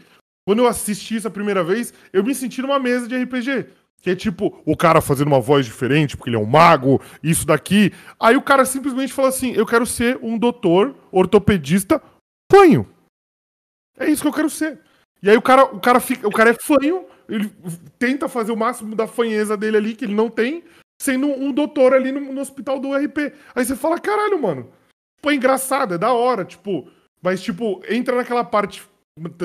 [0.47, 3.67] quando eu assisti isso a primeira vez, eu me senti numa mesa de RPG.
[4.03, 7.47] Que é tipo, o cara fazendo uma voz diferente, porque ele é um mago, isso
[7.47, 7.93] daqui.
[8.19, 12.03] Aí o cara simplesmente fala assim: eu quero ser um doutor ortopedista
[12.51, 12.89] fanho.
[13.99, 14.81] É isso que eu quero ser.
[15.23, 17.51] E aí o cara, o cara fica, o cara é fanho, ele
[17.99, 20.65] tenta fazer o máximo da fanheza dele ali, que ele não tem,
[21.01, 23.33] sendo um doutor ali no, no hospital do RP.
[23.55, 24.71] Aí você fala, caralho, mano.
[25.23, 26.91] Pô, é engraçado, é da hora, tipo.
[27.23, 28.83] Mas, tipo, entra naquela parte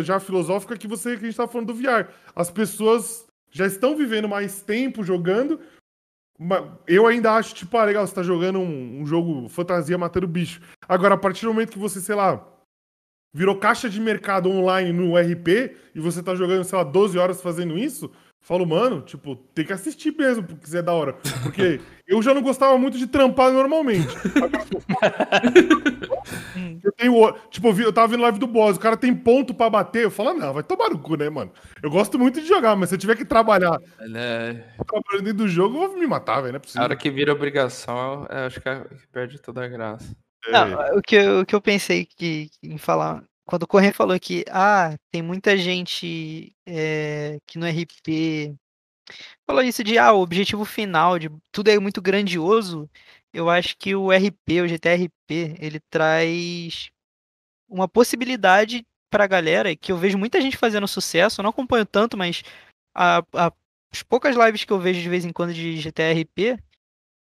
[0.04, 2.10] já filosófica que você que a gente tá falando do VR.
[2.36, 5.60] As pessoas já estão vivendo mais tempo jogando.
[6.88, 10.62] Eu ainda acho, tipo, ah, legal, você tá jogando um, um jogo fantasia matando bicho.
[10.88, 12.46] Agora, a partir do momento que você, sei lá,
[13.36, 17.42] virou caixa de mercado online no RP e você tá jogando, sei lá, 12 horas
[17.42, 18.10] fazendo isso,
[18.40, 21.18] falo, mano, tipo, tem que assistir mesmo, porque isso é da hora.
[21.44, 24.08] Porque eu já não gostava muito de trampar normalmente.
[26.82, 30.04] Eu tenho, tipo, eu, tava vendo live do boss, o cara tem ponto pra bater,
[30.04, 31.52] eu falo, ah, não, vai tomar no cu, né, mano?
[31.84, 34.64] Eu gosto muito de jogar, mas se eu tiver que trabalhar é...
[34.88, 37.34] trabalhando dentro do jogo, eu vou me matar, velho, não é A hora que vira
[37.34, 40.16] obrigação, eu acho é- que perde toda a graça.
[40.48, 43.94] É, Não, o que, eu- o que eu pensei que, em falar, quando o Corrêa
[43.94, 48.56] falou que, ah, tem muita gente eh, que no RP
[49.48, 52.90] falou isso de, ah, o objetivo final, de tudo é muito grandioso,
[53.34, 56.90] eu acho que o RP, o GTRP, ele traz
[57.70, 62.18] uma possibilidade pra galera que eu vejo muita gente fazendo sucesso, eu não acompanho tanto,
[62.18, 62.44] mas
[62.96, 63.54] a- a-
[63.94, 66.58] as poucas lives que eu vejo de vez em quando de GTRP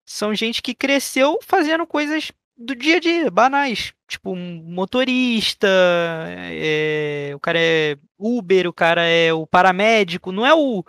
[0.07, 3.93] são gente que cresceu fazendo coisas do dia a dia, banais.
[4.07, 10.53] Tipo, um motorista, é, o cara é Uber, o cara é o paramédico, não é
[10.53, 10.84] o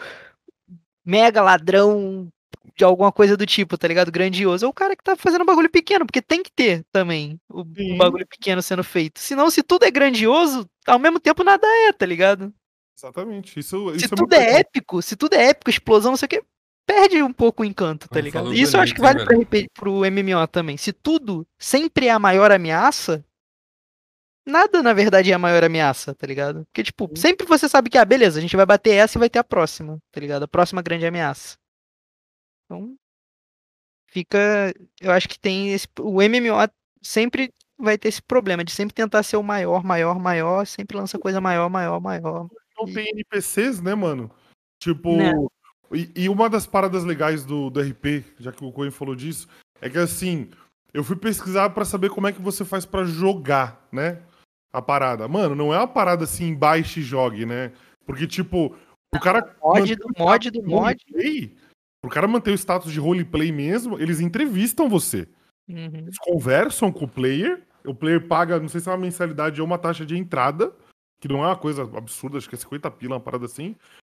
[1.04, 2.28] mega ladrão
[2.76, 4.12] de alguma coisa do tipo, tá ligado?
[4.12, 4.64] Grandioso.
[4.64, 7.64] É o cara que tá fazendo um bagulho pequeno, porque tem que ter também o,
[7.76, 7.96] Sim.
[7.96, 9.18] bagulho pequeno sendo feito.
[9.18, 12.54] Senão, se tudo é grandioso, ao mesmo tempo nada é, tá ligado?
[12.96, 13.58] Exatamente.
[13.58, 16.42] Isso, Se isso tudo é épico, se tudo é épico, explosão, não sei o que,
[16.88, 18.54] perde um pouco o encanto, tá ligado?
[18.54, 20.78] Isso eu acho que vale pro, pro MMO também.
[20.78, 23.22] Se tudo sempre é a maior ameaça,
[24.46, 26.64] nada na verdade é a maior ameaça, tá ligado?
[26.64, 29.28] Porque, tipo, sempre você sabe que, ah, beleza, a gente vai bater essa e vai
[29.28, 30.44] ter a próxima, tá ligado?
[30.44, 31.58] A próxima grande ameaça.
[32.64, 32.96] Então,
[34.06, 34.72] fica.
[34.98, 35.86] Eu acho que tem esse.
[36.00, 36.56] O MMO
[37.02, 41.18] sempre vai ter esse problema de sempre tentar ser o maior, maior, maior, sempre lança
[41.18, 42.48] coisa maior, maior, maior.
[42.78, 44.30] não tem NPCs, né, mano?
[44.80, 45.14] Tipo.
[45.14, 45.32] Né.
[45.92, 49.48] E, e uma das paradas legais do, do RP, já que o Coen falou disso,
[49.80, 50.50] é que assim,
[50.92, 54.20] eu fui pesquisar pra saber como é que você faz pra jogar, né?
[54.72, 55.26] A parada.
[55.26, 57.72] Mano, não é uma parada assim, baixe e jogue, né?
[58.04, 58.76] Porque, tipo,
[59.14, 59.56] o cara.
[59.62, 61.02] Mod do o mod do mod.
[61.10, 61.56] roleplay,
[62.00, 65.28] Pro cara manter o status de roleplay mesmo, eles entrevistam você.
[65.68, 65.90] Uhum.
[65.92, 69.66] Eles conversam com o player, o player paga, não sei se é uma mensalidade ou
[69.66, 70.72] uma taxa de entrada,
[71.20, 73.74] que não é uma coisa absurda, acho que é 50 pila, uma parada assim.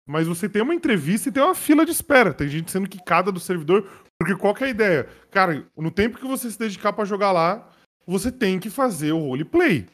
[0.10, 2.34] Mas você tem uma entrevista e tem uma fila de espera.
[2.34, 3.88] Tem gente sendo quicada do servidor.
[4.18, 5.08] Porque qual que é a ideia?
[5.30, 7.70] Cara, no tempo que você se dedicar pra jogar lá,
[8.08, 9.86] você tem que fazer o roleplay.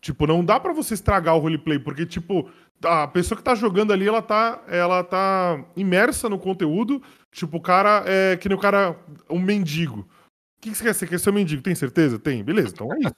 [0.00, 2.48] Tipo, não dá pra você estragar o roleplay, porque, tipo,
[2.84, 7.02] a pessoa que tá jogando ali, ela tá, ela tá imersa no conteúdo.
[7.32, 8.96] Tipo, o cara é que nem o cara,
[9.28, 10.02] um mendigo.
[10.02, 11.08] O que, que você quer ser?
[11.08, 11.62] Quer ser um mendigo?
[11.62, 12.16] Tem certeza?
[12.16, 12.44] Tem.
[12.44, 13.14] Beleza, então é isso.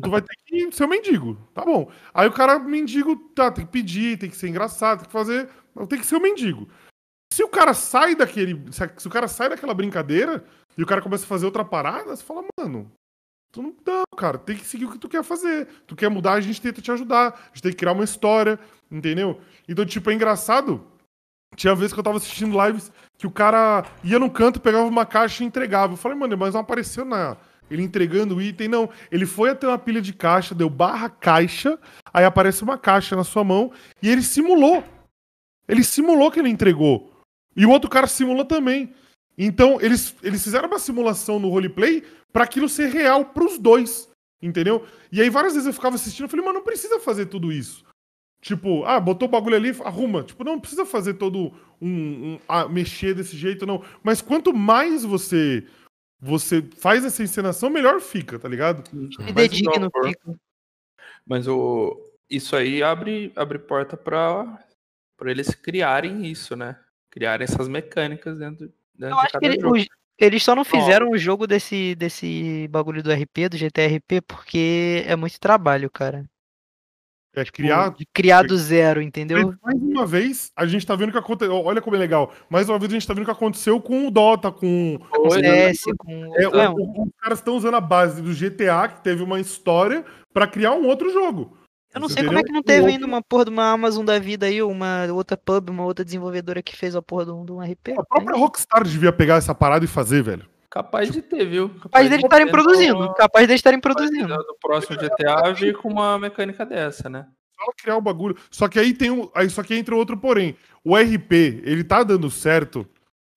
[0.00, 1.34] Tu vai ter que ser um mendigo.
[1.52, 1.90] Tá bom.
[2.14, 5.48] Aí o cara, mendigo, tá, tem que pedir, tem que ser engraçado, tem que fazer.
[5.88, 6.68] Tem que ser um mendigo.
[7.32, 8.62] Se o cara sai daquele.
[8.72, 10.44] Se, o cara sai daquela brincadeira
[10.76, 12.90] e o cara começa a fazer outra parada, você fala, mano.
[13.52, 13.74] Tu não
[14.16, 14.38] cara.
[14.38, 15.66] Tem que seguir o que tu quer fazer.
[15.86, 17.32] Tu quer mudar, a gente tenta te ajudar.
[17.32, 18.58] A gente tem que criar uma história,
[18.90, 19.40] entendeu?
[19.68, 20.86] Então, tipo, é engraçado.
[21.56, 25.04] Tinha vez que eu tava assistindo lives que o cara ia no canto, pegava uma
[25.04, 25.92] caixa e entregava.
[25.92, 27.36] Eu falei, mano, mas não apareceu na.
[27.72, 28.90] Ele entregando o item, não.
[29.10, 31.78] Ele foi até uma pilha de caixa, deu barra caixa,
[32.12, 33.72] aí aparece uma caixa na sua mão
[34.02, 34.84] e ele simulou.
[35.66, 37.10] Ele simulou que ele entregou.
[37.56, 38.92] E o outro cara simulou também.
[39.38, 44.10] Então, eles, eles fizeram uma simulação no roleplay pra aquilo ser real pros dois.
[44.42, 44.84] Entendeu?
[45.10, 47.84] E aí, várias vezes eu ficava assistindo, eu falei, mano, não precisa fazer tudo isso.
[48.42, 50.24] Tipo, ah, botou o bagulho ali, arruma.
[50.24, 52.38] Tipo, não precisa fazer todo um.
[52.50, 53.82] um- mexer desse jeito, não.
[54.02, 55.64] Mas quanto mais você
[56.24, 58.84] você faz essa encenação, melhor fica, tá ligado?
[58.92, 60.38] Me Mas dedique não, no por- pico.
[61.26, 62.00] Mas o,
[62.30, 64.56] isso aí abre, abre porta para
[65.22, 66.78] eles criarem isso, né?
[67.10, 69.76] Criarem essas mecânicas dentro, dentro Eu de acho que cada ele- jogo.
[69.76, 69.86] os-
[70.18, 75.16] eles só não fizeram o jogo desse, desse bagulho do RP, do GTRP, porque é
[75.16, 76.24] muito trabalho, cara.
[77.34, 77.90] É Tipo, criar.
[77.94, 79.54] de criar do zero, entendeu?
[79.62, 81.54] Mais uma vez, a gente tá vendo o que aconteceu.
[81.54, 82.30] Olha como é legal.
[82.50, 84.98] Mais uma vez, a gente tá vendo o que aconteceu com o Dota, com.
[85.10, 86.12] Com Foi, CS, com.
[86.36, 89.40] É, É, o- o- os caras estão usando a base do GTA, que teve uma
[89.40, 90.04] história,
[90.34, 91.56] pra criar um outro jogo.
[91.94, 93.70] Eu não Você sei como é que não O teve ainda uma porra de uma
[93.70, 97.30] Amazon da vida aí, uma outra pub, uma outra desenvolvedora que fez a porra de
[97.32, 97.92] um, de um RP.
[97.98, 100.46] A própria Rockstar devia pegar essa parada e fazer, velho.
[100.72, 101.68] Capaz de ter, viu?
[101.68, 102.98] Capaz deles estarem ter produzindo.
[102.98, 104.42] no- Capaz deles estarem capaz de produzindo.
[104.48, 107.26] No próximo GTA vir com uma mecânica dessa, né?
[107.54, 108.36] Só criar o bagulho.
[108.50, 109.30] Só que aí tem um.
[109.34, 110.56] Aí só que entra outro porém.
[110.82, 112.86] O RP, ele tá dando certo.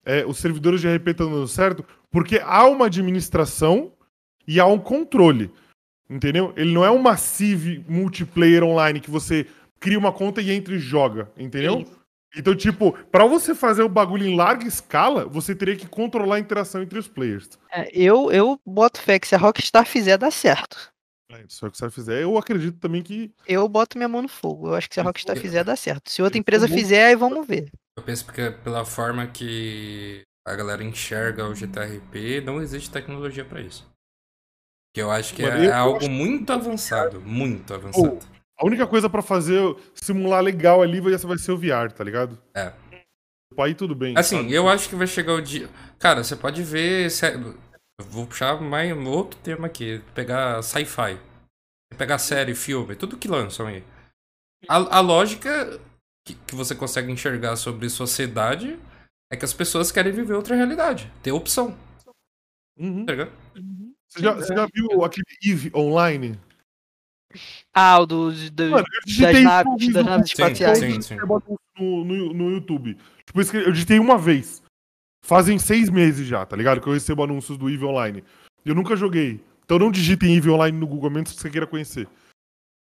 [0.04, 3.92] é, os servidores de RP estão dando certo porque há uma administração
[4.48, 5.50] e há um controle.
[6.08, 6.52] Entendeu?
[6.56, 9.46] Ele não é um massive multiplayer online que você
[9.80, 11.28] cria uma conta e entra e joga.
[11.36, 11.84] Entendeu?
[12.34, 16.40] Então, tipo, pra você fazer o bagulho em larga escala, você teria que controlar a
[16.40, 17.48] interação entre os players.
[17.72, 20.92] É, eu, eu boto fé que se a Rockstar fizer, dá certo.
[21.32, 23.32] É, que se você fizer, eu acredito também que.
[23.46, 24.68] Eu boto minha mão no fogo.
[24.68, 26.10] Eu acho que se a Rockstar fizer, dá certo.
[26.10, 27.70] Se outra eu empresa fizer, aí vamos ver.
[27.96, 33.60] Eu penso que pela forma que a galera enxerga o GTRP, não existe tecnologia pra
[33.60, 33.90] isso.
[34.94, 38.18] Que eu acho que Mano, é, eu- é algo acho- muito avançado, muito avançado.
[38.58, 39.60] A única coisa pra fazer
[39.94, 42.38] simular legal ali vai vai ser o VR, tá ligado?
[42.54, 42.72] É.
[43.58, 44.16] Aí tudo bem.
[44.16, 44.52] Assim, sabe?
[44.54, 45.68] eu acho que vai chegar o dia.
[45.98, 47.08] Cara, você pode ver.
[48.00, 50.02] Vou puxar mais um outro tema aqui.
[50.14, 51.18] Pegar sci-fi.
[51.96, 53.82] Pegar série, filme, tudo que lançam aí.
[54.68, 55.80] A, a lógica
[56.26, 58.78] que, que você consegue enxergar sobre sociedade
[59.32, 61.10] é que as pessoas querem viver outra realidade.
[61.22, 61.76] Ter opção,
[62.78, 63.06] Uhum.
[63.06, 63.32] tá ligado?
[64.08, 66.38] Você, já, você já viu aquele EVE online?
[67.74, 70.78] Ah, o do, do- Mano, eu das digitei naves, das no naves Sim, espaciais.
[70.78, 71.16] sim, sim.
[71.26, 71.46] Bota
[71.78, 72.96] no, no, no YouTube.
[73.24, 74.62] Tipo, isso que eu digitei uma vez.
[75.24, 76.80] Fazem seis meses já, tá ligado?
[76.80, 78.22] Que eu recebo anúncios do EVE Online.
[78.64, 79.40] Eu nunca joguei.
[79.64, 82.06] Então não digitem EVE Online no Google, menos que você queira conhecer.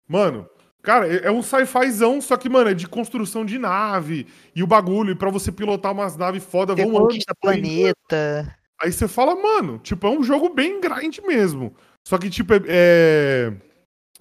[0.09, 0.49] Mano,
[0.83, 4.27] cara, é é um sci-fizão, só que, mano, é de construção de nave.
[4.57, 8.57] E o bagulho, e pra você pilotar umas naves foda, Você vão anos conquista planeta.
[8.81, 11.73] Aí você fala, mano, tipo, é um jogo bem grind mesmo.
[12.09, 13.53] Só que, tipo, é, é-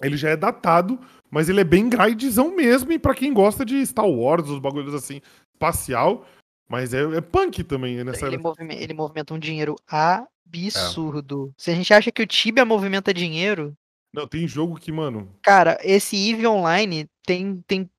[0.00, 0.98] ele já é datado,
[1.30, 2.92] mas ele é bem grindzão mesmo.
[2.92, 5.20] E pra quem gosta de Star Wars, os bagulhos assim,
[5.54, 6.24] espacial.
[6.68, 8.26] Mas é, é punk também é nessa.
[8.26, 11.52] Ele, movime- ele movimenta um dinheiro absurdo.
[11.56, 13.74] Se a gente acha que o Tibia movimenta dinheiro,
[14.14, 15.28] Não, tem jogo que, mano.
[15.42, 17.90] cara, esse EVE Online tem, tem.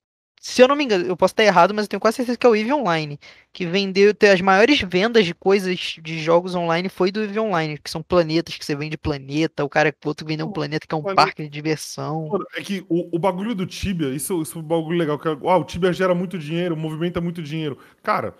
[0.46, 2.46] Se eu não me engano, eu posso estar errado, mas eu tenho quase certeza que
[2.46, 3.18] é o EVE Online.
[3.50, 4.12] Que vendeu.
[4.12, 8.02] tem As maiores vendas de coisas de jogos online foi do EVE Online, que são
[8.02, 11.00] planetas que você vende planeta, o cara o outro vendeu um planeta que é um
[11.00, 12.28] planeta- parque de diversão.
[12.54, 15.18] É que o, o bagulho do Tibia, isso, isso é um bagulho legal.
[15.18, 17.78] Que, é, ah, o Tibia gera muito dinheiro, movimenta muito dinheiro.
[18.02, 18.34] Cara,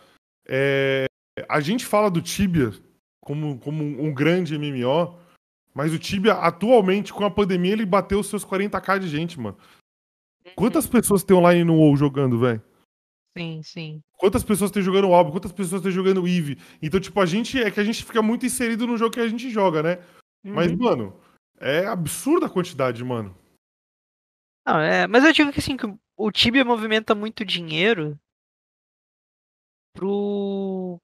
[0.47, 1.06] é,
[1.48, 2.70] a gente fala do Tibia
[3.22, 5.18] como, como um, um grande MMO,
[5.72, 9.56] mas o Tibia, atualmente, com a pandemia, ele bateu os seus 40k de gente, mano.
[10.55, 12.62] Quantas pessoas tem online no WoW jogando, velho?
[13.37, 14.01] Sim, sim.
[14.16, 15.33] Quantas pessoas tem jogando Albo?
[15.33, 16.57] Quantas pessoas tem jogando Eve?
[16.81, 19.27] Então, tipo, a gente é que a gente fica muito inserido no jogo que a
[19.29, 19.99] gente joga, né?
[20.45, 20.79] Mas, Uhum.
[20.79, 21.21] mano,
[21.59, 23.37] é absurda a quantidade, mano.
[24.66, 28.19] Não, é, mas eu digo que assim, que o Tibia movimenta muito dinheiro
[29.93, 30.99] pro.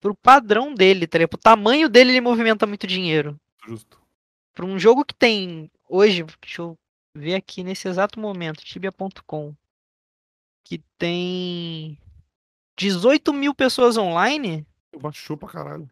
[0.00, 1.30] pro padrão dele, tá ligado?
[1.30, 3.36] Pro tamanho dele, ele movimenta muito dinheiro.
[3.66, 4.00] Justo.
[4.54, 6.78] Pra um jogo que tem hoje, deixa eu
[7.14, 9.54] ver aqui nesse exato momento, tibia.com,
[10.64, 11.96] que tem
[12.76, 14.66] 18 mil pessoas online.
[15.00, 15.88] Baixou pra caralho.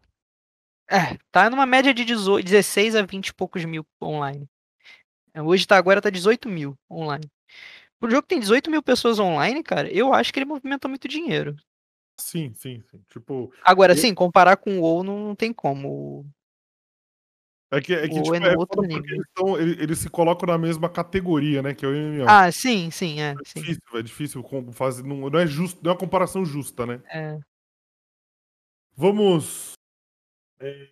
[0.90, 4.48] É, tá numa média de 18, 16 a 20 e poucos mil online.
[5.32, 7.30] É, Hoje tá agora tá 18 mil online.
[7.98, 11.06] Pro jogo que tem 18 mil pessoas online, cara, eu acho que ele movimenta muito
[11.06, 11.56] dinheiro.
[12.20, 13.00] Sim, sim, sim.
[13.08, 16.26] Tipo, Agora, Eu- sim, comparar com o WoW não, não tem como.
[17.72, 19.98] É que, é que Ou tipo, é no é outro porque eles, tão- eles, eles
[19.98, 21.74] se colocam na mesma categoria, né?
[21.74, 22.26] Que é o MMO.
[22.28, 23.30] Ah, sim, sim, é.
[23.32, 23.60] é Sim.
[23.60, 25.02] difícil, é difícil com- fazer.
[25.02, 27.00] Não, não é justo, não é uma comparação justa, né?
[27.12, 27.38] É.
[28.96, 29.72] Vamos.
[30.60, 30.88] é,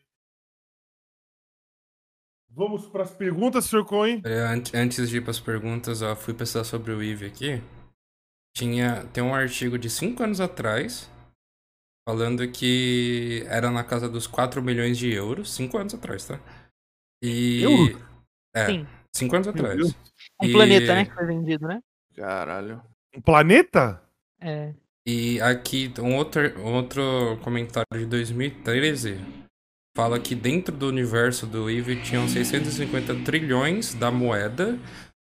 [2.52, 3.85] Vamos para as perguntas, Sr.
[3.85, 4.23] Cohen.
[4.24, 7.62] É, an- Antes de ir para as perguntas, ó, fui pensar sobre o Eve aqui.
[8.57, 11.09] Tinha, tem um artigo de 5 anos atrás
[12.09, 15.52] falando que era na casa dos 4 milhões de euros.
[15.55, 16.40] 5 anos atrás, tá?
[17.23, 17.63] E.
[17.63, 18.03] Euros?
[18.55, 18.87] É, Sim.
[19.13, 19.97] 5 anos atrás.
[20.43, 21.05] Um E- planeta, né?
[21.05, 21.81] Que foi vendido, né?
[22.17, 22.83] Caralho.
[23.17, 24.03] Um planeta?
[24.41, 24.73] É.
[25.07, 29.19] E aqui um outro, um outro comentário de 2013
[29.97, 34.79] fala que dentro do universo do EVE tinham 650 trilhões da moeda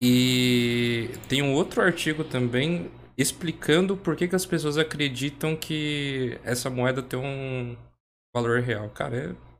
[0.01, 6.69] e tem um outro artigo também explicando por que, que as pessoas acreditam que essa
[6.69, 7.77] moeda tem um
[8.35, 8.89] valor real.
[8.89, 9.50] Cara, é.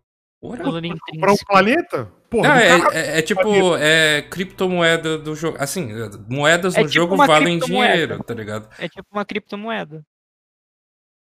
[0.42, 1.46] Para um intrínseco.
[1.48, 2.06] planeta?
[2.30, 5.58] Porra, Não, é, é- é tipo, é criptomoeda do jogo.
[5.60, 5.90] Assim,
[6.28, 8.68] moedas É no tipo jogo valem dinheiro, tá ligado?
[8.80, 10.04] É tipo uma criptomoeda.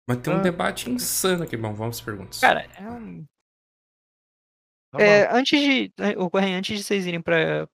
[0.08, 0.42] Mas tem um Ah.
[0.42, 1.56] debate insano aqui.
[1.56, 2.40] Bom, vamos às perguntas.
[2.40, 3.26] Cara, é um.
[4.98, 5.92] É, antes de.
[6.18, 7.68] O Correia, antes de vocês irem para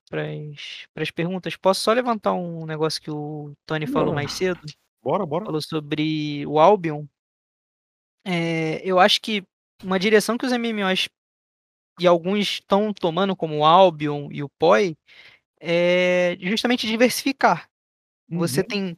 [0.95, 4.15] as perguntas, posso só levantar um negócio que o Tony falou Não.
[4.15, 4.59] mais cedo?
[5.03, 5.45] Bora, bora.
[5.45, 7.05] Falou sobre o Albion.
[8.26, 9.43] É, eu acho que
[9.84, 11.09] uma direção que os MMOs
[12.02, 14.95] e alguns estão tomando, como o Albion e o PoE,
[15.61, 17.69] é justamente diversificar.
[18.30, 18.68] Você Uhum.
[18.68, 18.98] tem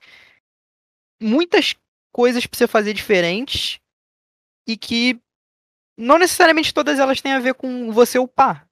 [1.21, 1.75] muitas
[2.13, 3.79] coisas para você fazer diferentes
[4.67, 5.19] e que
[5.97, 8.67] não necessariamente todas elas têm a ver com você upar,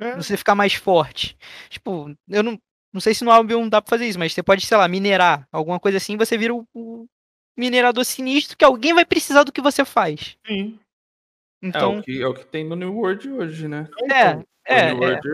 [0.00, 1.36] É, você ficar mais forte.
[1.70, 2.58] Tipo, eu não,
[2.92, 5.48] não sei se no Albion dá pra fazer isso, mas você pode, sei lá, minerar,
[5.52, 7.06] alguma coisa assim, você vira o, o
[7.56, 10.36] minerador sinistro que alguém vai precisar do que você faz.
[10.46, 10.78] sim.
[11.64, 13.88] É, Então, o que, é o que tem no New World hoje, né?
[14.10, 15.12] é, é, o New é.
[15.22, 15.28] World,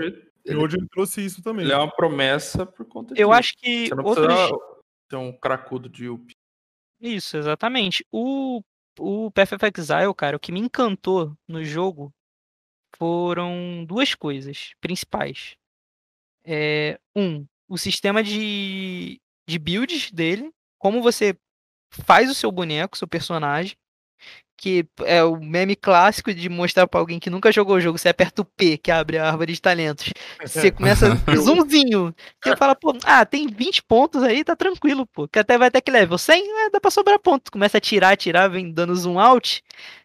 [0.44, 1.64] E ele, hoje ele trouxe isso também.
[1.64, 3.38] ele é uma promessa por conta eu disso.
[3.38, 4.26] acho que Você não outros...
[4.26, 4.58] precisa
[5.10, 6.32] ser um cracudo de UP.
[7.00, 8.06] Isso, exatamente.
[8.12, 8.62] O,
[8.98, 12.12] o Path of Exile, cara, o que me encantou no jogo
[12.96, 15.56] foram duas coisas principais.
[16.44, 21.36] É, um, o sistema de, de builds dele, como você
[21.90, 23.76] faz o seu boneco, seu personagem,
[24.60, 28.10] que é o meme clássico de mostrar pra alguém que nunca jogou o jogo, você
[28.10, 30.12] aperta o P, que abre a árvore de talentos.
[30.42, 32.14] Você começa zoomzinho.
[32.44, 35.26] Você fala, pô, ah, tem 20 pontos aí, tá tranquilo, pô.
[35.26, 37.50] Que até vai até que level 100, é, dá pra sobrar ponto.
[37.50, 39.64] Começa a tirar, tirar, vem dando zoom out.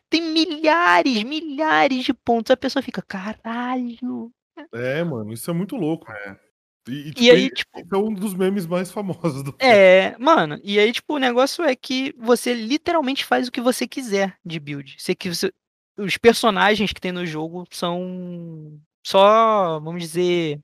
[0.10, 2.50] Tem milhares, milhares de pontos.
[2.50, 4.32] A pessoa fica, caralho.
[4.74, 6.10] É, mano, isso é muito louco.
[6.88, 10.92] E, E aí, tipo, é um dos memes mais famosos do É, mano, e aí,
[10.92, 14.96] tipo, o negócio é que você literalmente faz o que você quiser de build.
[14.98, 15.52] Você, que você,
[15.98, 20.60] os personagens que tem no jogo são só, vamos dizer,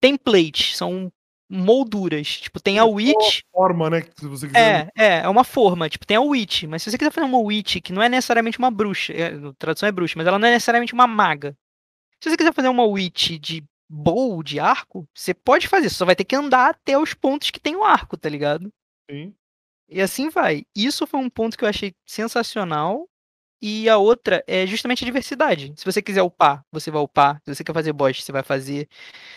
[0.00, 1.12] templates, são
[1.48, 2.26] molduras.
[2.38, 3.40] Tipo, tem a Witch.
[3.52, 4.02] forma, né?
[4.16, 4.90] Se você quiser.
[4.96, 7.38] É, é, é uma forma, tipo, tem a Witch, mas se você quiser fazer uma
[7.38, 10.52] Witch que não é necessariamente uma bruxa, é, tradução é bruxa, mas ela não é
[10.52, 11.54] necessariamente uma maga.
[12.22, 16.16] Se você quiser fazer uma Witch de bow, de arco, você pode fazer, só vai
[16.16, 18.72] ter que andar até os pontos que tem o arco, tá ligado?
[19.10, 19.34] Sim.
[19.88, 20.64] E assim vai.
[20.74, 23.06] Isso foi um ponto que eu achei sensacional.
[23.64, 25.72] E a outra é justamente a diversidade.
[25.76, 27.40] Se você quiser upar, você vai upar.
[27.44, 28.88] Se você quer fazer boss, você vai fazer.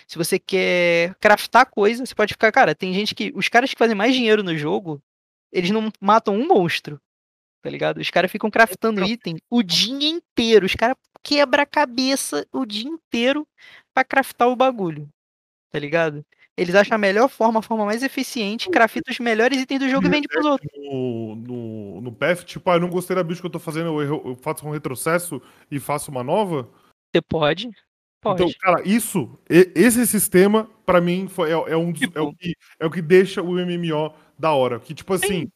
[0.08, 2.52] Se você quer craftar coisa, você pode ficar.
[2.52, 3.32] Cara, tem gente que.
[3.36, 5.00] Os caras que fazem mais dinheiro no jogo,
[5.52, 7.00] eles não matam um monstro.
[7.62, 8.00] Tá ligado?
[8.00, 10.66] Os caras ficam craftando item o dia inteiro.
[10.66, 13.48] Os caras quebram a cabeça o dia inteiro
[13.94, 15.10] pra craftar o bagulho.
[15.72, 16.24] Tá ligado?
[16.56, 20.06] Eles acham a melhor forma, a forma mais eficiente, crafta os melhores itens do jogo
[20.06, 20.70] e vende pros outros.
[20.78, 23.88] No, no, no PF, tipo, ah, eu não gostei da build que eu tô fazendo,
[23.88, 26.70] eu, erro- eu faço um retrocesso e faço uma nova.
[27.12, 27.70] Você pode?
[28.22, 28.44] Pode.
[28.44, 32.34] Então, cara, isso, e- esse sistema, pra mim, foi, é, é um dos- é, o
[32.34, 34.80] que, é o que deixa o MMO da hora.
[34.80, 35.52] Que, tipo assim, sim.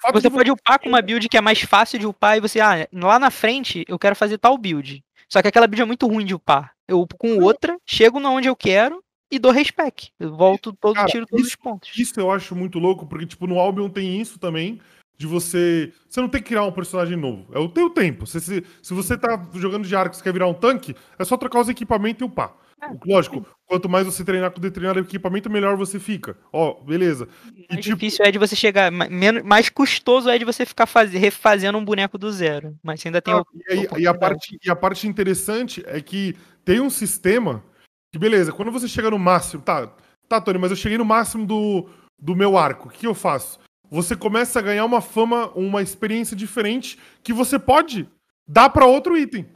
[0.00, 2.40] Fato Você de pode upar com uma build que é mais fácil de upar e
[2.40, 5.02] você, ah, lá na frente eu quero fazer tal build.
[5.28, 6.72] Só que aquela build é muito ruim de upar.
[6.86, 10.08] Eu upo com outra, chego na onde eu quero e dou respec.
[10.18, 11.90] Eu volto todo, Cara, tiro todos isso- os pontos.
[11.98, 14.80] Isso eu acho muito louco, porque, tipo, no Albion tem isso também,
[15.18, 15.92] de você...
[16.08, 18.26] Você não tem que criar um personagem novo, é o teu tempo.
[18.26, 21.24] Se, se, se você tá jogando de arco e você quer virar um tanque, é
[21.24, 22.54] só trocar os equipamentos e upar.
[22.80, 26.36] É, Lógico, quanto mais você treinar com determinado equipamento, melhor você fica.
[26.52, 27.28] Ó, beleza.
[27.54, 30.86] E, Mais tipo, difícil é de você chegar, menos, mais custoso é de você ficar
[30.86, 32.76] faz, refazendo um boneco do zero.
[32.82, 35.82] Mas você ainda tem Não, o- e, aí- e a parte, e a parte interessante
[35.86, 37.64] é que tem um sistema
[38.12, 39.92] que, beleza, quando você chega no máximo, tá,
[40.28, 41.88] tá, Tony, mas eu cheguei no máximo do,
[42.18, 43.58] do meu arco, o que eu faço?
[43.90, 48.06] você começa a ganhar uma fama, uma experiência diferente que você pode
[48.46, 49.46] dar pra outro item.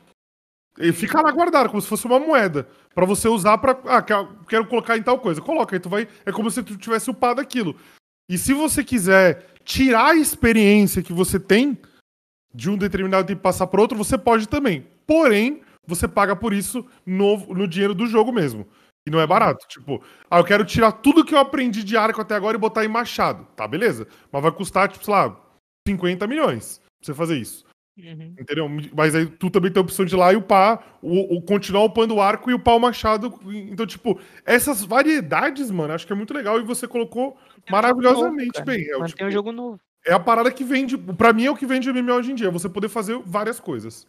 [0.78, 2.66] E fica lá guardado, como se fosse uma moeda.
[2.94, 3.78] Pra você usar pra.
[3.86, 5.40] Ah, quero- colocar em tal coisa.
[5.40, 6.08] Coloca, aí tu vai.
[6.24, 7.76] É como se tu tivesse upado aquilo.
[8.28, 11.78] E se você quiser tirar a experiência que você tem
[12.54, 14.86] de um determinado tempo e passar por outro, você pode também.
[15.06, 18.66] Porém, você paga por isso no, no dinheiro do jogo mesmo.
[19.06, 19.66] E não é barato.
[19.68, 22.84] Tipo, ah, eu quero tirar tudo que eu aprendi de arco até agora e botar
[22.84, 23.46] em machado.
[23.56, 24.06] Tá, beleza.
[24.30, 25.36] Mas vai custar, tipo, sei lá,
[25.86, 27.64] 50 milhões pra você fazer isso.
[27.96, 28.34] Uhum.
[28.38, 28.68] Entendeu?
[28.94, 31.84] Mas aí tu também tem a opção de ir lá e upar, o, o, continuar
[31.84, 33.38] upando o arco e upar o machado.
[33.70, 37.36] Então, tipo, essas variedades, mano, acho que é muito legal e você colocou
[37.70, 38.88] maravilhosamente Novo, bem.
[38.88, 39.80] É, o, Mantém tipo, um jogo novo.
[40.06, 40.96] é a parada que vende.
[40.96, 44.06] Pra mim é o que vende MMO hoje em dia, você poder fazer várias coisas.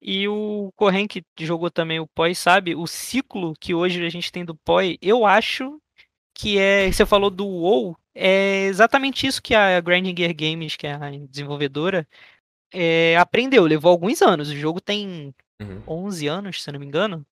[0.00, 2.74] E o Corren que jogou também o POI, sabe?
[2.76, 5.80] O ciclo que hoje a gente tem do POI, eu acho
[6.34, 6.92] que é.
[6.92, 11.10] Você falou do WoW, é exatamente isso que a Grinding Gear Games, que é a
[11.28, 12.06] desenvolvedora,
[12.74, 13.64] é, aprendeu.
[13.64, 14.50] Levou alguns anos.
[14.50, 15.82] O jogo tem Uhum.
[15.86, 17.24] 11 anos, se eu não me engano.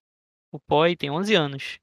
[0.53, 1.79] O POI tem 11 anos.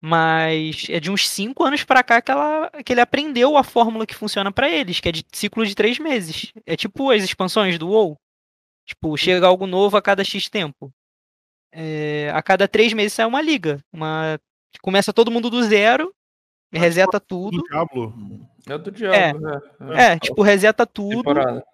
[0.00, 4.06] Mas é de uns 5 anos pra cá que, ela, que ele aprendeu a fórmula
[4.06, 6.52] que funciona pra eles, que é de ciclo de 3 meses.
[6.64, 8.16] É tipo as expansões do WoW.
[8.86, 10.92] Tipo, chega algo novo a cada X tempo.
[11.72, 13.80] É, a cada 3 meses sai uma liga.
[13.92, 14.38] Uma,
[14.80, 16.14] começa todo mundo do zero,
[16.72, 17.58] reseta tudo.
[17.58, 18.14] Do Diablo.
[18.66, 19.60] É o do Diablo, né?
[20.12, 21.16] É, tipo, reseta tudo.
[21.18, 21.64] Temporada.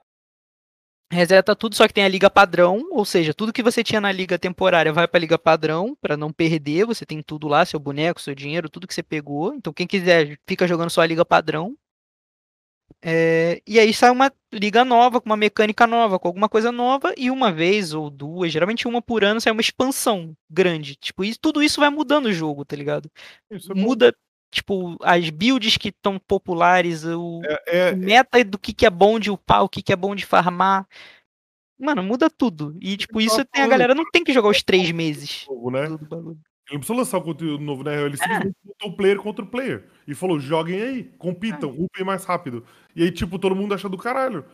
[1.15, 4.11] Reseta tudo, só que tem a liga padrão, ou seja, tudo que você tinha na
[4.11, 8.21] liga temporária vai pra liga padrão, pra não perder, você tem tudo lá, seu boneco,
[8.21, 9.55] seu dinheiro, tudo que você pegou.
[9.55, 11.77] Então quem quiser fica jogando só a liga padrão.
[13.01, 17.15] É, e aí sai uma liga nova, com uma mecânica nova, com alguma coisa nova,
[17.17, 20.97] e uma vez ou duas, geralmente uma por ano, sai uma expansão grande.
[20.97, 23.09] Tipo, isso, tudo isso vai mudando o jogo, tá ligado?
[23.51, 23.75] Isso é.
[23.75, 24.13] Muda,
[24.55, 29.19] tipo, as builds que estão populares, o, É, o meta do que, que é bom
[29.19, 30.87] de upar, o que, que é bom de farmar.
[31.79, 32.77] Mano, muda tudo.
[32.81, 35.87] E, tipo, isso tem a galera não tem que jogar os três meses novo, né?
[35.87, 35.99] Ele
[36.73, 38.01] não precisa lançar o conteúdo novo, né?
[38.07, 39.85] Ele simplesmente botou o player contra o player.
[40.09, 42.65] E falou: joguem aí, compitam, upem mais rápido.
[42.97, 44.45] E aí, tipo, todo mundo acha do caralho.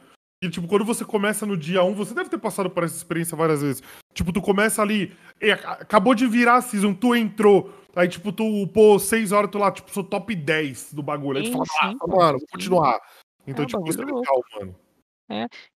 [0.43, 3.37] E, tipo, quando você começa no dia 1, você deve ter passado por essa experiência
[3.37, 3.83] várias vezes.
[4.15, 7.71] Tipo, tu começa ali, e ac- acabou de virar a season, tu entrou.
[7.95, 11.39] Aí, tipo, tu upou 6 horas, tu lá, tipo, sou top 10 do bagulho.
[11.39, 13.01] Aí tu fala, ah, mano, vou continuar.
[13.47, 14.77] Então, É, tipo, isso é legal, mano.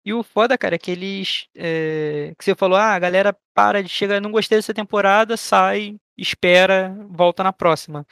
[0.04, 1.48] E o foda, cara, é que eles.
[1.56, 5.98] é, que você falou, ah, a galera para de chegar, não gostei dessa temporada, sai,
[6.18, 8.06] espera, volta na próxima.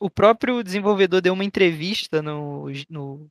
[0.00, 3.30] O próprio desenvolvedor deu uma entrevista no, no,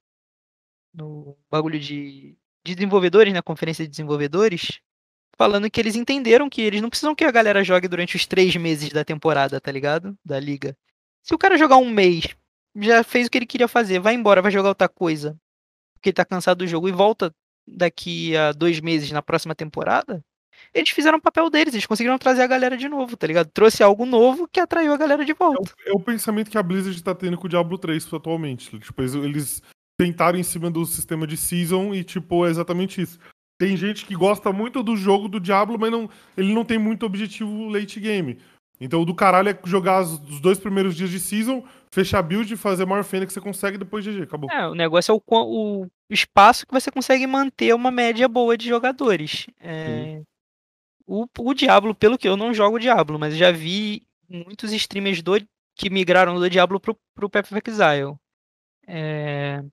[0.94, 2.36] no bagulho de,
[2.66, 4.80] de desenvolvedores, na conferência de desenvolvedores,
[5.38, 8.56] falando que eles entenderam que eles não precisam que a galera jogue durante os três
[8.56, 10.18] meses da temporada, tá ligado?
[10.24, 10.76] Da liga.
[11.24, 12.36] Se o cara jogar um mês,
[12.76, 15.38] já fez o que ele queria fazer, vai embora, vai jogar outra coisa,
[15.94, 17.34] porque ele tá cansado do jogo e volta
[17.68, 20.24] daqui a dois meses na próxima temporada,
[20.74, 23.50] eles fizeram o papel deles, eles conseguiram trazer a galera de novo, tá ligado?
[23.52, 25.74] Trouxe algo novo que atraiu a galera de volta.
[25.86, 28.78] É o pensamento que a Blizzard tá tendo com o Diablo 3 atualmente.
[28.80, 29.62] Tipo, eles, eles
[29.98, 33.18] tentaram em cima do sistema de season e, tipo, é exatamente isso.
[33.58, 37.06] Tem gente que gosta muito do jogo do Diablo, mas não, ele não tem muito
[37.06, 38.38] objetivo late game.
[38.80, 42.56] Então o do caralho é jogar os, dois primeiros dias de season, fechar a build,
[42.58, 44.52] fazer a maior fenda que você consegue depois GG, acabou.
[44.52, 48.68] É, o negócio é o, o espaço que você consegue manter uma média boa de
[48.68, 49.48] jogadores.
[49.62, 50.22] É,
[51.08, 55.40] o, o Diablo, pelo que eu não jogo Diablo, mas já vi muitos streamers do,
[55.76, 58.16] que migraram do Diablo pro, pro Path of Exile.
[58.88, 59.64] É,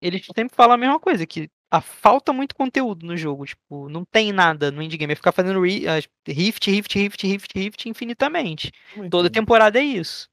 [0.00, 4.04] eles sempre falam a mesma coisa, que a falta muito conteúdo no jogo, tipo, não
[4.04, 5.84] tem nada no endgame, é ficar fazendo ri-
[6.28, 8.70] rift, rift, rift, rift, rift infinitamente.
[9.10, 10.28] Toda temporada é isso.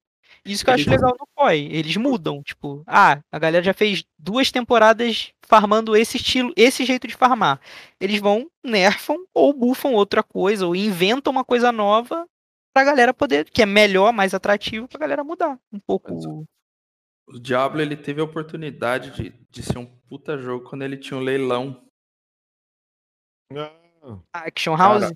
[0.45, 1.67] Isso que eu acho Eles- legal no PoE.
[1.71, 7.07] Eles mudam, tipo, ah, a galera já fez duas temporadas farmando esse estilo, esse jeito
[7.07, 7.59] de farmar.
[7.99, 12.25] Eles vão, nerfam ou buffam outra coisa, ou inventam uma coisa nova
[12.73, 16.13] pra galera poder, que é melhor, mais atrativo, pra galera mudar um pouco.
[17.29, 21.17] O Diablo ele teve a oportunidade de, de ser um puta jogo quando ele tinha
[21.17, 21.87] um leilão.
[23.53, 23.71] Ah,
[24.33, 25.01] a Action House.
[25.01, 25.13] Cara,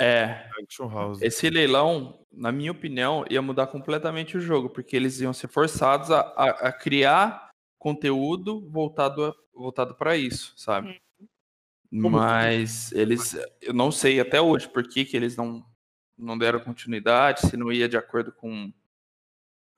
[0.00, 1.22] É, Action House.
[1.22, 6.10] esse leilão, na minha opinião, ia mudar completamente o jogo, porque eles iam ser forçados
[6.10, 11.00] a, a, a criar conteúdo voltado a- voltado para isso, sabe?
[11.92, 15.64] Mas eles, eu não sei até hoje por que, que eles não,
[16.16, 18.72] não deram continuidade, se não ia de acordo com,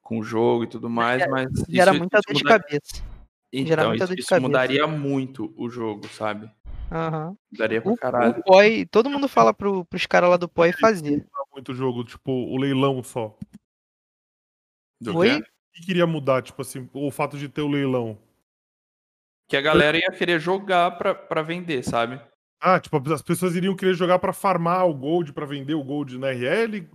[0.02, 3.02] com o jogo e tudo mais, mas Gera isso- muita isso dor de muda- cabeça.
[3.54, 4.46] Então, muita isso, dor de isso cabeça.
[4.48, 6.50] mudaria muito o jogo, sabe?
[6.90, 7.36] Aham.
[7.50, 8.38] Mudaria pra O, caralho.
[8.40, 11.24] o PoE, todo mundo fala pro, pros caras lá do PoE fazer.
[11.54, 13.36] Muito jogo, tipo, o leilão só.
[15.00, 15.28] Do Oi?
[15.40, 15.48] quê?
[15.48, 18.18] O que queria mudar, tipo assim, o fato de ter o leilão?
[19.48, 22.18] que a galera ia querer jogar pra, pra vender, sabe?
[22.58, 26.16] Ah, tipo, as pessoas iriam querer jogar pra farmar o gold, pra vender o gold
[26.16, 26.88] na RL?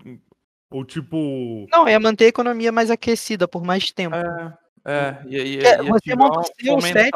[0.70, 1.66] Ou tipo.
[1.72, 4.16] Não, ia manter a economia mais aquecida por mais tempo.
[4.16, 7.12] É, é e aí É, ia você ativar monta o seu set.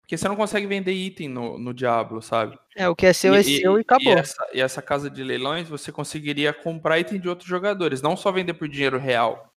[0.00, 2.58] Porque você não consegue vender item no, no Diablo, sabe?
[2.76, 4.12] É, o que é seu é seu e acabou.
[4.12, 8.14] E essa, e essa casa de leilões você conseguiria comprar item de outros jogadores, não
[8.14, 9.50] só vender por dinheiro real,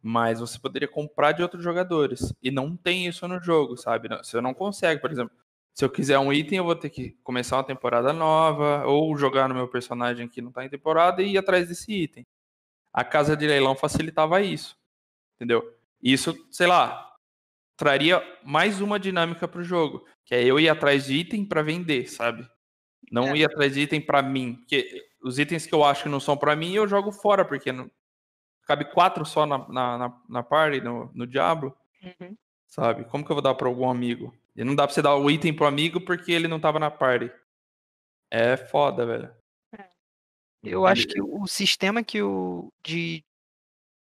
[0.00, 2.32] mas você poderia comprar de outros jogadores.
[2.40, 4.08] E não tem isso no jogo, sabe?
[4.22, 5.32] Você não consegue, por exemplo,
[5.74, 9.48] se eu quiser um item, eu vou ter que começar uma temporada nova, ou jogar
[9.48, 12.24] no meu personagem que não tá em temporada e ir atrás desse item.
[12.92, 14.76] A casa de leilão facilitava isso,
[15.36, 15.76] entendeu?
[16.02, 17.14] Isso, sei lá,
[17.76, 22.08] traria mais uma dinâmica pro jogo, que é eu ir atrás de item pra vender,
[22.08, 22.48] sabe?
[23.10, 23.36] Não É.
[23.38, 26.36] ir atrás de item pra mim, porque os itens que eu acho que não são
[26.36, 27.90] pra mim eu jogo fora, porque não...
[28.66, 32.36] cabe quatro só na, na, na, party, no, no Diablo, Uhum.
[32.66, 33.04] sabe?
[33.04, 34.34] Como que eu vou dar pra algum amigo?
[34.56, 36.90] E não dá pra você dar o item pro amigo porque ele não tava na
[36.90, 37.30] party.
[38.30, 39.34] É foda, velho.
[40.62, 43.22] Eu acho que o sistema que o de,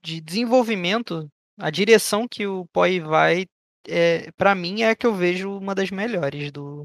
[0.02, 1.28] de desenvolvimento,
[1.58, 3.46] a direção que o POI vai,
[3.86, 6.84] é, para mim é a que eu vejo uma das melhores do.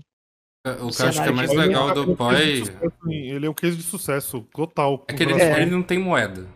[0.66, 2.94] O que eu acho que é mais de Ele legal é do de POI sucesso
[3.10, 5.04] Ele é um case de sucesso total.
[5.08, 6.48] é que ele, relação- ele não tem moeda.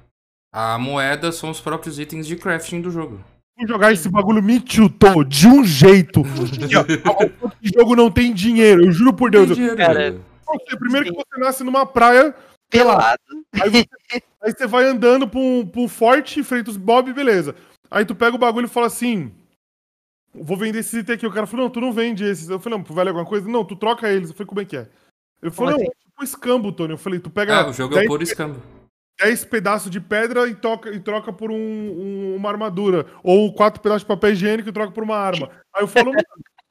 [0.54, 3.20] A moeda são os próprios itens de crafting do jogo.
[3.68, 6.22] Jogar esse bagulho me tiltou de um jeito.
[6.22, 9.48] o jogo não tem dinheiro, eu juro por Deus.
[9.48, 10.26] Tem dinheiro, cara, velho.
[10.46, 12.34] Você, primeiro que você nasce numa praia,
[12.70, 13.22] Pelado.
[13.54, 13.88] aí você,
[14.42, 17.56] aí você vai andando pra um, pra um forte, enfrenta os Bob, beleza.
[17.90, 19.34] Aí tu pega o bagulho e fala assim:
[20.34, 21.26] Vou vender esse item aqui.
[21.26, 22.50] O cara falou: Não, tu não vende esses.
[22.50, 23.48] Eu falei: Não, vale alguma coisa?
[23.48, 24.30] Não, tu troca eles.
[24.30, 24.88] Eu falei: Como é que é?
[25.42, 26.92] Ele falou: Não, é tipo escambo, Tony.
[26.94, 28.62] Eu falei: Tu pega Ah, o jogo é 10 o puro escambo.
[29.20, 33.08] 10 pedaços de pedra e, toca, e troca por um- um- uma armadura.
[33.24, 35.50] Ou quatro pedaços de papel higiênico e troca por uma arma.
[35.74, 36.22] Aí eu falo, "Mano,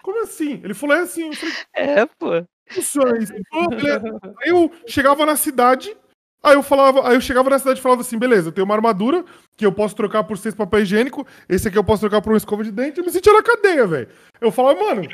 [0.00, 0.60] como assim?
[0.62, 1.26] Ele falou, é assim.
[1.28, 2.28] Eu falei, É, pô.
[2.68, 3.32] Funciona isso?
[3.50, 4.20] Falou, beleza.
[4.42, 5.96] Aí eu chegava na cidade,
[6.42, 8.74] aí eu falava, aí eu chegava na cidade e falava assim, beleza, eu tenho uma
[8.74, 9.24] armadura
[9.56, 12.38] que eu posso trocar por seis papel higiênico, esse aqui eu posso trocar por uma
[12.38, 14.08] escova de dente, eu me sentia na cadeia, velho.
[14.40, 15.08] Eu falava, mano,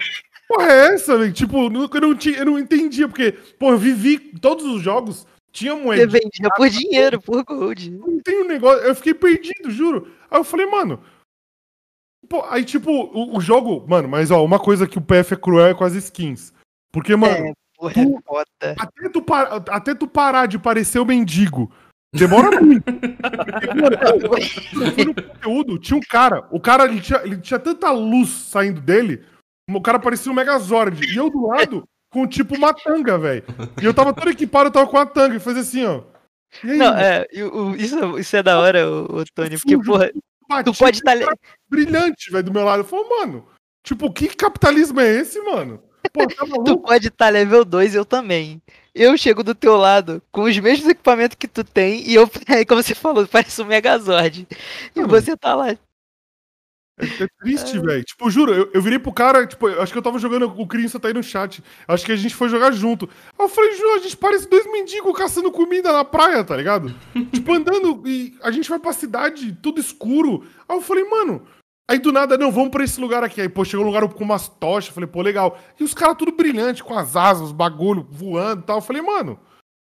[0.49, 1.33] porra é essa, velho?
[1.33, 5.75] Tipo, eu não, tinha, eu não entendia, porque, pô, eu vivi todos os jogos, tinha
[5.75, 6.07] Você moeda.
[6.07, 7.91] vendia por dinheiro, por gold.
[7.91, 8.83] não tem um negócio.
[8.85, 10.11] Eu fiquei perdido, juro.
[10.31, 11.03] Aí eu falei, mano.
[12.27, 13.87] Pô, aí, tipo, o, o jogo.
[13.87, 16.55] Mano, mas ó, uma coisa que o PF é cruel é com as skins.
[16.93, 18.47] Porque, mano, É, porra, é foda.
[18.79, 21.73] até, tu par- até tu parar de parecer o mendigo.
[22.15, 22.85] Demora muito.
[22.85, 26.47] Porque, mano, conteúdo, tinha um cara.
[26.51, 29.25] O cara, ele tinha, ele tinha tanta luz saindo dele.
[29.71, 31.01] O cara parecia um Megazord.
[31.11, 33.45] E eu do lado, com tipo uma tanga, velho.
[33.81, 35.37] E eu tava todo equipado, eu tava com a tanga.
[35.37, 36.03] E fazia assim, ó.
[36.63, 39.91] Aí, Não, é, o- isso, isso é da hora, o, o Tony, porque, Sujo.
[39.91, 40.11] porra,
[40.47, 41.17] batia tu pode estar.
[41.67, 42.81] brilhante, velho, do meu lado.
[42.81, 43.47] Eu falo, mano,
[43.83, 45.83] tipo, que capitalismo é esse, mano?
[46.13, 48.61] Pô, tá Tu pode estar level 2, eu também.
[48.95, 52.65] Eu chego do teu lado com os mesmos equipamentos que tu tem e eu, aí,
[52.67, 54.47] como você falou, parece um Megazord.
[54.95, 55.71] E você tá lá.
[55.71, 58.05] É, é triste, velho.
[58.05, 61.01] Tipo, juro, eu, eu virei pro cara, tipo, acho que eu tava jogando, o Crinça
[61.01, 61.63] tá aí no chat.
[61.89, 63.09] Acho que a gente foi jogar junto.
[63.39, 66.95] Aí eu falei, Ju, a gente parece dois mendigos caçando comida na praia, tá ligado?
[67.33, 70.47] tipo, andando e a gente vai pra cidade, tudo escuro.
[70.69, 71.47] Aí eu falei, mano.
[71.93, 73.41] Aí do nada, não, vamos pra esse lugar aqui.
[73.41, 74.95] Aí, pô, chegou um lugar com umas tochas.
[74.95, 75.59] Falei, pô, legal.
[75.79, 78.79] E os caras tudo brilhante, com as asas, os bagulho voando e tal.
[78.79, 79.39] Eu falei, mano,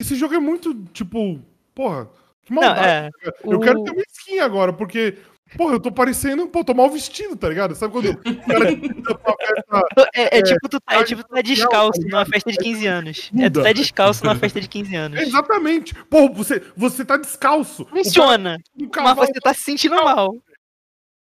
[0.00, 1.40] esse jogo é muito, tipo,
[1.74, 2.10] porra,
[2.44, 2.86] que Não, maldade.
[2.88, 3.10] é.
[3.44, 5.16] Eu o- quero ter uma skin agora, porque,
[5.56, 7.74] porra, eu tô parecendo, pô, tô mal vestido, tá ligado?
[7.74, 11.40] Sabe quando o cara festa, É, é tipo tu tá, é tá tipo tu tá
[11.42, 12.12] descalço ligado?
[12.18, 13.30] numa festa de 15 anos.
[13.38, 15.20] É, tu tá descalço numa festa de 15 anos.
[15.20, 15.94] Exatamente.
[16.10, 17.86] Pô, você, você tá descalço.
[17.86, 20.36] Funciona, O mas cavalo- você tá se sentindo mal.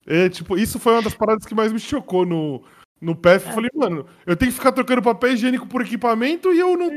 [0.05, 2.63] É, tipo, isso foi uma das paradas que mais me chocou no,
[3.01, 3.47] no PF.
[3.47, 6.89] Eu falei, mano, eu tenho que ficar trocando papel higiênico por equipamento e eu não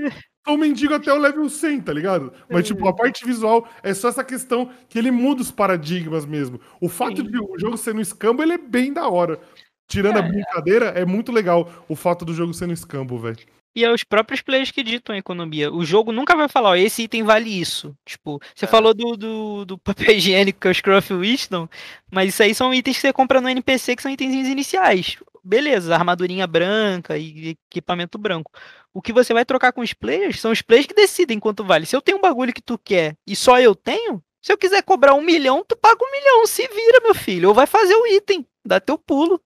[0.47, 2.33] sou mendigo até o level 100, tá ligado?
[2.51, 6.61] Mas, tipo, a parte visual é só essa questão que ele muda os paradigmas mesmo.
[6.81, 9.41] O fato de o jogo ser no escambo, ele é bem da hora.
[9.87, 13.39] Tirando a brincadeira, é muito legal o fato do jogo ser no escambo, velho.
[13.75, 15.73] E é os próprios players que ditam a economia.
[15.73, 17.97] O jogo nunca vai falar, ó, esse item vale isso.
[18.05, 18.69] Tipo, você É.
[18.69, 21.69] falou do, do, do papel higiênico, que é o Scruff Wisdom,
[22.11, 25.17] mas isso aí são itens que você compra no NPC, que são itens iniciais.
[25.45, 28.51] Beleza, armadurinha branca e equipamento branco.
[28.93, 31.87] O que você vai trocar com os players são os players que decidem quanto vale.
[31.87, 34.83] Se eu tenho um bagulho que tu quer e só eu tenho, se eu quiser
[34.83, 36.47] cobrar um milhão, tu paga um milhão.
[36.47, 37.49] Se vira, meu filho.
[37.49, 39.41] Ou vai fazer o item, dá teu pulo.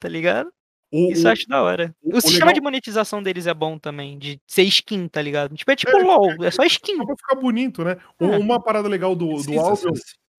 [0.00, 0.52] Tá ligado?
[0.90, 1.94] O, Isso eu acho da hora.
[2.02, 5.54] o- O, sistema legal- de monetização deles é bom também, de ser skin, tá ligado?
[5.54, 6.96] Tipo, é tipo É, LOL, é só skin.
[6.96, 7.96] Só pra ficar bonito, né?
[8.18, 8.24] É.
[8.38, 9.88] Uma parada legal do, do assim.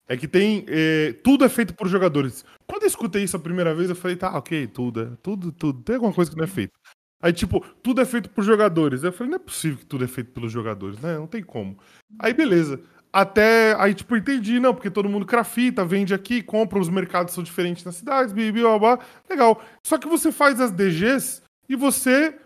[0.08, 0.66] É que tem.
[0.68, 2.44] eh, tudo é feito por jogadores.
[2.66, 5.84] Quando eu escutei isso a primeira vez, eu falei, tá, ok, tudo, é- tudo, tudo.
[5.84, 6.74] Tem alguma coisa que não é feito.
[7.22, 9.04] Aí, tipo, tudo é feito por jogadores.
[9.04, 11.16] Eu falei, não é possível que tudo é feito pelos jogadores, né?
[11.18, 11.78] Não tem como.
[12.18, 12.82] Aí, beleza.
[13.12, 13.76] Até.
[13.80, 17.84] Aí, tipo, entendi, não, porque todo mundo crafita, vende aqui, compra, os mercados são diferentes
[17.84, 19.00] nas cidades, blá, blá, blá.
[19.30, 19.62] Legal.
[19.84, 22.38] Só que você faz as DGs e você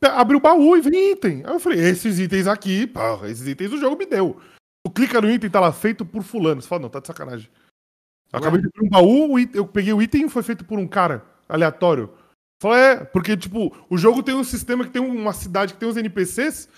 [0.00, 1.42] abre o baú e vem item.
[1.44, 4.40] Aí eu falei, esses itens aqui, porra, esses itens o jogo me deu.
[4.84, 6.62] Tu clica no item, tá lá, feito por fulano.
[6.62, 7.50] Você fala, não, tá de sacanagem.
[8.32, 10.86] Eu acabei de abrir um baú, eu peguei o item e foi feito por um
[10.86, 12.14] cara aleatório.
[12.62, 15.88] Falei, é, porque, tipo, o jogo tem um sistema que tem uma cidade que tem
[15.88, 16.68] uns NPCs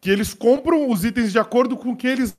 [0.00, 2.34] que eles compram os itens de acordo com o que eles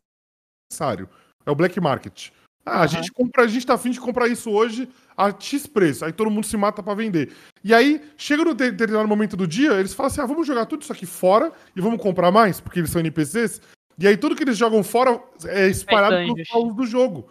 [0.71, 1.09] necessário.
[1.45, 2.29] É o Black Market.
[2.65, 4.87] Ah, a gente compra, a gente tá afim de comprar isso hoje
[5.17, 6.05] a X preço.
[6.05, 7.33] Aí todo mundo se mata pra vender.
[7.63, 10.65] E aí, chega no de- determinado momento do dia, eles falam assim: ah, vamos jogar
[10.67, 13.61] tudo isso aqui fora e vamos comprar mais, porque eles são NPCs.
[13.97, 16.49] E aí tudo que eles jogam fora é espalhado pelos dungeons.
[16.53, 17.27] baús do jogo.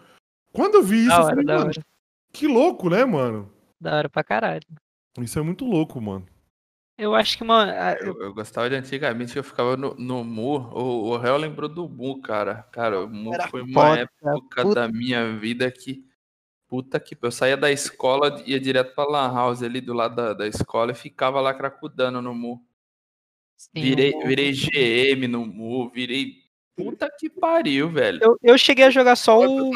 [0.51, 1.71] Quando eu vi isso, Da eu hora, falei, hora.
[2.33, 3.49] que louco, né, mano?
[3.79, 4.65] Da hora pra caralho.
[5.19, 6.25] Isso é muito louco, mano.
[6.99, 7.63] Eu acho que uma.
[7.63, 10.57] a- eu- Eu, gostava de antigamente que eu ficava no, no Mu.
[10.73, 12.63] O, o réu lembrou do Mu, cara.
[12.71, 14.75] Cara, o Mu Era foi uma foda, época puta.
[14.75, 16.05] da minha vida que.
[16.67, 17.17] Puta que.
[17.21, 20.91] Eu saía da escola, ia direto pra Lan House ali do lado da, da escola
[20.91, 22.61] e ficava lá cracudando no Mu.
[23.57, 26.33] sim, Virei, o- virei GM no Mu, virei.
[26.75, 28.19] Puta que pariu, velho.
[28.21, 29.71] Eu, eu cheguei a jogar só o.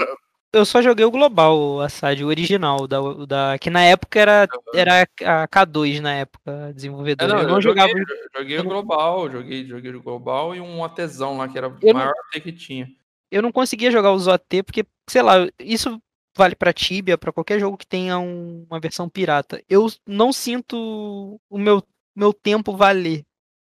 [0.54, 4.48] Eu só joguei o Global, o Assad, o original, da, da, que na época era,
[4.76, 5.02] era
[5.44, 7.34] a K2 na época, É, desenvolvedora.
[7.34, 7.90] não, eu não eu jogava.
[7.90, 8.06] joguei,
[8.38, 11.94] joguei o Global, joguei, joguei o Global e um ATzão lá, que era o não-
[11.94, 12.88] maior AT que tinha.
[13.32, 16.00] Eu não conseguia jogar os OT porque, sei lá, isso
[16.38, 19.60] vale pra Tibia, pra qualquer jogo que tenha um- uma versão pirata.
[19.68, 21.82] Eu não sinto o meu,
[22.16, 23.24] meu tempo valer.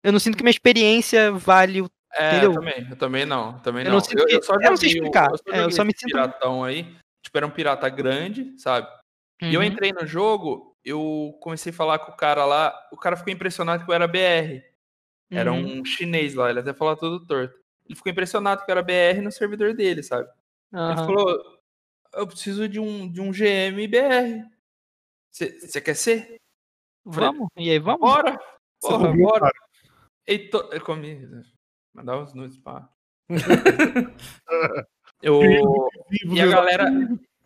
[0.03, 3.83] Eu não sinto que minha experiência vale o É, eu também, eu também não, também
[3.83, 3.97] Eu não.
[3.97, 6.11] não sinto que- só eu não sei explicar, Eu só, é, eu só me sinto-
[6.11, 6.83] piratão aí,
[7.21, 8.87] tipo, era um pirata grande, sabe?
[9.41, 9.67] E eu Uhum.
[9.67, 13.83] entrei no jogo, eu comecei a falar com o cara lá, o cara ficou impressionado
[13.85, 14.63] que eu era BR.
[15.29, 15.81] Era Uhum.
[15.81, 17.53] um chinês lá, ele até falou tudo torto.
[17.85, 20.27] Ele ficou impressionado que eu era BR no servidor dele, sabe?
[20.73, 21.05] Ele Aham.
[21.05, 21.59] falou,
[22.13, 24.43] eu preciso de um, de um GM BR.
[25.31, 26.37] Você quer ser?
[27.11, 27.47] falei, Vamos?
[27.57, 27.99] E aí, vamos?
[28.01, 28.39] Bora!
[28.81, 29.51] Porra, bora!
[29.51, 30.49] cara?
[30.51, 30.69] To...
[30.73, 31.27] Eu comi.
[31.97, 32.87] Mandar uns nudes pra.
[35.19, 35.41] eu...
[36.31, 36.91] E a galera.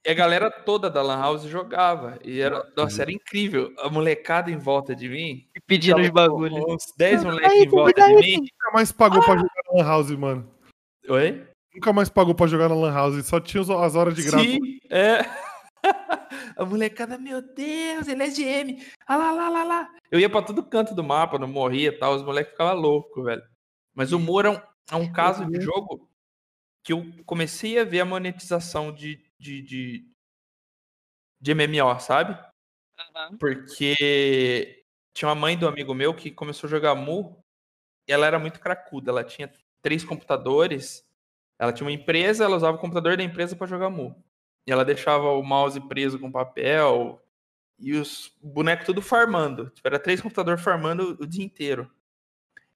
[0.05, 2.19] E a galera toda da Lan House jogava.
[2.21, 3.73] E era, nossa, era incrível.
[3.79, 5.47] A molecada em volta de mim.
[5.65, 6.59] Pedindo os bagulhos.
[6.67, 8.37] Uns 10 moleques em volta tem de que mim.
[8.39, 10.51] Nunca mais pagou pra jogar na Lan House, mano.
[11.07, 11.47] Oi?
[11.73, 13.25] Nunca mais pagou pra jogar na Lan House.
[13.25, 14.43] Só tinha as horas de graça.
[14.43, 14.59] Sim,
[14.89, 15.19] é.
[16.57, 18.83] A molecada, meu Deus, ele é GM.
[19.07, 19.89] Ah lá, lá, lá, lá.
[20.11, 22.15] Eu ia pra todo canto do mapa, não morria e tal.
[22.15, 23.41] Os moleques ficavam loucos, velho.
[23.93, 24.61] Mas o Moura é um,
[24.91, 26.09] é um caso de jogo
[26.83, 30.07] que eu comecei a ver a monetização de, de, de,
[31.39, 32.37] de MMO, sabe?
[33.39, 37.43] Porque tinha uma mãe do amigo meu que começou a jogar Mu
[38.07, 39.11] e ela era muito cracuda.
[39.11, 39.51] Ela tinha
[39.81, 41.07] três computadores.
[41.59, 44.15] Ela tinha uma empresa, ela usava o computador da empresa para jogar Mu.
[44.65, 47.21] E ela deixava o mouse preso com papel
[47.77, 49.69] e os bonecos tudo farmando.
[49.71, 51.91] Tipo, era três computadores farmando o dia inteiro.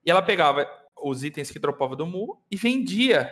[0.05, 0.67] E ela pegava
[1.09, 3.31] os itens que dropava do Mu e vendia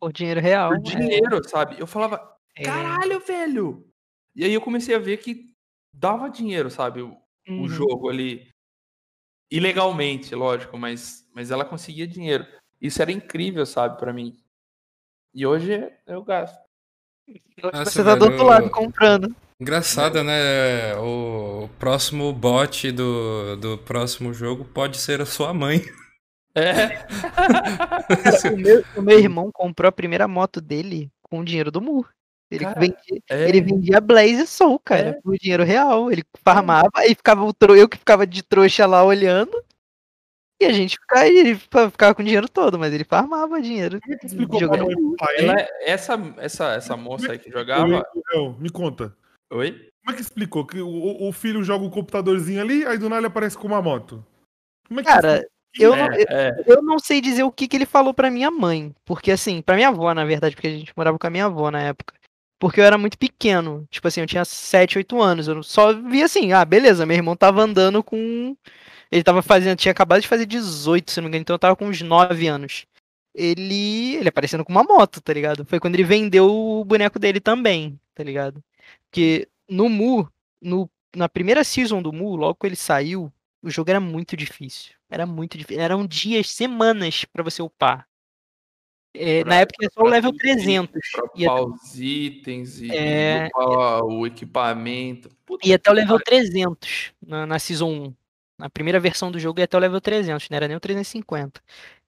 [0.00, 0.70] Por dinheiro real.
[0.70, 1.76] por dinheiro, sabe?
[1.78, 2.62] Eu falava, é.
[2.64, 3.88] caralho, velho!
[4.34, 5.52] E aí eu comecei a ver que
[5.92, 7.02] dava dinheiro, sabe?
[7.02, 7.10] O,
[7.48, 7.68] o Uhum.
[7.68, 8.48] jogo ali.
[9.50, 12.46] Ilegalmente, lógico, mas, mas ela conseguia dinheiro.
[12.80, 14.32] Isso era incrível, sabe, pra mim.
[15.34, 16.58] E hoje eu gasto.
[17.62, 19.34] Nossa, Você tá do outro lado comprando.
[19.60, 20.96] Engraçado, né?
[20.96, 25.80] O próximo bot do, do próximo jogo pode ser a sua mãe.
[26.54, 26.88] É.
[26.88, 28.06] Cara,
[28.52, 32.04] o, meu, o meu irmão comprou a primeira moto dele com o dinheiro do Mu.
[32.50, 33.48] Ele, Cara, vendia, É.
[33.48, 35.12] ele vendia Blaze Soul, cara, É.
[35.14, 36.12] por dinheiro real.
[36.12, 37.74] Ele farmava e ficava o tro...
[37.74, 39.62] eu que ficava de trouxa lá olhando.
[40.60, 43.98] E a gente ficava, ele ficava com o dinheiro todo, mas ele farmava dinheiro.
[44.00, 45.36] Como é que explicou pra jogando pai?
[45.38, 48.04] Ela, é- essa, essa, essa moça aí que jogava.
[48.58, 49.16] Me conta.
[49.50, 49.72] Oi?
[50.04, 50.66] Como é que explicou?
[50.66, 53.80] Que o, o filho joga o computadorzinho ali, aí do nada ele aparece com uma
[53.80, 54.24] moto.
[54.86, 57.76] Como é que Cara, eu não, eu, É, eu não sei dizer o que, que
[57.76, 58.94] ele falou pra minha mãe.
[59.04, 61.70] Porque, assim, pra minha avó, na verdade, porque a gente morava com a minha avó
[61.70, 62.14] na época.
[62.58, 63.86] Porque eu era muito pequeno.
[63.90, 65.48] Tipo assim, eu tinha 7, 8 anos.
[65.48, 68.56] Eu só via assim, ah, beleza, meu irmão tava andando com.
[69.10, 69.76] Ele tava fazendo.
[69.76, 72.46] Tinha acabado de fazer 18, se não me engano, então eu tava com uns 9
[72.46, 72.86] anos.
[73.34, 74.16] Ele.
[74.16, 75.64] Ele aparecendo com uma moto, tá ligado?
[75.64, 78.62] Foi quando ele vendeu o boneco dele também, tá ligado?
[79.10, 80.28] Porque no Mu,
[80.60, 83.32] no, na primeira season do Mu, logo que ele saiu,
[83.62, 84.92] o jogo era muito difícil.
[85.10, 85.82] Era muito difícil.
[85.82, 88.06] Eram dias, semanas pra você upar.
[89.14, 91.00] É, Pra- na época é só o level tudo, 300.
[91.12, 95.28] Pra E upar os itens e É, upar o equipamento.
[95.44, 96.24] Puta E até o level pariu.
[96.24, 98.14] 300 na, na Season 1.
[98.58, 101.60] Na primeira versão do jogo ia até o level 300, não era nem o 350.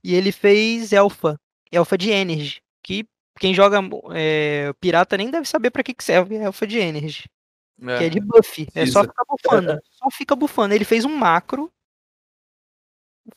[0.03, 1.39] E ele fez Elfa,
[1.71, 3.05] Elfa de Energy, que
[3.39, 3.81] quem joga
[4.15, 7.25] é, pirata nem deve saber pra que, que serve Elfa de Energy,
[7.81, 10.75] que é de buff, é só ficar bufando, só fica bufando.
[10.75, 11.71] Ele fez um macro,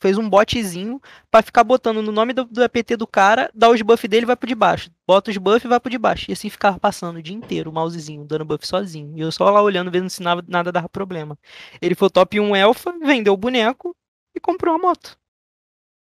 [0.00, 1.00] fez um botzinho
[1.30, 4.26] pra ficar botando no nome do, do APT do cara, dá os buff dele e
[4.26, 4.90] vai pro de baixo.
[5.06, 6.30] Bota os buff e vai pro de baixo.
[6.30, 9.16] E assim ficava passando o dia inteiro o mousezinho, dando buff sozinho.
[9.16, 11.38] E eu só lá olhando, vendo se nada, nada dava problema.
[11.80, 13.94] Ele foi top 1 elfa, vendeu o boneco
[14.34, 15.18] e comprou a moto.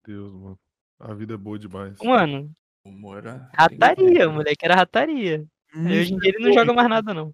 [0.05, 0.59] Deus, mano.
[0.99, 1.97] A vida é boa demais.
[2.03, 2.53] Mano,
[2.85, 5.47] Humor é- rataria, o moleque era rataria.
[5.75, 7.33] Aí Hoje em dia ele não joga mais nada, não.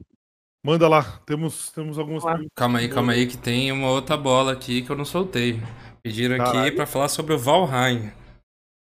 [0.64, 1.20] Manda lá.
[1.26, 2.24] Temos, temos algumas.
[2.56, 5.60] Calma aí, calma aí, que tem uma outra bola aqui que eu não soltei.
[6.02, 6.76] Pediram aqui Caralho.
[6.76, 8.10] pra falar sobre o Valheim.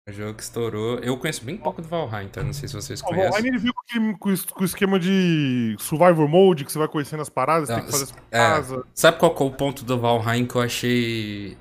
[0.08, 1.00] O jogo que estourou.
[1.00, 3.48] Eu conheço bem pouco do Valheim, então não sei se vocês O Valheim conhecem.
[3.48, 3.74] ele veio
[4.18, 4.30] com,
[4.62, 8.06] o esquema de Survivor Mode, que você vai conhecendo as paradas, Não, tem que fazer
[8.06, 8.38] as é.
[8.38, 8.84] casas.
[8.94, 11.58] Sabe qual que é o ponto do Valheim que eu achei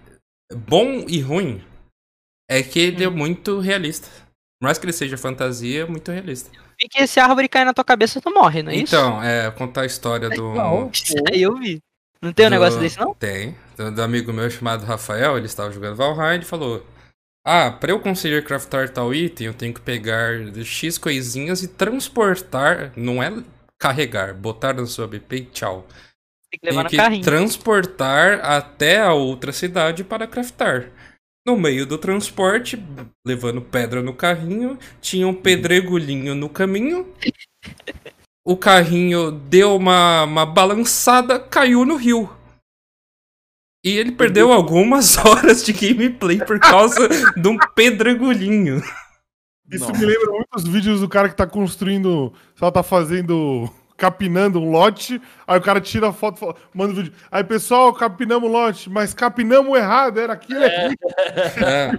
[0.67, 1.63] bom e ruim?
[2.51, 4.09] É que ele é muito realista.
[4.61, 6.51] Por mais que ele seja fantasia, é muito realista.
[6.81, 8.95] E que se a árvore cair na tua cabeça, tu morre, não é isso?
[8.95, 10.55] Então, é, contar a história do.
[10.93, 11.81] Isso aí eu vi.
[12.23, 13.15] Não tem um do- negócio desse, não?
[13.15, 13.57] Tem.
[13.77, 16.85] Do, do amigo meu chamado Rafael, ele estava jogando Valheim, ele falou:
[17.45, 20.33] Ah, pra eu conseguir craftar tal item, eu tenho que pegar
[20.65, 22.93] X coisinhas e transportar.
[22.97, 23.33] Não é
[23.81, 25.87] carregar, botar na sua BP e tchau.
[26.51, 27.23] Tem que levar no que carrinho.
[27.25, 30.91] transportar até a outra cidade para craftar.
[31.49, 32.79] No meio do transporte,
[33.27, 37.11] levando pedra no carrinho, tinha um pedregulhinho no caminho.
[38.45, 42.29] O carrinho deu uma, uma balançada, caiu no rio.
[43.83, 48.83] E ele perdeu algumas horas de gameplay por causa de um pedregulhinho.
[49.73, 54.71] Isso me lembra muitos vídeos do cara que tá construindo, só tá fazendo, capinando um
[54.71, 57.13] lote, aí o cara tira a foto, fala- manda o vídeo.
[57.33, 60.97] Aí, pessoal, capinamos o lote, mas capinamos errado, era aquilo aqui.
[61.59, 61.91] É,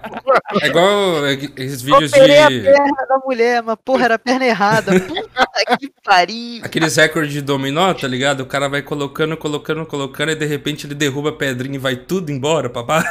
[0.64, 1.26] é igual
[1.58, 2.62] esses vídeos Operei a de.
[2.62, 4.98] perna da mulher, mas porra, era a perna errada.
[4.98, 6.62] Puta que pariu.
[6.64, 8.42] Aqueles recordes de dominó, tá ligado?
[8.42, 11.98] O cara vai colocando, colocando, colocando, e de repente ele derruba a pedrinha e vai
[11.98, 13.10] tudo embora pra baixo.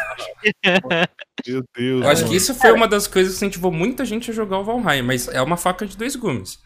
[1.47, 2.03] Meu Deus.
[2.05, 2.31] Eu acho mano.
[2.31, 5.29] que isso foi uma das coisas que incentivou muita gente a jogar o Valheim, mas
[5.29, 6.59] é uma faca de dois gumes.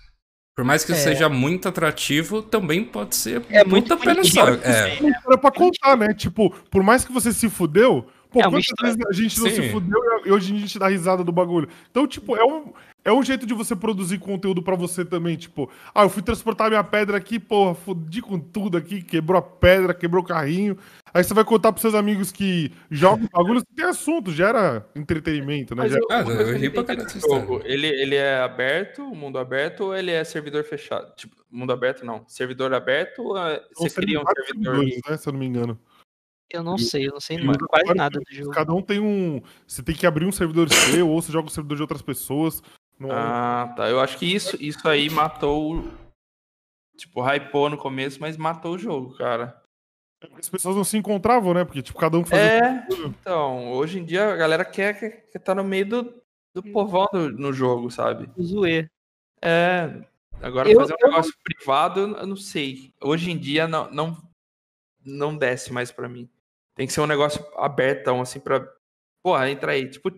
[0.55, 0.95] Por mais que É.
[0.95, 3.89] seja muito atrativo, também pode ser É muito
[4.25, 4.49] só.
[4.51, 4.99] É.
[5.27, 6.13] Era pra contar, né?
[6.13, 9.49] Tipo, por mais que você se fudeu, pô, É uma quantas vezes a gente não
[9.49, 9.55] Sim.
[9.63, 11.69] se fudeu e hoje a gente dá risada do bagulho.
[11.91, 12.71] Então, tipo, é um,
[13.05, 15.37] é um jeito de você produzir conteúdo pra você também.
[15.37, 19.43] Tipo, ah, eu fui transportar minha pedra aqui, porra, fudi com tudo aqui, quebrou a
[19.43, 20.77] pedra, quebrou o carrinho.
[21.15, 25.75] Aí você vai contar pros seus amigos que jogam bagulho, você tem assunto, gera entretenimento,
[25.75, 25.83] né?
[25.83, 29.81] Mas Gera- eu, Ah, eu ri pra caralho jogo, ele, ele é aberto, mundo aberto,
[29.85, 31.15] ou ele é servidor fechado?
[31.17, 32.25] Tipo, mundo aberto não.
[32.27, 34.75] Servidor aberto, ou São você cria um servidor.
[34.77, 35.17] servidores, né?
[35.19, 35.79] Se eu não me engano.
[36.51, 38.51] Eu não sei, eu não sei ma- usa quase nada do jogo.
[38.51, 39.41] Cada um tem um.
[39.67, 42.63] Você tem que abrir um servidor seu, ou você joga o servidor de outras pessoas.
[43.03, 43.89] Não é- Ah, tá.
[43.89, 45.85] Eu acho que isso, isso aí matou.
[46.97, 49.61] Tipo, hypou no começo, mas matou o jogo, cara.
[50.23, 51.65] é porque as pessoas não se encontravam, né?
[51.65, 52.45] Porque, tipo, cada um fazia.
[52.45, 56.23] É, então, hoje em dia a galera quer, quer tá no meio do,
[56.55, 58.31] do povão do- no jogo, sabe?
[58.37, 58.89] O Zoe.
[59.43, 60.01] É.
[60.41, 62.93] Agora Eu- fazer um eu- negócio privado, eu não sei.
[63.03, 64.17] Hoje em dia não, não,
[65.05, 66.29] não desce mais pra mim.
[66.77, 68.65] Tem que ser um negócio abertão, assim, pra.
[69.25, 69.91] Porra, entra aí.
[69.91, 70.11] Tipo,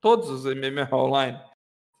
[0.00, 1.36] todos os MMO online.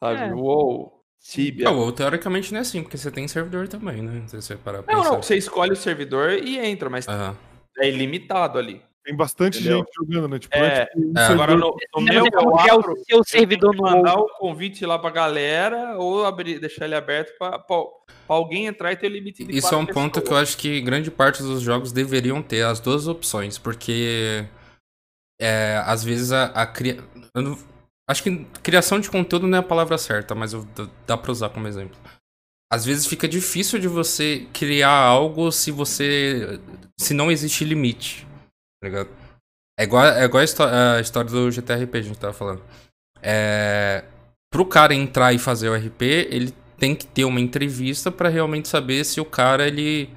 [0.02, 0.20] Sabe?
[0.20, 0.34] É.
[0.34, 1.64] UOL, Tibia.
[1.64, 4.22] Não, ou teoricamente não é assim, porque você tem servidor também, né?
[4.26, 5.10] Se você parar Não, pensar.
[5.10, 7.36] não, você escolhe o servidor e entra, mas Aham.
[7.78, 8.80] é ilimitado ali.
[9.04, 9.78] Tem bastante Entendeu?
[9.78, 10.38] gente jogando, né?
[10.40, 11.26] Tipo, É, tipo, um é.
[11.26, 12.24] servidor- Agora no, no meu,
[12.58, 16.96] abro, o seu servidor no mandar o convite lá pra galera ou abrir, deixar ele
[16.96, 17.86] aberto pra, pra, pra
[18.26, 20.42] alguém entrar e ter limite de Isso é um quatro ponto que eu pessoas.
[20.48, 24.44] acho que grande parte dos jogos deveriam ter as duas opções, porque
[25.40, 26.98] é, às vezes a, a cria...
[27.34, 27.58] eu não-
[28.08, 30.66] acho que criação de conteúdo não é a palavra certa, mas eu-
[31.06, 31.96] dá- pra usar como exemplo.
[32.72, 36.60] Às vezes fica difícil de você criar algo se você
[36.98, 38.26] se não existe limite,
[38.82, 39.10] tá ligado?
[39.78, 42.62] É igual, é igual a, histó- a história do GTRP, a gente tava falando.
[43.22, 44.04] É,
[44.50, 48.68] pro cara entrar e fazer o RP, ele tem que ter uma entrevista pra realmente
[48.68, 50.10] saber se o cara ele,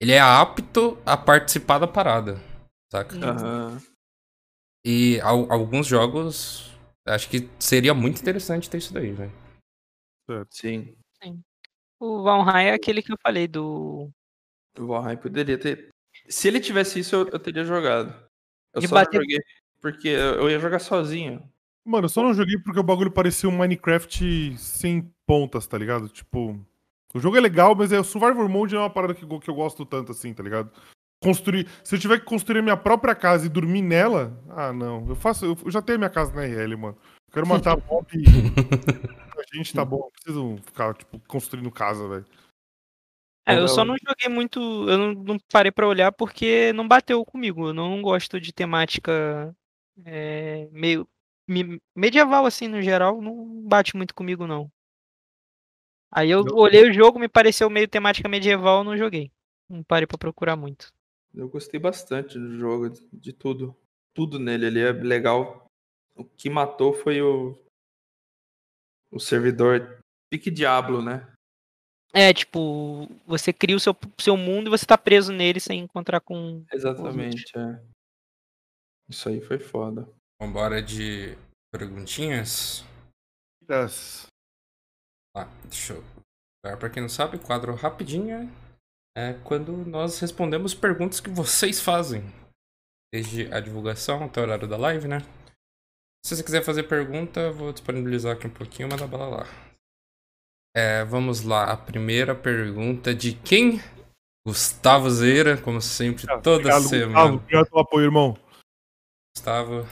[0.00, 2.40] ele é apto a participar da parada,
[2.92, 3.16] saca?
[3.16, 3.82] Aham.
[4.86, 6.70] E al- alguns jogos,
[7.06, 9.32] acho que seria muito interessante ter isso daí, velho.
[10.50, 10.94] Sim.
[12.00, 14.10] O Valheim é aquele que eu falei do.
[14.78, 15.88] O Valheim poderia ter.
[16.28, 18.08] Se ele tivesse isso, eu, eu teria jogado.
[18.72, 19.38] Eu De só não bater- joguei
[19.80, 21.46] porque eu ia jogar sozinho.
[21.86, 26.08] Mano, eu só não joguei porque o bagulho parecia um Minecraft sem pontas, tá ligado?
[26.08, 26.58] Tipo,
[27.14, 29.40] o jogo é legal, mas é o Survivor Mode não é uma parada que, eu-
[29.40, 30.72] que eu gosto tanto assim, tá ligado?
[31.24, 31.66] Construir.
[31.82, 35.08] Se eu tiver que construir a minha própria casa e dormir nela, ah, não.
[35.08, 35.46] Eu faço.
[35.46, 36.98] Eu, já tenho minha casa na RL, mano.
[37.28, 38.24] Eu quero matar mob e.
[39.38, 42.26] A gente tá bom, não preciso ficar, tipo, construindo casa, velho.
[43.46, 43.96] É, eu só não.
[43.96, 47.68] joguei muito, eu não, não parei pra olhar porque não bateu comigo.
[47.68, 49.54] Eu não gosto de temática
[50.04, 51.08] é, meio
[51.48, 54.70] me- medieval assim no geral, não bate muito comigo não.
[56.10, 59.32] Aí eu olhei o jogo, me pareceu meio temática medieval, não joguei.
[59.68, 60.93] Não parei pra procurar muito.
[61.34, 63.76] Eu gostei bastante do jogo, de- tudo.
[64.14, 65.66] Tudo nele ali é legal.
[66.14, 67.58] O que matou foi o.
[69.10, 69.98] O servidor
[70.30, 71.28] Pique Diablo, né?
[72.12, 76.20] É, tipo, você cria o seu, seu mundo e você tá preso nele sem encontrar
[76.20, 76.64] com.
[76.72, 77.82] Exatamente, é.
[79.08, 80.08] Isso aí foi foda.
[80.40, 81.36] Vambora de
[81.72, 82.84] perguntinhas.
[83.68, 84.26] Yes.
[85.36, 86.04] Ah, deixa eu.
[86.78, 88.48] Pra quem não sabe, quadro rapidinho
[89.16, 92.22] é quando nós respondemos perguntas que vocês fazem.
[93.12, 95.20] Desde a divulgação até o horário da live, né?
[96.24, 99.46] Se você quiser fazer pergunta, eu vou disponibilizar aqui um pouquinho, manda bala lá.
[100.74, 103.78] É, vamos lá, a primeira pergunta de quem?
[104.44, 107.06] Gustavo Zeira, como sempre, toda Obrigado, semana.
[107.06, 107.34] Gustavo.
[107.36, 108.36] Obrigado pelo apoio, irmão.
[109.36, 109.86] Gustavo.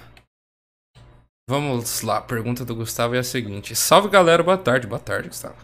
[1.49, 5.29] Vamos lá, a pergunta do Gustavo é a seguinte: Salve galera, boa tarde, boa tarde,
[5.29, 5.57] Gustavo.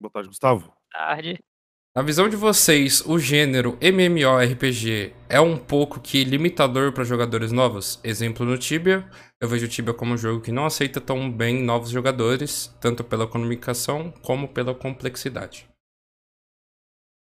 [0.00, 0.72] Boa tarde, Gustavo.
[0.92, 1.38] Tarde.
[1.94, 7.98] Na visão de vocês, o gênero MMORPG é um pouco que limitador para jogadores novos?
[8.04, 9.10] Exemplo no Tibia,
[9.40, 13.02] eu vejo o Tibia como um jogo que não aceita tão bem novos jogadores, tanto
[13.02, 15.68] pela comunicação como pela complexidade.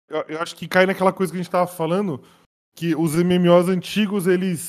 [0.08, 2.20] Eu, eu acho que cai naquela coisa que a gente tava falando,
[2.74, 4.66] que os MMOs antigos, eles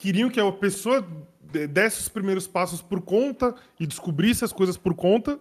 [0.00, 1.02] queriam que a pessoa
[1.40, 5.40] de- desse os primeiros passos por conta e descobrisse as coisas por conta,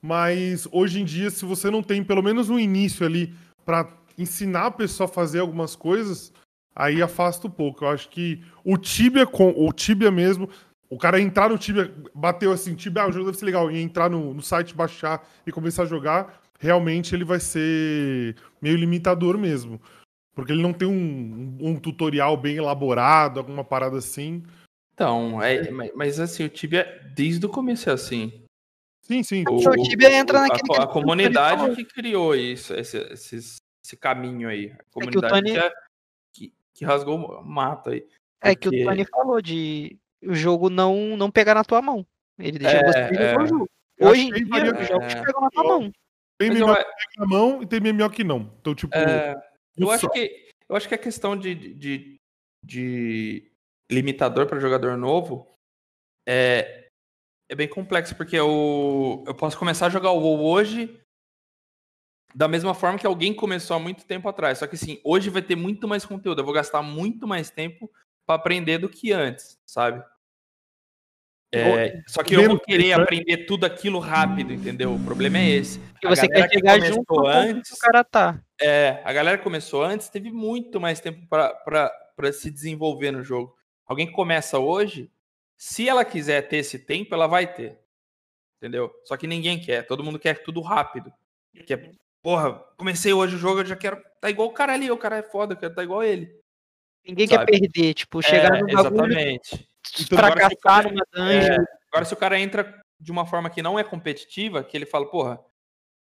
[0.00, 3.34] mas hoje em dia, se você não tem pelo menos um início ali
[3.64, 6.32] pra ensinar a pessoa a fazer algumas coisas,
[6.74, 7.84] aí afasta um pouco.
[7.84, 10.48] Eu acho que o Tibia, com, o Tibia mesmo,
[10.90, 13.80] o cara entrar no Tibia, bateu assim, Tibia, ah, o jogo deve ser legal, e
[13.80, 19.36] entrar no, no site, baixar e começar a jogar, realmente ele vai ser meio limitador
[19.36, 19.80] mesmo.
[20.34, 24.44] Porque ele não tem um, um- tutorial bem elaborado, alguma parada assim.
[24.94, 28.32] Então, é, mas assim, o Tibia desde o começo é assim.
[29.08, 29.44] Sim, sim.
[29.48, 33.56] O, O Tibia entra a naquele que A, ele comunidade que criou isso, esse, esses-
[33.84, 34.70] esse caminho aí.
[34.78, 35.72] A comunidade Tony- que, é-
[36.34, 38.06] que, que rasgou o mato aí.
[38.42, 42.06] É que o Tony falou de o jogo não, não pegar na tua mão.
[42.38, 43.36] Ele deixa É, você é.
[43.38, 43.68] o jogo.
[44.00, 45.24] Hoje em que dia, os jogos É.
[45.24, 45.92] pegam na tua mão.
[46.38, 48.54] Tem MMO eu, que pega na mão e tem MMO que não.
[48.60, 49.34] Então, tipo, é,
[49.76, 52.16] eu acho só- que eu acho que a questão de, de,
[52.64, 53.50] de
[53.90, 55.50] limitador para jogador novo
[56.28, 56.87] é,
[57.48, 61.00] é bem complexo, porque eu, eu posso começar a jogar o WoW hoje
[62.34, 64.58] da mesma forma que alguém começou há muito tempo atrás.
[64.58, 66.40] Só que assim, hoje vai ter muito mais conteúdo.
[66.40, 67.90] Eu vou gastar muito mais tempo
[68.26, 70.04] para aprender do que antes, sabe?
[71.50, 73.02] É, só que eu vou querer né?
[73.02, 74.94] aprender tudo aquilo rápido, entendeu?
[74.94, 75.78] O problema é esse.
[75.78, 78.38] Porque você quer que chegar começou junto que antes- o cara tá.
[78.60, 83.56] É, a galera que começou antes teve muito mais tempo para se desenvolver no jogo.
[83.86, 85.10] Alguém que começa hoje,
[85.58, 87.80] se ela quiser ter esse tempo, ela vai ter.
[88.56, 88.94] Entendeu?
[89.04, 91.12] Só que ninguém quer, todo mundo quer tudo rápido.
[91.66, 91.90] Quer,
[92.22, 94.00] porra, comecei hoje o jogo, eu já quero.
[94.20, 96.32] Tá igual o cara ali, o cara é foda, eu quero tá igual ele.
[97.04, 97.50] Ninguém Sabe?
[97.50, 99.68] quer perder, tipo, chegar É, no bagulho, exatamente.
[100.00, 101.62] Então, fracassar numa dungeon.
[101.62, 104.86] É, agora, se o cara entra de uma forma que não é competitiva, que ele
[104.86, 105.40] fala, porra,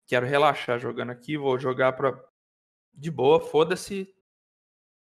[0.07, 2.23] quero relaxar jogando aqui, vou jogar pra.
[2.93, 4.15] De boa, foda-se.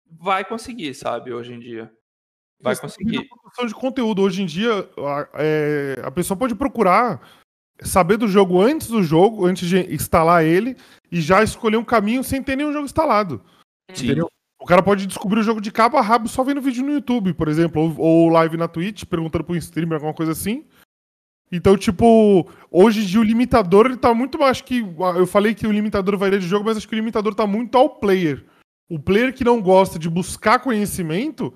[0.05, 1.91] Vai conseguir, sabe, hoje em dia.
[2.61, 3.27] Vai conseguir.
[3.27, 4.21] produção de conteúdo.
[4.21, 7.21] Hoje em dia, a, é, a pessoa pode procurar
[7.81, 10.77] saber do jogo antes do jogo, antes de instalar ele,
[11.11, 13.41] e já escolher um caminho sem ter nenhum jogo instalado.
[13.93, 14.05] Sim.
[14.05, 14.29] Entendeu?
[14.59, 17.33] O cara pode descobrir o jogo de cabo a rabo só vendo vídeo no YouTube,
[17.33, 20.63] por exemplo, ou, ou live na Twitch, perguntando pro streamer, alguma coisa assim.
[21.51, 24.79] Então, tipo, hoje em dia o limitador, ele tá muito mais que.
[25.17, 27.75] Eu falei que o limitador varia de jogo, mas acho que o limitador tá muito
[27.77, 28.45] ao player.
[28.87, 31.53] O player que não gosta de buscar conhecimento,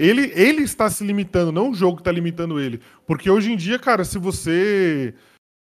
[0.00, 2.80] ele, ele está se limitando, não o jogo que tá limitando ele.
[3.06, 5.14] Porque hoje em dia, cara, se você.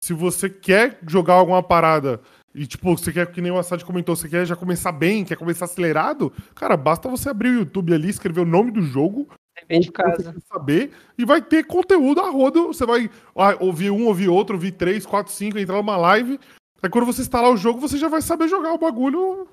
[0.00, 2.20] Se você quer jogar alguma parada
[2.52, 5.36] e, tipo, você quer, que nem o Assad comentou, você quer já começar bem, quer
[5.36, 9.28] começar acelerado, cara, basta você abrir o YouTube ali, escrever o nome do jogo,
[9.70, 10.32] de o que você casa.
[10.32, 12.60] quer saber, e vai ter conteúdo a roda.
[12.62, 16.38] Você vai ah, ouvir um, ouvir outro, ouvir três, quatro, cinco, entrar numa live.
[16.82, 19.46] Aí quando você instalar o jogo, você já vai saber jogar o bagulho,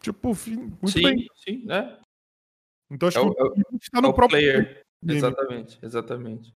[0.00, 1.28] tipo, muito sim, bem.
[1.44, 1.96] sim, né?
[2.92, 4.84] Então acho É o- que é o- tá É no o próprio player.
[5.02, 5.16] game.
[5.18, 6.52] Exatamente, exatamente.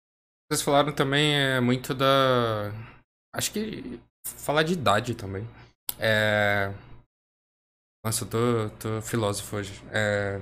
[0.50, 2.70] Vocês falaram também é muito da.
[3.34, 5.48] Acho que falar de idade também.
[5.98, 6.72] É.
[8.04, 9.82] Nossa, eu tô, tô filósofo hoje.
[9.90, 10.40] É...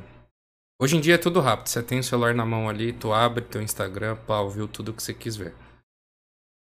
[0.81, 1.69] Hoje em dia é tudo rápido.
[1.69, 5.01] Você tem o celular na mão ali, tu abre teu Instagram, pau, viu tudo que
[5.03, 5.55] você quis ver.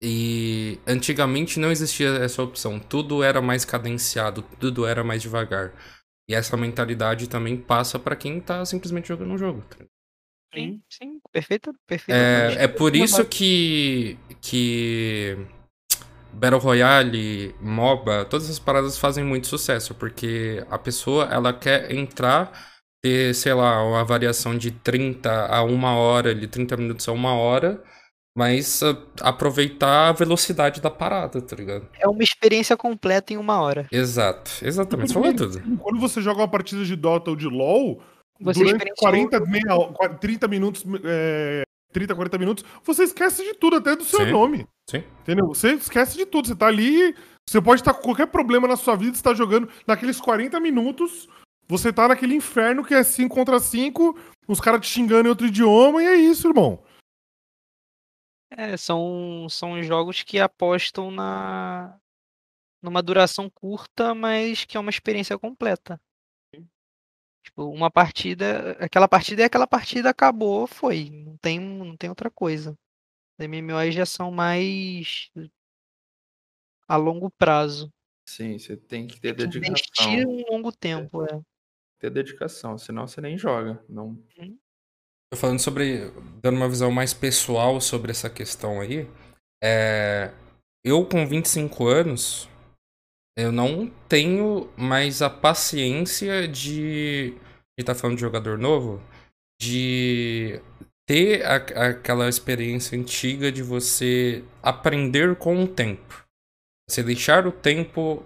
[0.00, 2.78] E antigamente não existia essa opção.
[2.78, 5.72] Tudo era mais cadenciado, tudo era mais devagar.
[6.32, 9.62] E essa mentalidade também passa pra quem tá simplesmente jogando um jogo.
[10.54, 12.58] Sim, sim, perfeita, perfeitamente.
[12.58, 15.36] É, é por isso que, que
[16.32, 22.50] Battle Royale, MOBA, todas essas paradas fazem muito sucesso, porque a pessoa ela quer entrar,
[23.02, 27.34] ter, sei lá, uma variação de 30 a uma hora, de 30 minutos a uma
[27.34, 27.84] hora,
[28.36, 31.86] mas ah, aproveitar a velocidade da parada, tá ligado?
[31.98, 33.86] É uma experiência completa em uma hora.
[33.92, 35.60] exato, exatamente, você falou tudo.
[35.82, 38.00] Quando você joga uma partida de Dota ou de LoL,
[38.40, 43.54] Você durante experienciou 40, meia, hora- 30 minutos, é, 30, 40 minutos, você esquece de
[43.54, 44.30] tudo, até do seu Sim.
[44.32, 44.66] nome.
[44.88, 45.04] Sim.
[45.20, 45.48] Entendeu?
[45.48, 46.48] Você esquece de tudo.
[46.48, 47.14] Você tá ali,
[47.48, 51.28] você pode estar com qualquer problema na sua vida, você tá jogando naqueles 40 minutos,
[51.68, 54.18] você tá naquele inferno que é 5 contra 5,
[54.48, 56.80] os caras te xingando em outro idioma, e é isso, irmão.
[58.56, 61.98] É, são, são jogos que apostam na
[62.82, 66.00] numa duração curta, mas que é uma experiência completa.
[67.44, 71.10] Tipo, uma partida, aquela partida é aquela partida, acabou, foi.
[71.10, 72.76] Não tem, não tem outra coisa.
[73.38, 75.30] Os MMOs já são mais
[76.88, 77.92] a longo prazo.
[78.28, 80.12] Sim, você tem que ter Tem que dedicação.
[80.12, 81.40] investir um longo tempo, é.
[81.98, 83.84] Ter dedicação, senão você nem joga.
[83.88, 84.16] Não...
[84.16, 84.42] Tô
[85.36, 86.10] falando sobre.
[86.42, 89.08] dando uma visão mais pessoal sobre essa questão aí.
[89.62, 90.32] É,
[90.84, 92.48] eu, com 25 anos,
[93.36, 97.32] eu não tenho mais a paciência de.
[97.78, 99.02] de tá falando de jogador novo,
[99.60, 100.60] de
[101.06, 101.56] ter a-
[101.90, 106.24] aquela experiência antiga de você aprender com o tempo.
[106.88, 108.24] Você deixar o tempo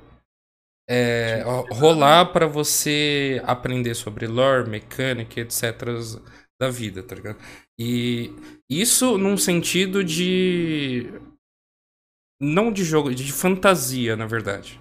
[0.89, 6.20] é, ro- rolar pra você aprender sobre lore, mecânica, etc.
[6.61, 7.39] da vida, tá ligado?
[7.78, 8.35] E
[8.69, 11.07] isso num sentido de.
[12.41, 14.81] Não de jogo, de fantasia, na verdade.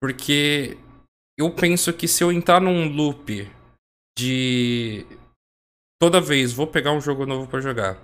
[0.00, 0.76] Porque
[1.38, 3.48] eu penso que se eu entrar num loop
[4.18, 5.06] de.
[6.00, 7.98] Toda vez vou pegar um jogo novo pra jogar.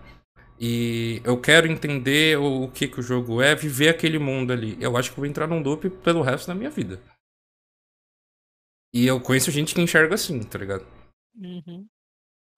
[0.60, 4.76] E eu quero entender o, que, que o jogo é, viver aquele mundo ali.
[4.80, 7.00] Eu acho que vou entrar num loop pelo resto da minha vida.
[8.92, 10.84] E eu conheço gente que enxerga assim, tá ligado?
[11.36, 11.86] Uhum.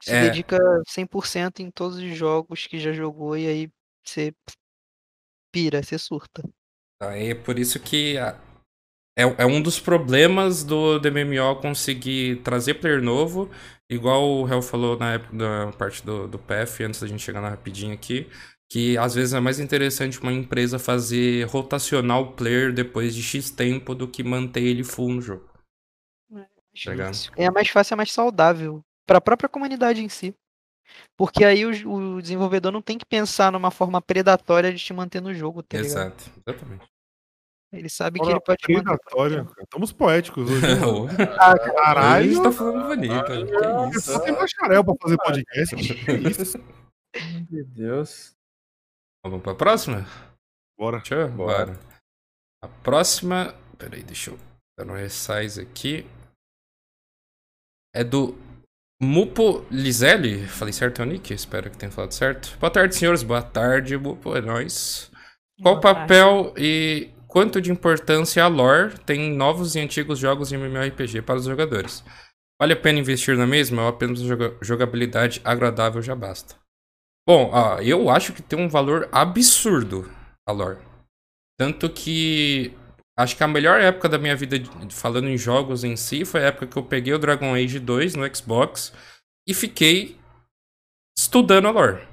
[0.02, 0.22] Se É.
[0.22, 0.59] dedica
[0.89, 3.70] 100% em todos os jogos que já jogou e aí
[4.05, 4.32] você
[5.52, 6.43] pira, você surta.
[7.02, 8.39] Aí é por isso que a-
[9.16, 13.51] é, é um dos problemas do, do MMO conseguir trazer player novo,
[13.90, 17.40] igual o Hel falou na época da parte do, do PF, antes da gente chegar
[17.40, 18.28] na rapidinho aqui,
[18.70, 23.51] que às vezes é mais interessante uma empresa fazer rotacionar o player depois de X
[23.51, 25.51] tempo do que manter ele full no jogo.
[26.85, 27.16] Tá ligado?
[27.36, 30.32] É mais fácil, é mais saudável para a própria comunidade em si.
[31.19, 31.70] Porque aí o,
[32.16, 35.77] o desenvolvedor não tem que pensar numa forma predatória de te manter no jogo, tá
[35.78, 35.91] ligado?
[35.91, 36.87] Exato, exatamente.
[37.73, 39.62] Ele sabe que Olha, ele pode cara.
[39.65, 40.62] Estamos poéticos hoje.
[40.62, 40.74] né,
[41.41, 42.32] Ah, a caralho.
[42.32, 43.24] gente tá falando bonito.
[43.24, 44.12] Que É isso?
[44.12, 45.77] só ter bacharel pra fazer podcast.
[45.77, 45.82] Que
[46.31, 46.59] isso?
[47.51, 48.32] Meu Deus.
[49.27, 50.05] Vamos pra próxima?
[50.78, 50.99] Bora.
[50.99, 51.28] Deixa eu.
[51.31, 51.66] Bora.
[51.66, 51.81] Bora.
[52.62, 53.55] A próxima.
[53.77, 54.39] Peraí, deixa eu
[54.78, 56.07] dar um resize aqui.
[57.95, 58.37] É do
[59.02, 60.47] Mupo Lizelli.
[60.47, 61.32] Falei certo, o Nick?
[61.32, 62.56] Espero que tenha falado certo.
[62.59, 63.22] Boa tarde, senhores.
[63.22, 64.36] Boa tarde, Mupo.
[64.36, 65.10] É nóis.
[65.62, 66.01] Qual o Boa tarde.
[66.09, 71.22] papel e quanto de importância a lore tem em novos e antigos jogos de MMORPG
[71.22, 72.05] para os jogadores?
[72.60, 76.56] Vale a pena investir na mesma ou apenas joga- jogabilidade agradável já basta?
[77.27, 80.10] Bom, ó, eu acho que tem um valor absurdo
[80.47, 80.78] a lore.
[81.59, 82.74] Tanto que
[83.22, 84.56] acho que a melhor época da minha vida,
[84.90, 88.14] falando em jogos em si, foi a época que eu peguei o Dragon Age 2
[88.14, 88.92] no Xbox
[89.48, 90.18] e fiquei
[91.18, 92.06] estudando a lore.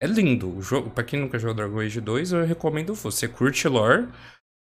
[0.00, 0.90] É lindo o jogo.
[0.90, 4.08] Pra quem nunca jogou Dragon Age 2, eu recomendo você curte lore.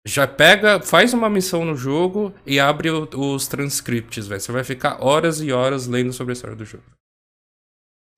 [0.06, 4.40] Já pega, faz uma missão no jogo e abre o- os transcripts, velho.
[4.40, 6.84] Você vai ficar horas e horas lendo sobre a história do jogo.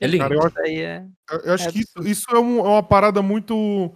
[0.01, 0.23] É lindo.
[0.23, 1.07] Cara, eu acho, é
[1.45, 3.93] eu acho É que isso, isso é, um- é uma parada muito.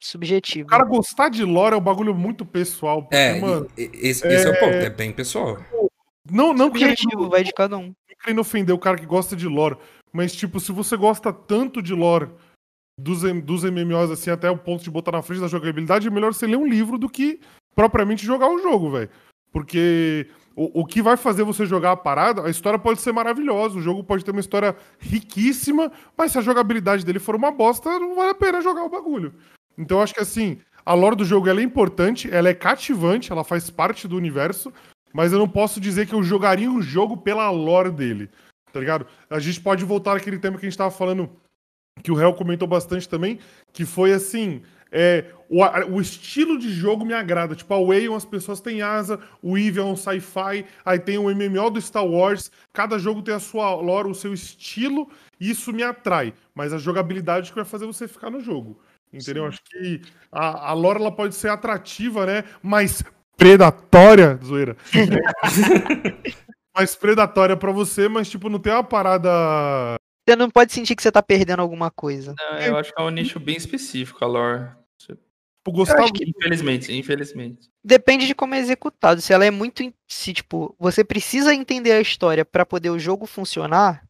[0.00, 0.68] O subjetivo.
[0.68, 3.02] cara gostar de lore é um bagulho muito pessoal.
[3.02, 4.50] Porque, É, mano, e- e- esse, esse é...
[4.50, 5.58] o ponto, é bem pessoal.
[6.30, 7.92] não, não querendo, subjetivo, vai de cada um.
[8.22, 9.76] querendo ofender o cara que gosta de lore,
[10.12, 12.28] mas, tipo, se você gosta tanto de lore
[12.98, 16.32] dos, dos MMOs, assim, até o ponto de botar na frente da jogabilidade, é melhor
[16.32, 17.40] você ler um livro do que
[17.74, 19.10] propriamente jogar o jogo, velho.
[19.52, 23.78] Porque o, o que vai fazer você jogar a parada, a história pode ser maravilhosa,
[23.78, 27.98] o jogo pode ter uma história riquíssima, mas se a jogabilidade dele for uma bosta,
[27.98, 29.34] não vale a pena jogar o bagulho.
[29.78, 33.70] Então acho que assim, a lore do jogo é importante, ela é cativante, ela faz
[33.70, 34.72] parte do universo,
[35.12, 38.28] mas eu não posso dizer que eu jogaria o jogo pela lore dele,
[38.72, 39.06] tá ligado?
[39.30, 41.30] A gente pode voltar àquele tema que a gente tava falando,
[42.02, 43.38] que o Réu comentou bastante também,
[43.72, 45.62] que foi assim, é, o,
[45.94, 47.54] o estilo de jogo me agrada.
[47.54, 51.28] Tipo, a Way, as pessoas têm asa, o Eve é um sci-fi, aí tem o
[51.34, 55.08] MMO do Star Wars, cada jogo tem a sua lore, o seu estilo,
[55.40, 56.34] e isso me atrai.
[56.54, 58.80] Mas a jogabilidade que vai fazer você ficar no jogo.
[59.12, 59.46] Entendeu?
[59.46, 62.44] Acho que a, a lore ela pode ser atrativa, né?
[62.62, 63.02] Mas
[63.36, 64.76] predatória, zoeira.
[66.74, 69.28] mais predatória pra você, mas tipo, não tem uma parada.
[70.28, 72.34] Você não pode sentir que você tá perdendo alguma coisa.
[72.38, 74.68] Não, eu acho que é um nicho bem específico, a lore.
[74.98, 75.20] Tipo,
[75.72, 76.12] gostava.
[76.12, 77.68] que- Infelizmente, infelizmente.
[77.82, 79.20] Depende de como é executado.
[79.20, 79.82] Se ela é muito.
[80.06, 84.04] Se, tipo, você precisa entender a história pra poder o jogo funcionar,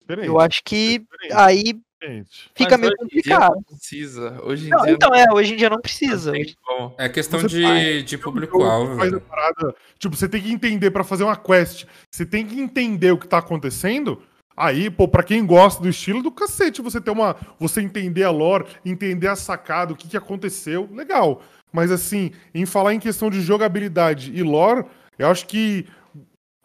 [0.00, 2.50] Diferente, eu acho que diferente, aí diferente.
[2.54, 3.54] fica Mas meio hoje em dia complicado.
[3.54, 4.40] não precisa.
[4.42, 6.32] Hoje em Não, dia então, é, hoje em dia não precisa.
[6.68, 6.94] não.
[6.98, 8.96] É questão Você de, faz- de público-alvo.
[9.98, 11.84] Tipo, você tem que entender pra fazer uma quest.
[12.10, 14.20] Você tem que entender o que tá acontecendo.
[14.56, 17.36] Aí, pô, pra quem gosta do estilo do cacete, você ter uma.
[17.58, 21.42] Você entender a lore, entender a sacada, o que, que aconteceu, legal.
[21.72, 24.84] Mas assim, em falar em questão de jogabilidade e lore,
[25.18, 25.86] eu acho que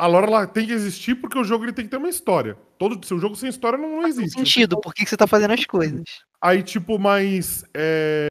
[0.04, 2.58] a lore ela tem que existir porque o jogo ele tem que ter uma história.
[2.80, 4.40] Todo seu jogo sem história não, não Faz existe.
[4.40, 6.02] sentido, por que que você tá fazendo as coisas?
[6.42, 8.26] Aí, tipo, mas é,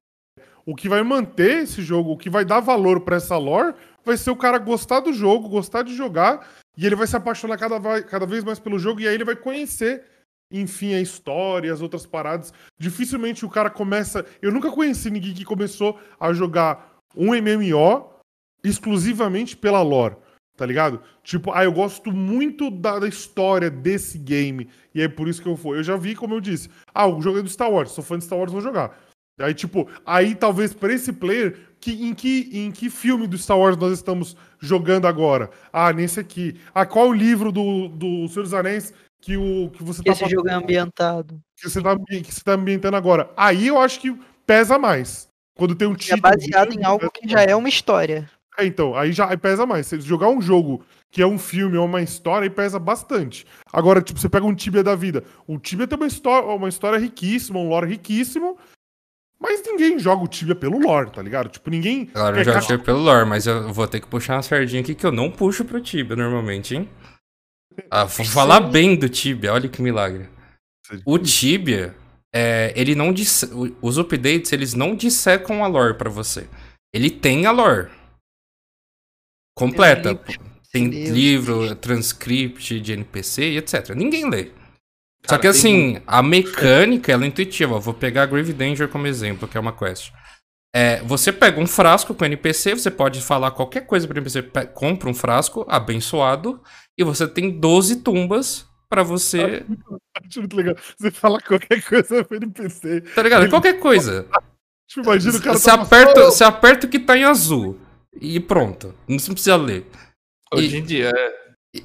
[0.66, 3.74] o que vai manter esse jogo, o que vai dar valor pra essa lore,
[4.04, 7.56] vai ser o cara gostar do jogo, gostar de jogar, e ele vai se apaixonar
[7.56, 10.04] cada, vai- cada vez mais pelo jogo, e aí ele vai conhecer,
[10.52, 12.52] enfim, a história, as outras paradas.
[12.78, 14.26] Dificilmente o cara começa.
[14.42, 18.10] Eu nunca conheci ninguém que começou a jogar um MMO
[18.64, 20.16] exclusivamente pela lore.
[20.60, 21.00] Tá ligado?
[21.24, 24.68] Tipo, ah, eu gosto muito da, da história desse game.
[24.94, 25.74] E é por isso que eu vou.
[25.74, 26.68] Eu já vi, como eu disse.
[26.92, 27.92] Ah, o jogo é do Star Wars.
[27.92, 28.94] Sou fã de Star Wars, vou jogar.
[29.40, 33.58] Aí, tipo, aí talvez pra esse player, que, em, que, em que filme do Star
[33.58, 35.48] Wars nós estamos jogando agora?
[35.72, 36.60] Ah, nesse aqui.
[36.74, 40.12] Ah, qual o livro do, do Senhor dos Anéis que, o, que você Que tá
[40.12, 41.40] esse jogo é ambientado.
[41.56, 43.30] que você tá, que você tá ambientando agora?
[43.34, 44.14] Aí eu acho que
[44.46, 45.26] pesa mais.
[45.56, 46.20] Quando tem um É título.
[46.20, 48.28] baseado grande, em algo pesa que já é uma história.
[48.60, 49.86] É, então, aí já aí pesa mais.
[49.86, 53.46] Se jogar um jogo que é um filme ou uma história, aí pesa bastante.
[53.72, 55.24] Agora, tipo, você pega um Tibia da vida.
[55.46, 58.56] O Tibia tem uma história, uma história riquíssima, um lore riquíssimo,
[59.40, 61.48] mas ninguém joga o Tibia pelo lore, tá ligado?
[61.48, 62.06] Tipo, ninguém.
[62.06, 64.82] Claro, eu já caixa- achei pelo lore, mas eu vou ter que puxar uma sardinha
[64.82, 66.88] aqui que eu não puxo pro Tibia normalmente, hein?
[67.90, 70.28] Ah, vou falar bem do Tibia, olha que milagre.
[71.04, 71.94] O Tibia,
[72.34, 76.46] é, ele não o- os updates, eles não dissecam a lore pra você.
[76.92, 77.88] Ele tem a lore
[79.54, 80.18] completa.
[80.72, 81.08] Tem Deus.
[81.08, 83.90] livro, transcript de NPC e etc.
[83.90, 84.52] Ninguém lê.
[85.26, 87.78] Só Cara, que tem assim, a mecânica ela é intuitiva.
[87.78, 90.12] Vou pegar a Grave Danger como exemplo, que é uma quest.
[90.74, 95.10] É, você pega um frasco com NPC, você pode falar qualquer coisa para NPC, compra
[95.10, 96.62] um frasco abençoado
[96.96, 99.64] e você tem 12 tumbas pra você,
[100.24, 100.76] Acho muito legal.
[100.98, 103.00] Você fala qualquer coisa pro NPC.
[103.00, 103.48] tá ligado?
[103.50, 104.26] Qualquer coisa.
[104.88, 107.78] Tipo, imagina o cara Você tá aperta, você aperta o que tá em azul
[108.20, 108.94] e pronto.
[109.08, 109.86] Não precisa ler.
[110.52, 111.40] Hoje E- em dia, é.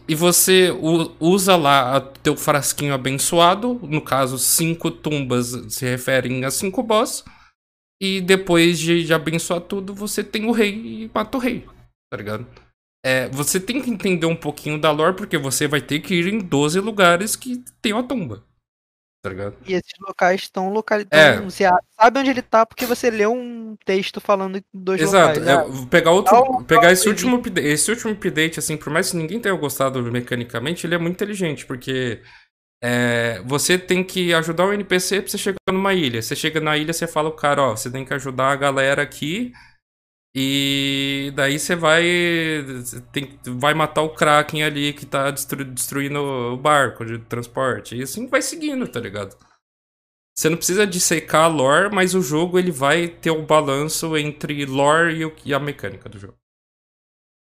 [0.08, 0.72] E você
[1.20, 7.24] usa lá o teu frasquinho abençoado, no caso, cinco tumbas se referem a cinco boss.
[8.02, 11.66] E depois de, de abençoar tudo, você tem o rei e mata o rei,
[12.12, 12.48] tá ligado?
[13.06, 16.34] É, você tem que entender um pouquinho da lore, porque você vai ter que ir
[16.34, 18.44] em 12 lugares que tem uma tumba,
[19.26, 19.56] tá ligado?
[19.66, 21.12] E esses locais estão localizados.
[21.18, 21.42] É.
[21.42, 21.64] Você
[22.00, 25.40] sabe onde ele tá porque você leu um texto falando dos Exato.
[25.40, 25.48] locais.
[25.48, 28.92] é, Ah, vou pegar outro, Então, pegar esse último, upda- esse último update, assim, por
[28.94, 32.22] mais que ninguém tenha gostado mecanicamente, ele é muito inteligente, porque
[32.84, 36.22] é, você tem que ajudar o NPC pra você chegar numa ilha.
[36.22, 39.02] Você chega na ilha, você fala o cara, ó, você tem que ajudar a galera
[39.02, 39.52] aqui.
[40.38, 42.04] E daí você vai
[43.14, 47.96] tem, vai matar o Kraken ali que tá destru- destruindo o barco de transporte.
[47.96, 49.38] E assim vai seguindo, tá ligado?
[50.38, 54.66] Você não precisa dissecar a lore, mas o jogo ele vai ter um balanço entre
[54.66, 56.36] lore e, o- e a mecânica do jogo.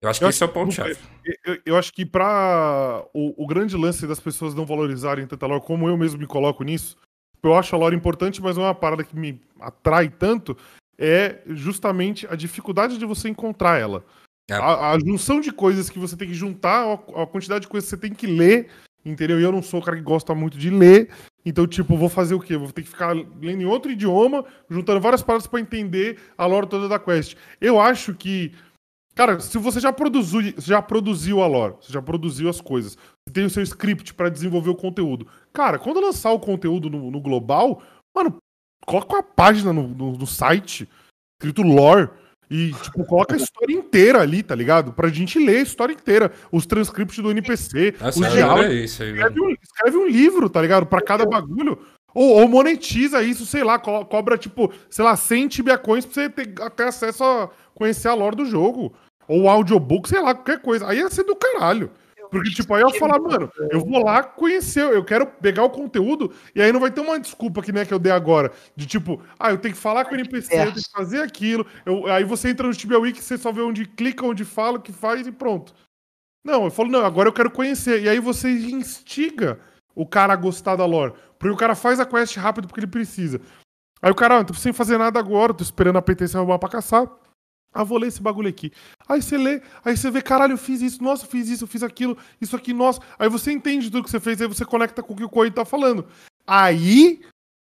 [0.03, 0.97] Eu acho que Eu esse é o acho- ponto-chave.
[1.45, 5.61] Eu, eu acho que pra o, o grande lance das pessoas não valorizarem tanta lore,
[5.63, 6.97] como eu mesmo me coloco nisso,
[7.43, 10.57] eu acho a lore importante, mas não é uma parada que me atrai tanto,
[10.99, 14.05] é justamente a dificuldade de você encontrar ela.
[14.51, 14.55] É.
[14.55, 17.89] A, a junção de coisas que você tem que juntar, a, a quantidade de coisas
[17.89, 18.69] que você tem que ler,
[19.05, 19.39] entendeu?
[19.39, 21.11] E eu não sou o cara que gosta muito de ler,
[21.45, 22.57] então, tipo, vou fazer o quê?
[22.57, 26.67] Vou ter que ficar lendo em outro idioma, juntando várias paradas pra entender a lore
[26.67, 27.37] toda da quest.
[27.61, 28.53] Eu acho que
[29.19, 33.33] Cara, se você já produziu, já produziu a lore, você já produziu as coisas, você
[33.33, 35.27] tem o seu script pra desenvolver o conteúdo.
[35.53, 37.83] Cara, quando lançar o conteúdo no, no global,
[38.15, 38.37] mano,
[38.87, 40.89] coloca uma página no, no- no site,
[41.41, 42.09] escrito lore,
[42.51, 44.93] e, tipo, coloca a história inteira ali, tá ligado?
[44.93, 46.33] Pra gente ler a história inteira.
[46.51, 48.65] Os transcripts do NPC, Nossa, os diálogos.
[48.65, 49.27] adorei isso aí, velho.
[49.29, 50.87] Escreve um, escreve um livro, tá ligado?
[50.87, 51.79] Pra cada bagulho.
[52.15, 56.15] Ou, ou monetiza isso, sei lá, co- cobra, tipo, sei lá, 100 Tibia Coins pra
[56.15, 58.95] você ter até acesso a conhecer a lore do jogo.
[59.29, 60.89] Ou audiobook, sei lá, qualquer coisa.
[60.89, 61.91] Aí ia ser do caralho.
[62.31, 66.33] Porque, tipo, aí eu falar, mano, eu vou lá conhecer, eu quero pegar o conteúdo,
[66.55, 68.53] e aí não vai ter uma desculpa que nem que eu dei agora.
[68.77, 71.67] De tipo, ah, eu tenho que falar com o NPC, eu tenho que fazer aquilo.
[71.87, 74.83] Eu, aí você entra no Tibia Wiki, você só vê onde clica, onde fala, o
[74.83, 75.75] que faz e pronto.
[76.45, 78.03] Não, eu falo, não, agora eu quero conhecer.
[78.03, 79.59] E aí você instiga
[79.95, 81.13] o cara a gostar da lore.
[81.39, 83.41] Porque o cara faz a quest rápido porque ele precisa.
[84.01, 86.59] Aí o cara, ah, tô sem fazer nada agora, tô esperando a PT se arrumar
[86.59, 87.09] pra caçar.
[87.79, 88.73] Ah, vou ler esse bagulho aqui.
[89.09, 91.69] Aí você lê, aí você vê, caralho, eu fiz isso, nossa, eu fiz isso, eu
[91.69, 93.01] fiz aquilo, isso aqui, nossa.
[93.17, 95.55] Aí você entende tudo que você fez, aí você conecta com o que o Coelho
[95.55, 96.05] tá falando.
[96.45, 97.21] Aí,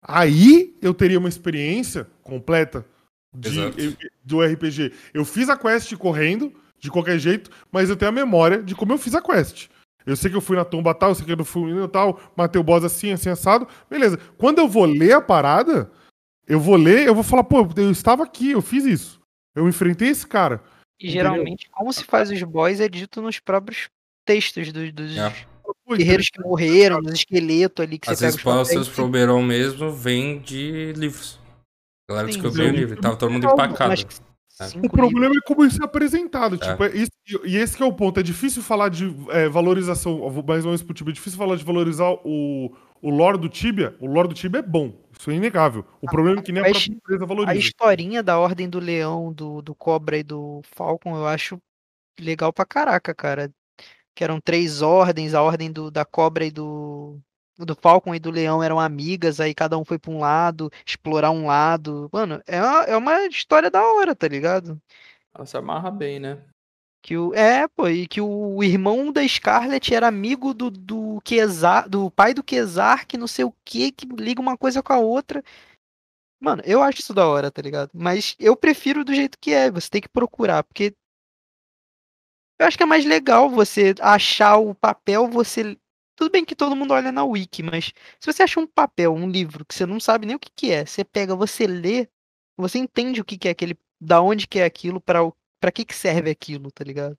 [0.02, 2.86] aí eu teria uma experiência completa
[3.30, 3.94] de,
[4.24, 4.90] do RPG.
[5.12, 8.94] Eu fiz a quest correndo, de qualquer jeito, mas eu tenho a memória de como
[8.94, 9.68] eu fiz a quest.
[10.06, 11.86] Eu sei que eu fui na tumba tal, eu sei que eu não fui no
[11.86, 13.68] tal, matei o boss assim, assim, assado.
[13.90, 14.18] Beleza.
[14.38, 15.92] Quando eu vou ler a parada,
[16.48, 19.19] eu vou ler, eu vou falar, pô, eu estava aqui, eu fiz isso.
[19.54, 20.62] Eu enfrentei esse cara.
[20.98, 23.88] E geralmente, como se faz os boys é dito nos próprios
[24.24, 25.32] textos dos, dos É.
[25.96, 28.68] Guerreiros que morreram, dos esqueletos ali que Às você pega vezes os papéis.
[28.68, 31.38] postas pro Oberon mesmo vem de livros.
[32.08, 33.00] A galera Sim, descobriu o livro.
[33.00, 33.94] Tava todo mundo empacado.
[33.94, 34.64] É.
[34.84, 36.56] O problema é como isso é apresentado.
[36.56, 36.58] É.
[36.58, 37.10] Tipo, é isso-
[37.44, 38.20] e esse que é o ponto.
[38.20, 41.64] É difícil falar de é, valorização, mais ou menos pro Tibia, é difícil falar de
[41.64, 43.96] valorizar o, o lore do Tibia.
[44.00, 44.92] O lore do Tibia é bom.
[45.18, 45.84] Isso é inegável.
[46.00, 47.58] O problema é que nem a própria empresa A valoriza.
[47.58, 51.60] historinha da Ordem do Leão, do, do Cobra e do Falcon, eu acho
[52.18, 53.50] legal pra caraca, cara.
[54.14, 57.18] Que eram três ordens, a ordem do, da Cobra e do,
[57.58, 61.30] do Falcon e do Leão eram amigas, aí cada um foi pra um lado, explorar
[61.30, 62.08] um lado.
[62.12, 64.80] Mano, é uma, é uma história da hora, tá ligado?
[65.34, 66.42] Ela se amarra bem, né?
[67.02, 71.88] Que o, é, pô, e que o irmão da Scarlet era amigo do, do Kezar,
[71.88, 74.98] do pai do Kezar, que não sei o que, que liga uma coisa com a
[74.98, 75.42] outra.
[76.40, 77.90] Mano, eu acho isso da hora, tá ligado?
[77.94, 80.94] Mas eu prefiro do jeito que é, você tem que procurar, porque
[82.60, 85.78] eu acho que é mais legal você achar o papel, você.
[86.14, 89.26] Tudo bem que todo mundo olha na wiki, mas se você acha um papel, um
[89.30, 92.06] livro, que você não sabe nem o que, que é, você pega, você lê,
[92.58, 93.78] você entende o que, que é aquele.
[93.98, 97.16] Da onde que é aquilo, para o pra que que serve aquilo, tá ligado?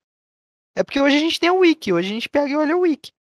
[0.76, 2.82] É porque hoje a gente tem a wiki, hoje a gente pega e olha o
[2.82, 3.12] wiki.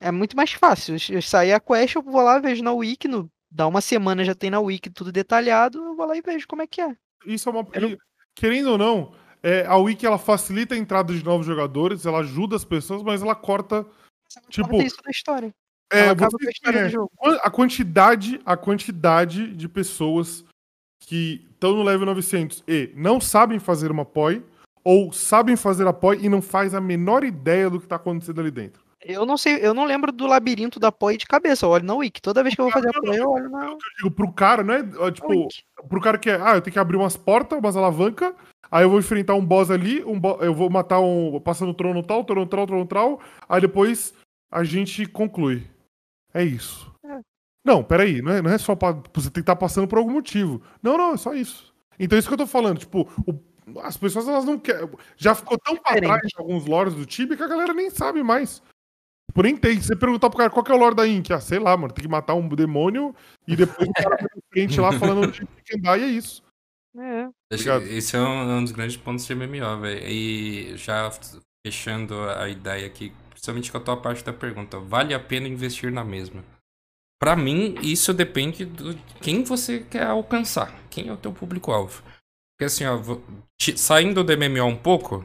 [0.00, 0.96] É muito mais fácil.
[1.10, 4.34] Eu- sair a quest, eu vou lá, vejo na wiki, no, dá uma semana já
[4.34, 6.96] tem na wiki tudo detalhado, eu vou lá e vejo como é que é.
[7.26, 7.62] Isso é uma.
[7.62, 7.96] Não-
[8.34, 12.54] Querendo ou não, é, a Wiki ela facilita a entrada de novos jogadores, ela ajuda
[12.54, 13.84] as pessoas, mas ela corta.
[14.48, 15.52] Tipo, Corta isso da história.
[15.92, 16.90] É, Ela você- a história é,
[17.42, 20.44] A quantidade, a quantidade de pessoas
[21.00, 24.42] que estão no level 900 e não sabem fazer uma POI,
[24.84, 28.40] ou sabem fazer a POI e não faz a menor ideia do que tá acontecendo
[28.40, 28.82] ali dentro.
[29.00, 31.94] Eu não sei, eu não lembro do labirinto da POI de cabeça, eu olho na
[31.94, 32.20] wiki.
[32.20, 34.62] Toda vez que eu vou fazer a POI, eu olho na, Eu digo, pro cara,
[34.64, 34.84] não é?
[34.98, 35.46] ó, Tipo,
[35.88, 38.34] pro cara que é, ah, eu tenho que abrir umas portas, umas alavancas,
[38.70, 41.40] aí eu vou enfrentar um boss ali, um bo- eu vou matar um.
[41.40, 44.12] passando trono tal, trono tal, trono tal, aí depois
[44.50, 45.64] a gente conclui.
[46.34, 46.87] É isso.
[47.68, 50.12] Não, peraí, não é, não é só pra você tem que estar passando por algum
[50.12, 50.62] motivo.
[50.82, 51.74] Não, não, é só isso.
[51.98, 54.88] Então é isso que eu tô falando, tipo, o- as pessoas elas não querem.
[55.18, 58.62] Já ficou tão pra trás alguns lores do Tibia que a galera nem sabe mais.
[59.30, 59.78] Tipo, nem tem.
[59.78, 61.76] Se você perguntar pro cara qual que é o lore da Ink, ah, sei lá,
[61.76, 63.14] mano, tem que matar um demônio
[63.46, 66.42] e depois o cara vai pra frente lá falando de quem dá e é isso.
[66.98, 67.28] É.
[67.98, 70.08] Esse é um, é um dos grandes pontos de MMO, velho.
[70.08, 71.10] E já
[71.66, 75.92] fechando a ideia aqui, principalmente com a tua parte da pergunta, vale a pena investir
[75.92, 76.42] na mesma?
[77.20, 82.02] Pra mim, isso depende de quem você quer alcançar, quem é o teu público-alvo.
[82.56, 83.00] Porque assim, ó,
[83.76, 85.24] saindo do MMO um pouco,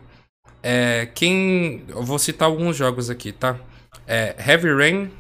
[0.62, 1.86] é, quem.
[1.88, 3.60] Eu vou citar alguns jogos aqui, tá?
[4.08, 5.12] É, Heavy Rain.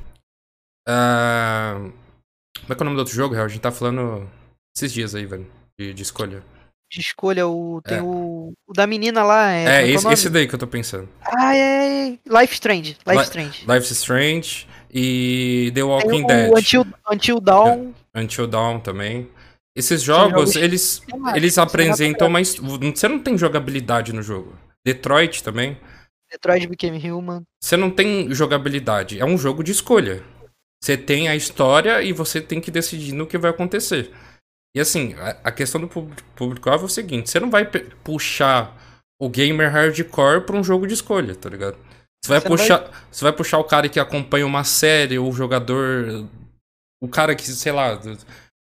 [0.87, 1.75] ah,
[2.61, 3.45] como é que é o nome do outro jogo, Real?
[3.45, 4.29] A gente tá falando
[4.75, 5.45] esses dias aí, velho,
[5.79, 6.43] de, de escolha.
[6.91, 8.01] De escolha, o, tem É.
[8.01, 9.51] o, o da menina lá.
[9.51, 11.09] É, É, é o esse, esse daí que eu tô pensando.
[11.21, 12.19] Ah, é, é.
[12.27, 12.97] Life Strange.
[13.07, 13.65] Life Li- Strange.
[13.67, 16.51] Life Strange e The Walking Dead.
[16.55, 17.93] Until, Until Dawn.
[18.15, 19.27] Until Dawn também.
[19.75, 21.01] Esses jogos, jogos eles,
[21.35, 22.39] eles apresentam uma.
[22.43, 24.53] Você não tem jogabilidade no jogo.
[24.85, 25.77] Detroit também.
[26.31, 27.41] Detroit Became Human.
[27.59, 29.19] Você não tem jogabilidade.
[29.19, 30.23] É um jogo de escolha.
[30.83, 34.11] Você tem a história e você tem que decidir no que vai acontecer.
[34.75, 37.65] E assim, a, questão do público- público-alvo é o seguinte: você não vai
[38.03, 38.77] puxar
[39.19, 41.77] o gamer hardcore pra um jogo de escolha, tá ligado?
[42.23, 45.19] Você vai Você não vai- puxar, você vai puxar o cara que acompanha uma série,
[45.19, 46.25] ou o jogador,
[47.01, 47.99] o cara que, sei lá,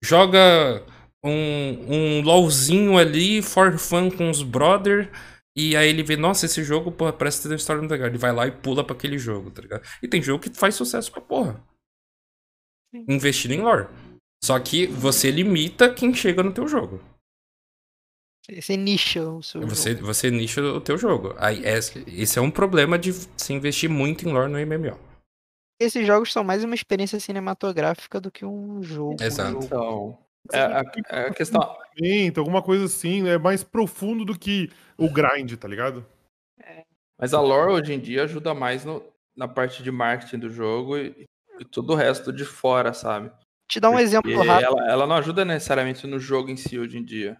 [0.01, 0.81] joga
[1.25, 5.11] um, um LOLzinho ali, for fun com os brother,
[5.57, 8.07] e aí ele vê, nossa, esse jogo, porra, parece ter uma história muito legal.
[8.07, 9.83] Ele vai lá e pula pra aquele jogo, tá ligado?
[10.01, 11.61] E tem jogo que faz sucesso pra porra.
[13.09, 13.87] Investindo em lore.
[14.41, 17.01] Só que você limita quem chega no teu jogo.
[18.47, 20.05] Você nicha o seu Você, jogo.
[20.05, 21.35] você nicha o teu jogo.
[21.37, 24.97] Aí, esse, esse é um problema de se investir muito em lore no MMO.
[25.79, 29.21] Esses jogos são mais uma experiência cinematográfica do que um jogo.
[29.21, 29.59] Exato.
[29.63, 30.17] Então,
[30.51, 31.77] é, a, é a questão.
[32.01, 36.05] Então, alguma coisa assim, é mais profundo do que o grind, tá ligado?
[37.17, 39.03] Mas a lore hoje em dia ajuda mais no-
[39.35, 41.25] na parte de marketing do jogo e,
[41.59, 43.31] e todo o resto de fora, sabe?
[43.67, 44.65] Te dá um exemplo Porque rápido.
[44.65, 47.39] ela, ela não ajuda necessariamente no jogo em si hoje em dia.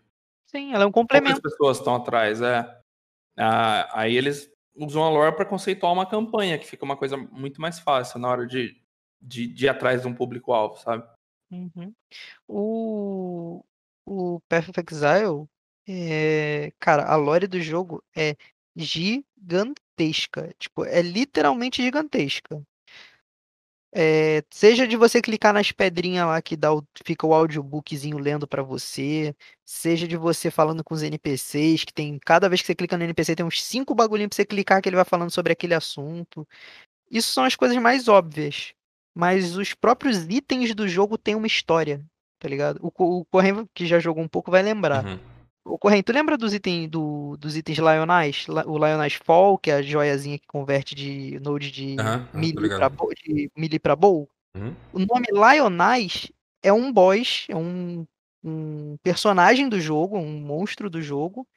[0.52, 1.42] Sim, ela é um Poucas complemento.
[1.42, 2.66] pessoas estão atrás, é.
[3.38, 7.62] Ah, aí eles usam a lore para conceituar uma campanha, que fica uma coisa muito
[7.62, 8.76] mais fácil na hora de,
[9.22, 11.08] de, de ir atrás de um público-alvo, sabe?
[11.52, 11.94] Uhum.
[12.48, 13.64] O,
[14.06, 15.46] o Path of Exile,
[15.88, 18.36] é, cara, a lore do jogo é
[18.76, 20.54] gigantesca.
[20.58, 22.62] Tipo, é literalmente gigantesca.
[23.92, 28.48] É, seja de você clicar nas pedrinhas lá que dá o, fica o audiobookzinho lendo
[28.48, 29.36] pra você,
[29.66, 33.04] seja de você falando com os NPCs, que tem cada vez que você clica no
[33.04, 36.48] NPC tem uns cinco bagulhinhos pra você clicar que ele vai falando sobre aquele assunto.
[37.10, 38.74] Isso são as coisas mais óbvias.
[39.16, 42.06] Mas os próprios itens do jogo têm uma história,
[42.40, 42.80] tá ligado?
[42.82, 45.04] O, o Corren, que já jogou um pouco, vai lembrar.
[45.04, 45.20] Uhum.
[45.66, 48.46] O tu lembra dos itens do, dos itens Lionais?
[48.66, 51.96] O Lionais Fall, que é a joiazinha que converte de node de
[52.54, 54.30] tô melee pra bow, de melee pra bow?
[54.56, 54.76] Uhum.
[54.94, 56.32] O nome Lionais
[56.64, 58.06] é um boss, é um,
[58.44, 61.48] um personagem do jogo, um monstro do jogo,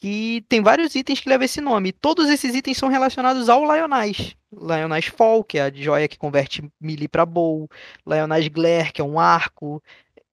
[0.00, 1.88] que tem vários itens que levam esse nome.
[1.88, 4.36] E todos esses itens são relacionados ao Lionais.
[4.52, 7.68] Lionais Fall, que é a joia que converte melee pra bow.
[8.06, 9.82] Lionais Glare, que é um arco.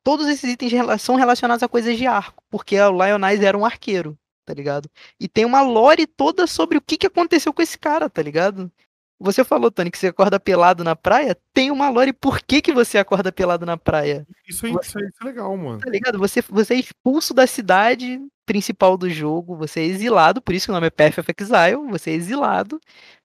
[0.04, 4.18] Todos esses itens são relacionados a coisas de arco, porque o Lionais era um arqueiro,
[4.46, 4.90] tá ligado?
[5.20, 8.72] E tem uma lore toda sobre o que, que aconteceu com esse cara, tá ligado?
[9.20, 11.38] Você falou, Tony, que você acorda pelado na praia.
[11.54, 14.26] Tem uma lore por que, que você acorda pelado na praia.
[14.48, 15.78] Isso é, isso é, isso é legal, mano.
[15.78, 16.18] Tá ligado?
[16.18, 20.72] Você, você é expulso da cidade principal do jogo, você é exilado, por isso que
[20.72, 22.82] o nome é Path of Exile, você é exilado,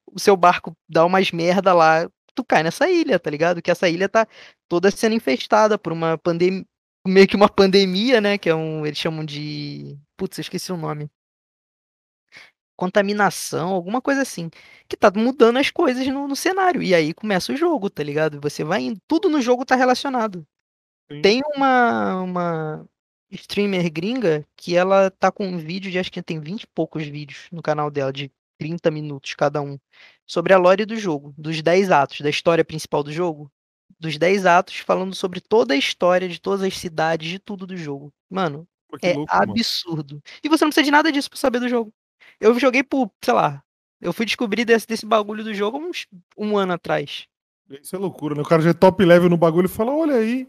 [0.06, 3.62] o seu barco dá umas merda lá, tu cai nessa ilha, tá ligado?
[3.62, 4.26] Que essa ilha tá
[4.68, 6.64] toda sendo infestada por uma pandemia,
[7.06, 8.38] meio que uma pandemia, né?
[8.38, 11.10] Que é um, eles chamam de, putz, eu esqueci o nome.
[12.76, 14.50] Contaminação, alguma coisa assim,
[14.86, 16.82] que tá mudando as coisas no, no cenário.
[16.82, 18.40] E aí começa o jogo, tá ligado?
[18.42, 20.46] Você vai indo, tudo no jogo tá relacionado.
[21.10, 21.22] Sim.
[21.22, 22.86] Tem uma, uma
[23.30, 27.06] streamer gringa que ela tá com um vídeo de acho que tem 20 e poucos
[27.06, 29.78] vídeos no canal dela, de 30 minutos cada um,
[30.26, 33.50] sobre a lore do jogo, dos 10 atos, da história principal do jogo.
[33.98, 37.76] Dos 10 atos, falando sobre toda a história de todas as cidades, de tudo do
[37.76, 38.12] jogo.
[38.28, 39.52] Mano, Pô, é louco, mano.
[39.52, 40.22] absurdo.
[40.42, 41.92] E você não precisa de nada disso pra saber do jogo.
[42.40, 43.62] Eu joguei por, sei lá,
[44.00, 47.26] eu fui descobrir desse, desse bagulho do jogo uns um ano atrás.
[47.70, 48.42] Isso é loucura, né?
[48.42, 50.46] O cara já é top level no bagulho e fala, olha aí.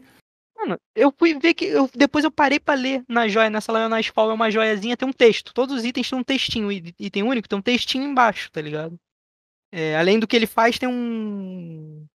[0.56, 1.64] Mano, eu fui ver que.
[1.64, 5.08] Eu, depois eu parei pra ler na joia, nessa Lionel's Fall é uma joiazinha, tem
[5.08, 5.54] um texto.
[5.54, 6.70] Todos os itens têm um textinho.
[6.70, 8.98] Item único tem um textinho embaixo, tá ligado?
[9.70, 12.06] É, além do que ele faz, tem um.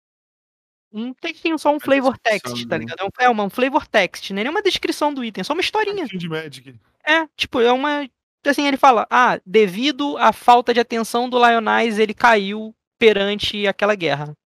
[0.94, 2.84] Um textinho, só um flavor text, tá né?
[2.84, 3.00] ligado?
[3.00, 5.54] É, um, é uma, um flavor text, não é nenhuma descrição do item, é só
[5.54, 6.04] uma historinha.
[6.04, 6.74] De Magic.
[7.04, 8.08] É, tipo, é uma.
[8.46, 13.94] Assim, ele fala: ah, devido à falta de atenção do Lionais, ele caiu perante aquela
[13.94, 14.36] guerra.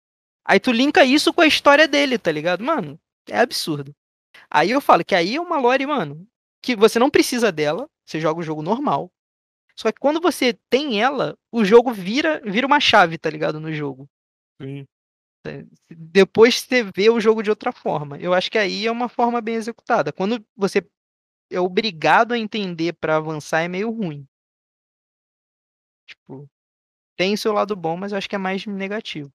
[0.44, 2.62] Aí tu linka isso com a história dele, tá ligado?
[2.62, 3.92] Mano, é absurdo.
[4.50, 6.26] Aí eu falo que aí é uma lore, mano,
[6.62, 9.10] que você não precisa dela, você joga o jogo normal.
[9.78, 13.60] Só que quando você tem ela, o jogo vira, vira uma chave, tá ligado?
[13.60, 14.08] No jogo.
[14.60, 14.86] Sim.
[15.90, 18.18] Depois você vê o jogo de outra forma.
[18.18, 20.12] Eu acho que aí é uma forma bem executada.
[20.12, 20.84] Quando você
[21.52, 24.26] é obrigado a entender pra avançar, é meio ruim.
[26.08, 26.48] Tipo,
[27.16, 29.32] tem seu lado bom, mas eu acho que é mais negativo.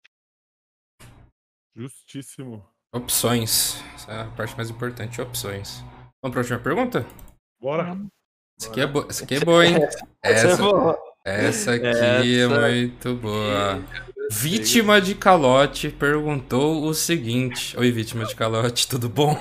[1.76, 2.66] Justíssimo.
[2.94, 3.82] Opções.
[3.96, 5.82] Essa é a parte mais importante, opções.
[6.22, 7.06] Vamos pra última pergunta?
[7.60, 7.98] Bora.
[8.60, 9.06] Essa aqui é, bo...
[9.08, 9.76] Essa aqui é boa, hein?
[10.24, 11.00] Essa é Essa, boa.
[11.24, 13.84] essa aqui é Essa muito boa.
[14.32, 19.38] Vítima de calote perguntou o seguinte: Oi, vítima de calote, tudo bom?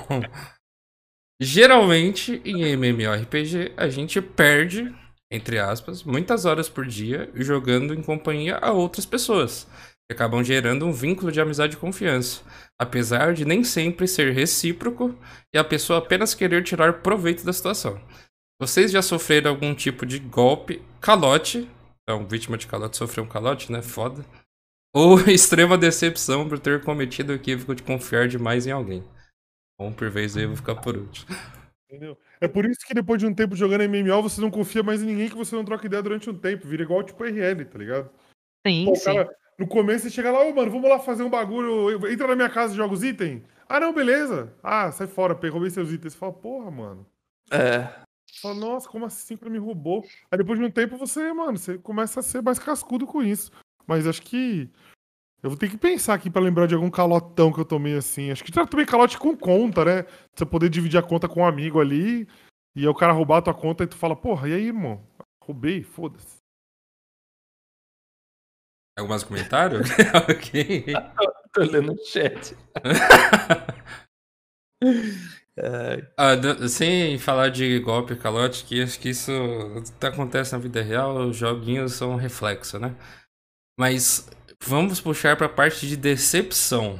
[1.41, 4.93] Geralmente em MMORPG a gente perde,
[5.31, 9.67] entre aspas, muitas horas por dia jogando em companhia a outras pessoas,
[10.09, 12.41] que acabam gerando um vínculo de amizade e confiança,
[12.79, 15.15] apesar de nem sempre ser recíproco
[15.53, 18.01] e a pessoa apenas querer tirar proveito da situação.
[18.59, 21.69] Vocês já sofreram algum tipo de golpe, calote,
[22.03, 23.81] então vítima de calote sofreu um calote, né?
[23.81, 24.25] Foda.
[24.93, 29.03] Ou extrema decepção por ter cometido o equívoco de confiar demais em alguém.
[29.79, 31.27] Bom, por vez aí eu vou ficar por último.
[31.85, 32.17] Entendeu?
[32.41, 35.05] É por isso que depois de um tempo jogando MMO, você não confia mais em
[35.05, 36.67] ninguém que você não troca ideia durante um tempo.
[36.67, 38.09] Vira igual tipo RL, tá ligado?
[38.65, 39.05] Sim, Pô, o sim.
[39.05, 39.29] cara,
[39.59, 42.07] no começo você chega lá, ô mano, vamos lá fazer um bagulho.
[42.11, 43.43] Entra na minha casa e joga os itens.
[43.69, 44.53] Ah, não, beleza.
[44.63, 46.13] Ah, sai fora, pegou bem seus itens.
[46.13, 47.05] Você fala, porra, mano.
[47.51, 47.87] É,
[48.41, 50.05] fala, nossa, como assim cara me roubou?
[50.31, 53.51] Aí depois de um tempo você, mano, você começa a ser mais cascudo com isso.
[53.85, 54.69] Mas acho que.
[55.41, 58.31] Eu vou ter que pensar aqui pra lembrar de algum calotão que eu tomei assim.
[58.31, 60.05] Acho que já tomei calote com conta, né?
[60.35, 62.27] Você poder dividir a conta com um amigo ali.
[62.75, 65.05] E aí o cara roubar a tua conta e tu fala, porra, e aí, irmão?
[65.43, 66.37] Roubei, foda-se.
[68.97, 69.79] Algum mais comentário?
[70.29, 70.85] ok.
[71.53, 72.57] tô lendo o chat.
[75.57, 79.31] É, Ah, sem falar de golpe calote, que acho que isso
[80.01, 82.95] acontece na vida real, os joguinhos são um reflexo, né?
[83.79, 84.29] Mas
[84.63, 86.99] vamos puxar pra parte de decepção.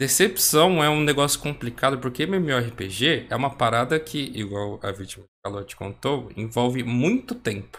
[0.00, 5.74] Decepção é um negócio complicado porque MMORPG é uma parada que, igual a vítima calote
[5.74, 7.78] contou, envolve muito tempo,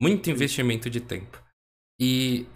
[0.00, 1.42] muito investimento de tempo.
[2.00, 2.46] E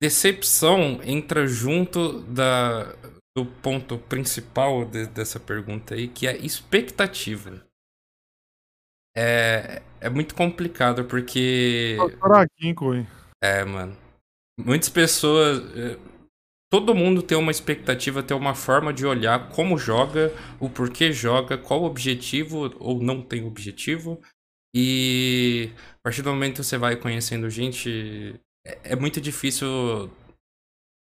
[0.00, 2.94] decepção entra junto da,
[3.44, 7.64] do ponto principal de- dessa pergunta aí, que é expectativa.
[9.16, 11.96] É, é muito complicado porque.
[13.42, 13.96] É, mano.
[14.58, 15.58] Muitas pessoas.
[15.76, 15.98] eh,
[16.70, 21.56] Todo mundo tem uma expectativa, tem uma forma de olhar como joga, o porquê joga,
[21.56, 24.20] qual o objetivo ou não tem objetivo.
[24.74, 30.10] E a partir do momento que você vai conhecendo gente, é, é muito difícil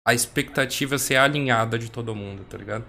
[0.07, 2.85] a expectativa ser alinhada de todo mundo, tá ligado?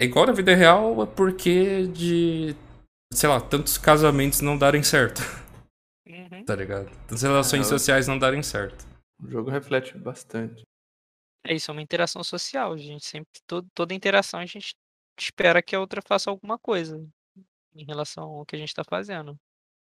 [0.00, 2.54] É igual na vida real, é porque de,
[3.12, 5.20] sei lá, tantos casamentos não darem certo,
[6.06, 6.44] Uhum.
[6.44, 6.90] tá ligado?
[7.06, 8.84] Tantas relações É, sociais não darem certo.
[9.20, 10.62] o jogo reflete bastante.
[11.44, 12.72] É isso, é uma interação social.
[12.72, 14.74] A gente sempre, todo, toda interação, a gente
[15.18, 17.04] espera que a outra faça alguma coisa
[17.74, 19.38] em relação ao que a gente está fazendo.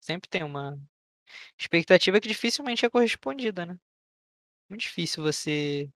[0.02, 0.80] Sempre tem uma
[1.60, 3.78] expectativa que dificilmente é correspondida, né?
[4.70, 5.90] Muito difícil você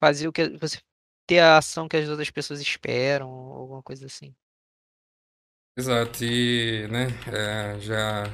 [0.00, 0.78] fazer o que você
[1.26, 4.34] ter a ação que as outras pessoas esperam, ou alguma coisa assim.
[5.76, 8.24] Exato, e, né, é, já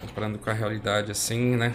[0.00, 1.72] comparando com a realidade assim, né,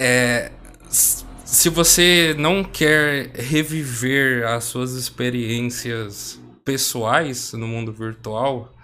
[0.00, 0.50] é,
[0.90, 8.74] se você não quer reviver as suas experiências pessoais no mundo virtual,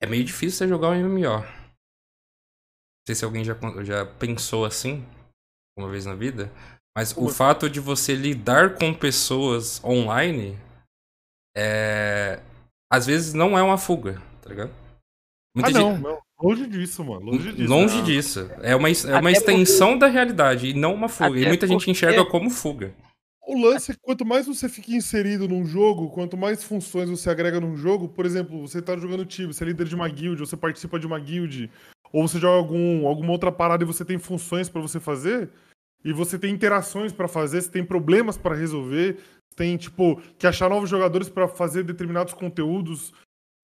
[0.00, 1.61] é meio difícil você jogar um MMO.
[3.02, 5.04] Não sei se alguém já, já pensou assim,
[5.76, 6.52] uma vez na vida,
[6.96, 10.56] mas o fato de você lidar com pessoas online
[11.56, 12.40] é
[12.92, 14.70] às vezes não é uma fuga, tá ligado?
[15.56, 16.22] Muita ah, gente- não, não.
[16.40, 17.24] Longe disso, mano.
[17.24, 17.70] Longe disso.
[17.70, 18.04] Longe não.
[18.04, 18.50] disso.
[18.62, 21.38] É uma, é uma Até extensão da realidade e não uma fuga.
[21.38, 22.92] E Até muita gente porque- enxerga como fuga.
[23.46, 27.28] O lance é que quanto mais você fica inserido num jogo, quanto mais funções você
[27.30, 30.38] agrega num jogo, por exemplo, você tá jogando time, você é líder de uma guild,
[30.38, 31.70] você participa de uma guild,
[32.12, 35.48] ou você joga algum, alguma outra parada e você tem funções pra você fazer,
[36.04, 40.46] e você tem interações pra fazer, você tem problemas pra resolver, você tem, tipo, que
[40.46, 43.12] achar novos jogadores pra fazer determinados conteúdos.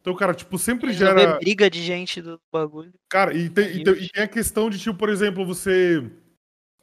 [0.01, 1.39] Então, cara, tipo, sempre Resolver gera.
[1.39, 2.93] briga de gente do bagulho.
[3.11, 6.03] Cara, e tem, e, tem, e tem a questão de, tipo, por exemplo, você.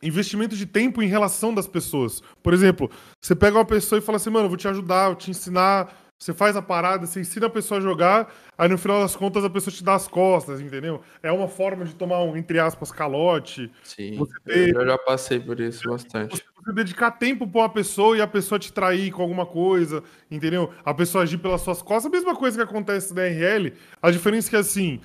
[0.04, 2.22] Investimento de tempo em relação das pessoas.
[2.44, 5.16] Por exemplo, você pega uma pessoa e fala assim, mano, eu vou te ajudar, vou
[5.16, 6.05] te ensinar.
[6.18, 9.44] Você faz a parada, você ensina a pessoa a jogar, aí no final das contas
[9.44, 11.02] a pessoa te dá as costas, entendeu?
[11.22, 13.70] É uma forma de tomar um, entre aspas, calote.
[13.84, 16.44] Sim, Você eu já passei por isso bastante.
[16.56, 20.72] Você dedicar tempo pra uma pessoa e a pessoa te trair com alguma coisa, entendeu?
[20.84, 23.74] A pessoa agir pelas suas costas, a mesma coisa que acontece na RL.
[24.02, 25.00] A diferença é que, assim,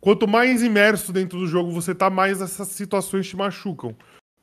[0.00, 3.94] quanto mais imerso dentro do jogo você tá, mais essas situações te machucam.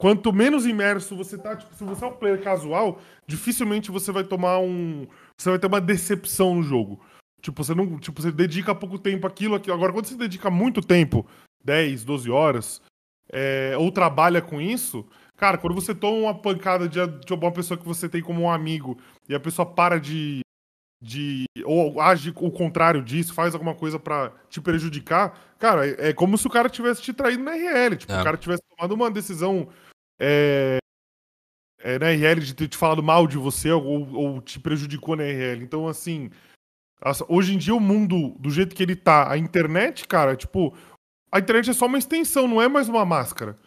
[0.02, 4.24] Quanto menos imerso você tá, tipo, se você é um player casual, dificilmente você vai
[4.24, 5.08] tomar um.
[5.42, 7.00] Você vai ter uma decepção no jogo.
[7.42, 7.98] Tipo, você não.
[7.98, 9.76] Tipo, você dedica pouco tempo àquilo, aquilo.
[9.76, 11.26] Agora, quando você dedica muito tempo,
[11.64, 12.82] 10, 12 horas,
[13.32, 15.04] é, ou trabalha com isso,
[15.36, 18.52] cara, quando você toma uma pancada de, de uma pessoa que você tem como um
[18.52, 20.42] amigo e a pessoa para de.
[21.02, 26.14] de ou age o contrário disso, faz alguma coisa pra te prejudicar, cara, é, é
[26.14, 27.98] como se o cara tivesse te traído na RL.
[27.98, 28.22] Tipo, É.
[28.22, 29.68] o cara tivesse tomado uma decisão.
[30.20, 30.78] É,
[31.84, 35.24] é, na RL de ter te falado mal de você ou, ou te prejudicou na
[35.24, 35.64] RL.
[35.64, 36.30] Então, assim,
[37.02, 40.74] as- hoje em dia o mundo, do jeito que ele tá, a internet, cara, tipo,
[41.32, 43.58] a internet é só uma extensão, não é mais uma máscara.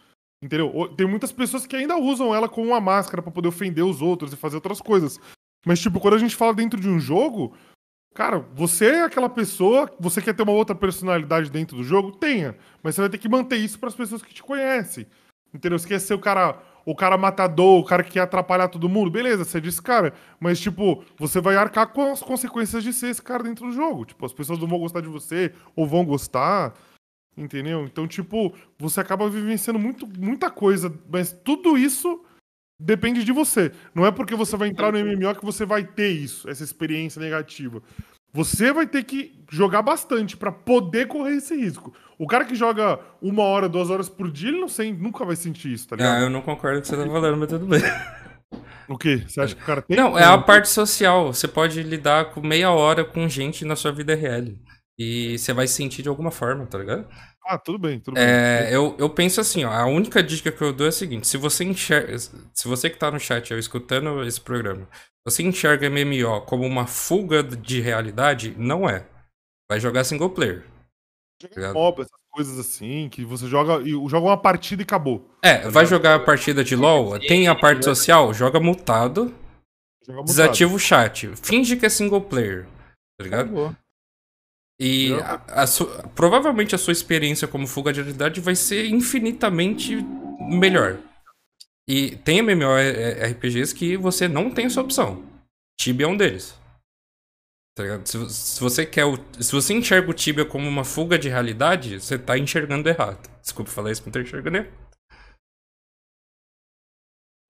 [0.43, 0.93] Entendeu?
[0.95, 4.31] Tem muitas pessoas que ainda usam ela como uma máscara pra poder ofender os outros
[4.33, 5.19] e fazer outras coisas.
[5.65, 7.55] Mas, tipo, quando a gente fala dentro de um jogo,
[8.15, 12.13] Cara, você é aquela pessoa, você quer ter uma outra personalidade dentro do jogo?
[12.13, 12.55] Tenha.
[12.81, 15.05] Mas você vai ter que manter isso para as pessoas que te conhecem.
[15.53, 15.77] Entendeu?
[15.77, 19.09] Você quer ser o cara, o cara matador, o cara que quer atrapalhar todo mundo?
[19.09, 20.13] Beleza, você desse cara.
[20.39, 24.05] Mas, tipo, você vai arcar com as consequências de ser esse cara dentro do jogo.
[24.05, 26.73] Tipo, as pessoas não vão gostar de você ou vão gostar.
[27.35, 27.83] Entendeu?
[27.83, 30.93] Então, tipo, você acaba vivenciando muito, muita coisa.
[31.11, 32.23] Mas tudo isso
[32.79, 33.71] depende de você.
[33.93, 37.19] Não é porque você vai entrar no MMO que você vai ter isso, essa experiência
[37.19, 37.81] negativa.
[38.31, 41.93] Você vai ter que jogar bastante pra poder correr esse risco.
[42.17, 45.35] O cara que joga uma hora, duas horas por dia, ele não sei, nunca vai
[45.35, 46.21] sentir isso, tá Ah, ligado?
[46.23, 47.81] eu não concordo com o que você tá falando, mas tudo bem.
[48.87, 49.23] O quê?
[49.27, 49.97] Você acha que o cara tem?
[49.97, 51.33] Não, é a parte social.
[51.33, 54.43] Você pode lidar com meia hora com gente na sua vida real.
[54.97, 57.05] E você vai sentir de alguma forma, tá ligado?
[57.47, 58.23] Ah, tudo bem, tudo bem.
[58.23, 61.27] É, eu, eu penso assim, ó, a única dica que eu dou é a seguinte,
[61.27, 64.87] se você enxerga, se você que tá no chat, eu escutando esse programa,
[65.25, 69.05] você enxerga MMO como uma fuga de realidade, não é.
[69.69, 70.63] Vai jogar single player.
[71.39, 71.73] Tá ligado?
[71.73, 75.29] MOBA, essas coisas assim, que você joga e joga uma partida e acabou.
[75.41, 79.33] É, vai jogar a partida de LoL, tem a parte social, joga mutado,
[80.05, 80.25] Joga mutado.
[80.25, 82.65] desativa o chat, finge que é single player,
[83.17, 83.45] tá ligado?
[83.47, 83.75] Acabou.
[84.79, 89.95] E a- a su- provavelmente a sua experiência como fuga de realidade vai ser infinitamente
[90.49, 90.97] melhor.
[91.87, 95.23] E tem MMORPGs que você não tem essa opção.
[95.79, 96.55] Tibia é um deles.
[97.75, 97.83] Tá?
[98.05, 101.99] Se, se você quer o, se você enxerga o Tibia como uma fuga de realidade,
[101.99, 103.29] você tá enxergando errado.
[103.41, 104.73] Desculpa falar isso, mas tá enxergando errado.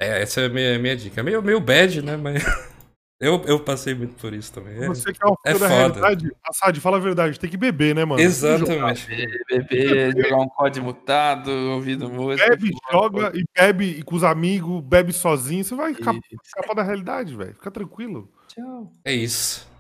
[0.02, 1.22] É, essa é a minha, minha dica.
[1.22, 2.18] É meio, meio bad, né?
[2.18, 2.44] Mas
[3.22, 4.84] eu, eu passei muito por isso também.
[4.84, 6.00] É, Você quer uma é fuga da foda.
[6.00, 6.36] realidade?
[6.44, 8.20] Assad, fala a verdade, tem que beber, né, mano?
[8.20, 9.08] Exatamente.
[9.48, 12.50] Beber, jogar um COD mutado, ouvindo música.
[12.50, 16.84] Bebe, joga e bebe e com os amigos, bebe sozinho, você vai escapar, escapar da
[16.84, 17.54] realidade, velho.
[17.54, 18.28] Fica tranquilo.
[18.48, 18.92] Tchau.
[19.06, 19.75] É isso.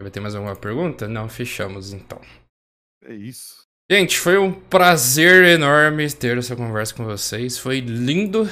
[0.00, 1.08] Vai ter mais alguma pergunta?
[1.08, 2.20] Não, fechamos então.
[3.04, 3.64] É isso.
[3.90, 7.58] Gente, foi um prazer enorme ter essa conversa com vocês.
[7.58, 8.44] Foi lindo.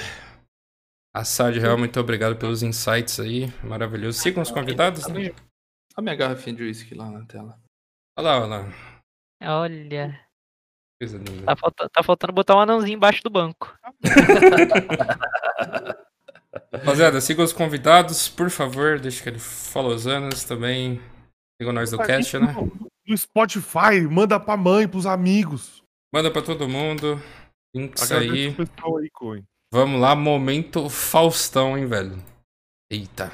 [1.14, 3.52] Assad Real, muito obrigado pelos insights aí.
[3.62, 4.18] Maravilhoso.
[4.20, 5.20] Sigam os convidados, né?
[5.20, 5.34] Olha
[5.96, 7.58] a minha garrafinha de uísque lá na tela.
[8.18, 8.72] Olha lá, olha lá.
[9.60, 10.20] Olha,
[11.00, 11.44] Coisa linda.
[11.46, 13.76] tá, falta- tá faltando botar um anãozinho embaixo do banco.
[16.72, 18.98] Rapaziada, sigam os convidados, por favor.
[18.98, 21.00] Deixa que ele fala os anos também.
[21.64, 22.54] Sigam nós do cast, né?
[23.06, 25.82] No Spotify, manda pra mãe, pros amigos.
[26.12, 27.18] Manda pra todo mundo.
[27.74, 28.54] Links aí.
[28.84, 29.42] o aí.
[29.72, 32.22] Vamos lá, momento Faustão, hein, velho.
[32.90, 33.32] Eita.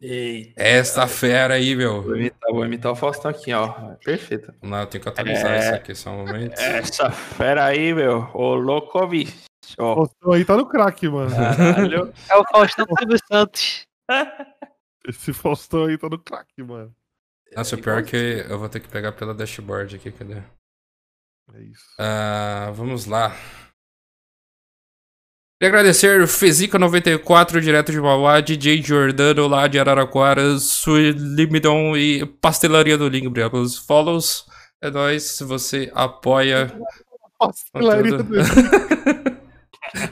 [0.00, 0.54] Eita.
[0.56, 2.16] Essa fera aí, Vou meu.
[2.16, 3.68] imitar, vou imitar o Faustão aqui, ó.
[4.02, 4.54] Perfeito.
[4.62, 5.58] Vamos lá, eu tenho que atualizar É.
[5.58, 6.58] isso aqui só um momento.
[6.58, 8.30] Essa fera aí, meu.
[8.32, 9.36] Ô, louco, bicho.
[9.78, 11.30] O Faustão aí tá no crack, mano.
[11.30, 12.12] Caralho.
[12.28, 13.86] É o Faustão Silvio Santos.
[15.06, 16.94] Esse Faustão aí tá no crack, mano.
[17.56, 20.42] Nossa, o pior é que eu vou ter que pegar pela dashboard aqui, cadê?
[21.54, 21.84] É isso.
[21.98, 23.34] Ah, vamos lá.
[25.58, 32.98] Queria agradecer o Fesica94, direto de Mauá, DJ Jordano lá de Araraquara, Sulimidon e Pastelaria
[32.98, 34.44] do Link, obrigado pelos follows.
[34.82, 36.78] É nóis, se você apoia.
[37.38, 38.26] Pastelaria do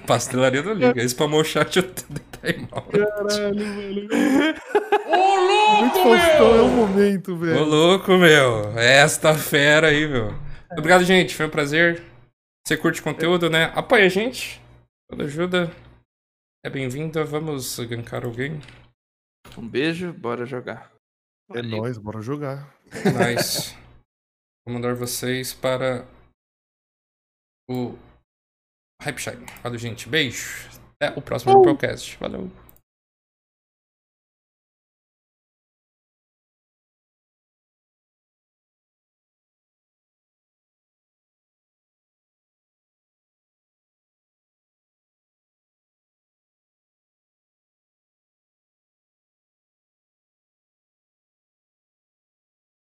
[0.06, 4.08] Pastelaria do Link, aí spamou o chat eu dei caralho, mano.
[5.80, 7.64] Muito Faustão é o momento, Ô velho.
[7.64, 8.78] louco, meu.
[8.78, 10.28] Esta fera aí, meu.
[10.72, 11.34] Obrigado, gente.
[11.34, 12.02] Foi um prazer.
[12.66, 13.72] Você curte conteúdo, né?
[13.74, 14.60] Apoia a gente.
[15.10, 15.70] Toda ajuda
[16.64, 17.24] é bem-vinda.
[17.24, 18.60] Vamos gankar alguém.
[19.56, 20.92] Um beijo, bora jogar.
[21.52, 22.74] É nóis, bora jogar.
[22.86, 23.74] Nice.
[24.66, 26.06] Vou mandar vocês para
[27.68, 27.96] o
[29.02, 29.46] Hype Shine.
[29.62, 30.08] Valeu, gente.
[30.08, 30.73] Beijo.
[31.00, 32.16] Até o próximo podcast.
[32.20, 32.63] Valeu.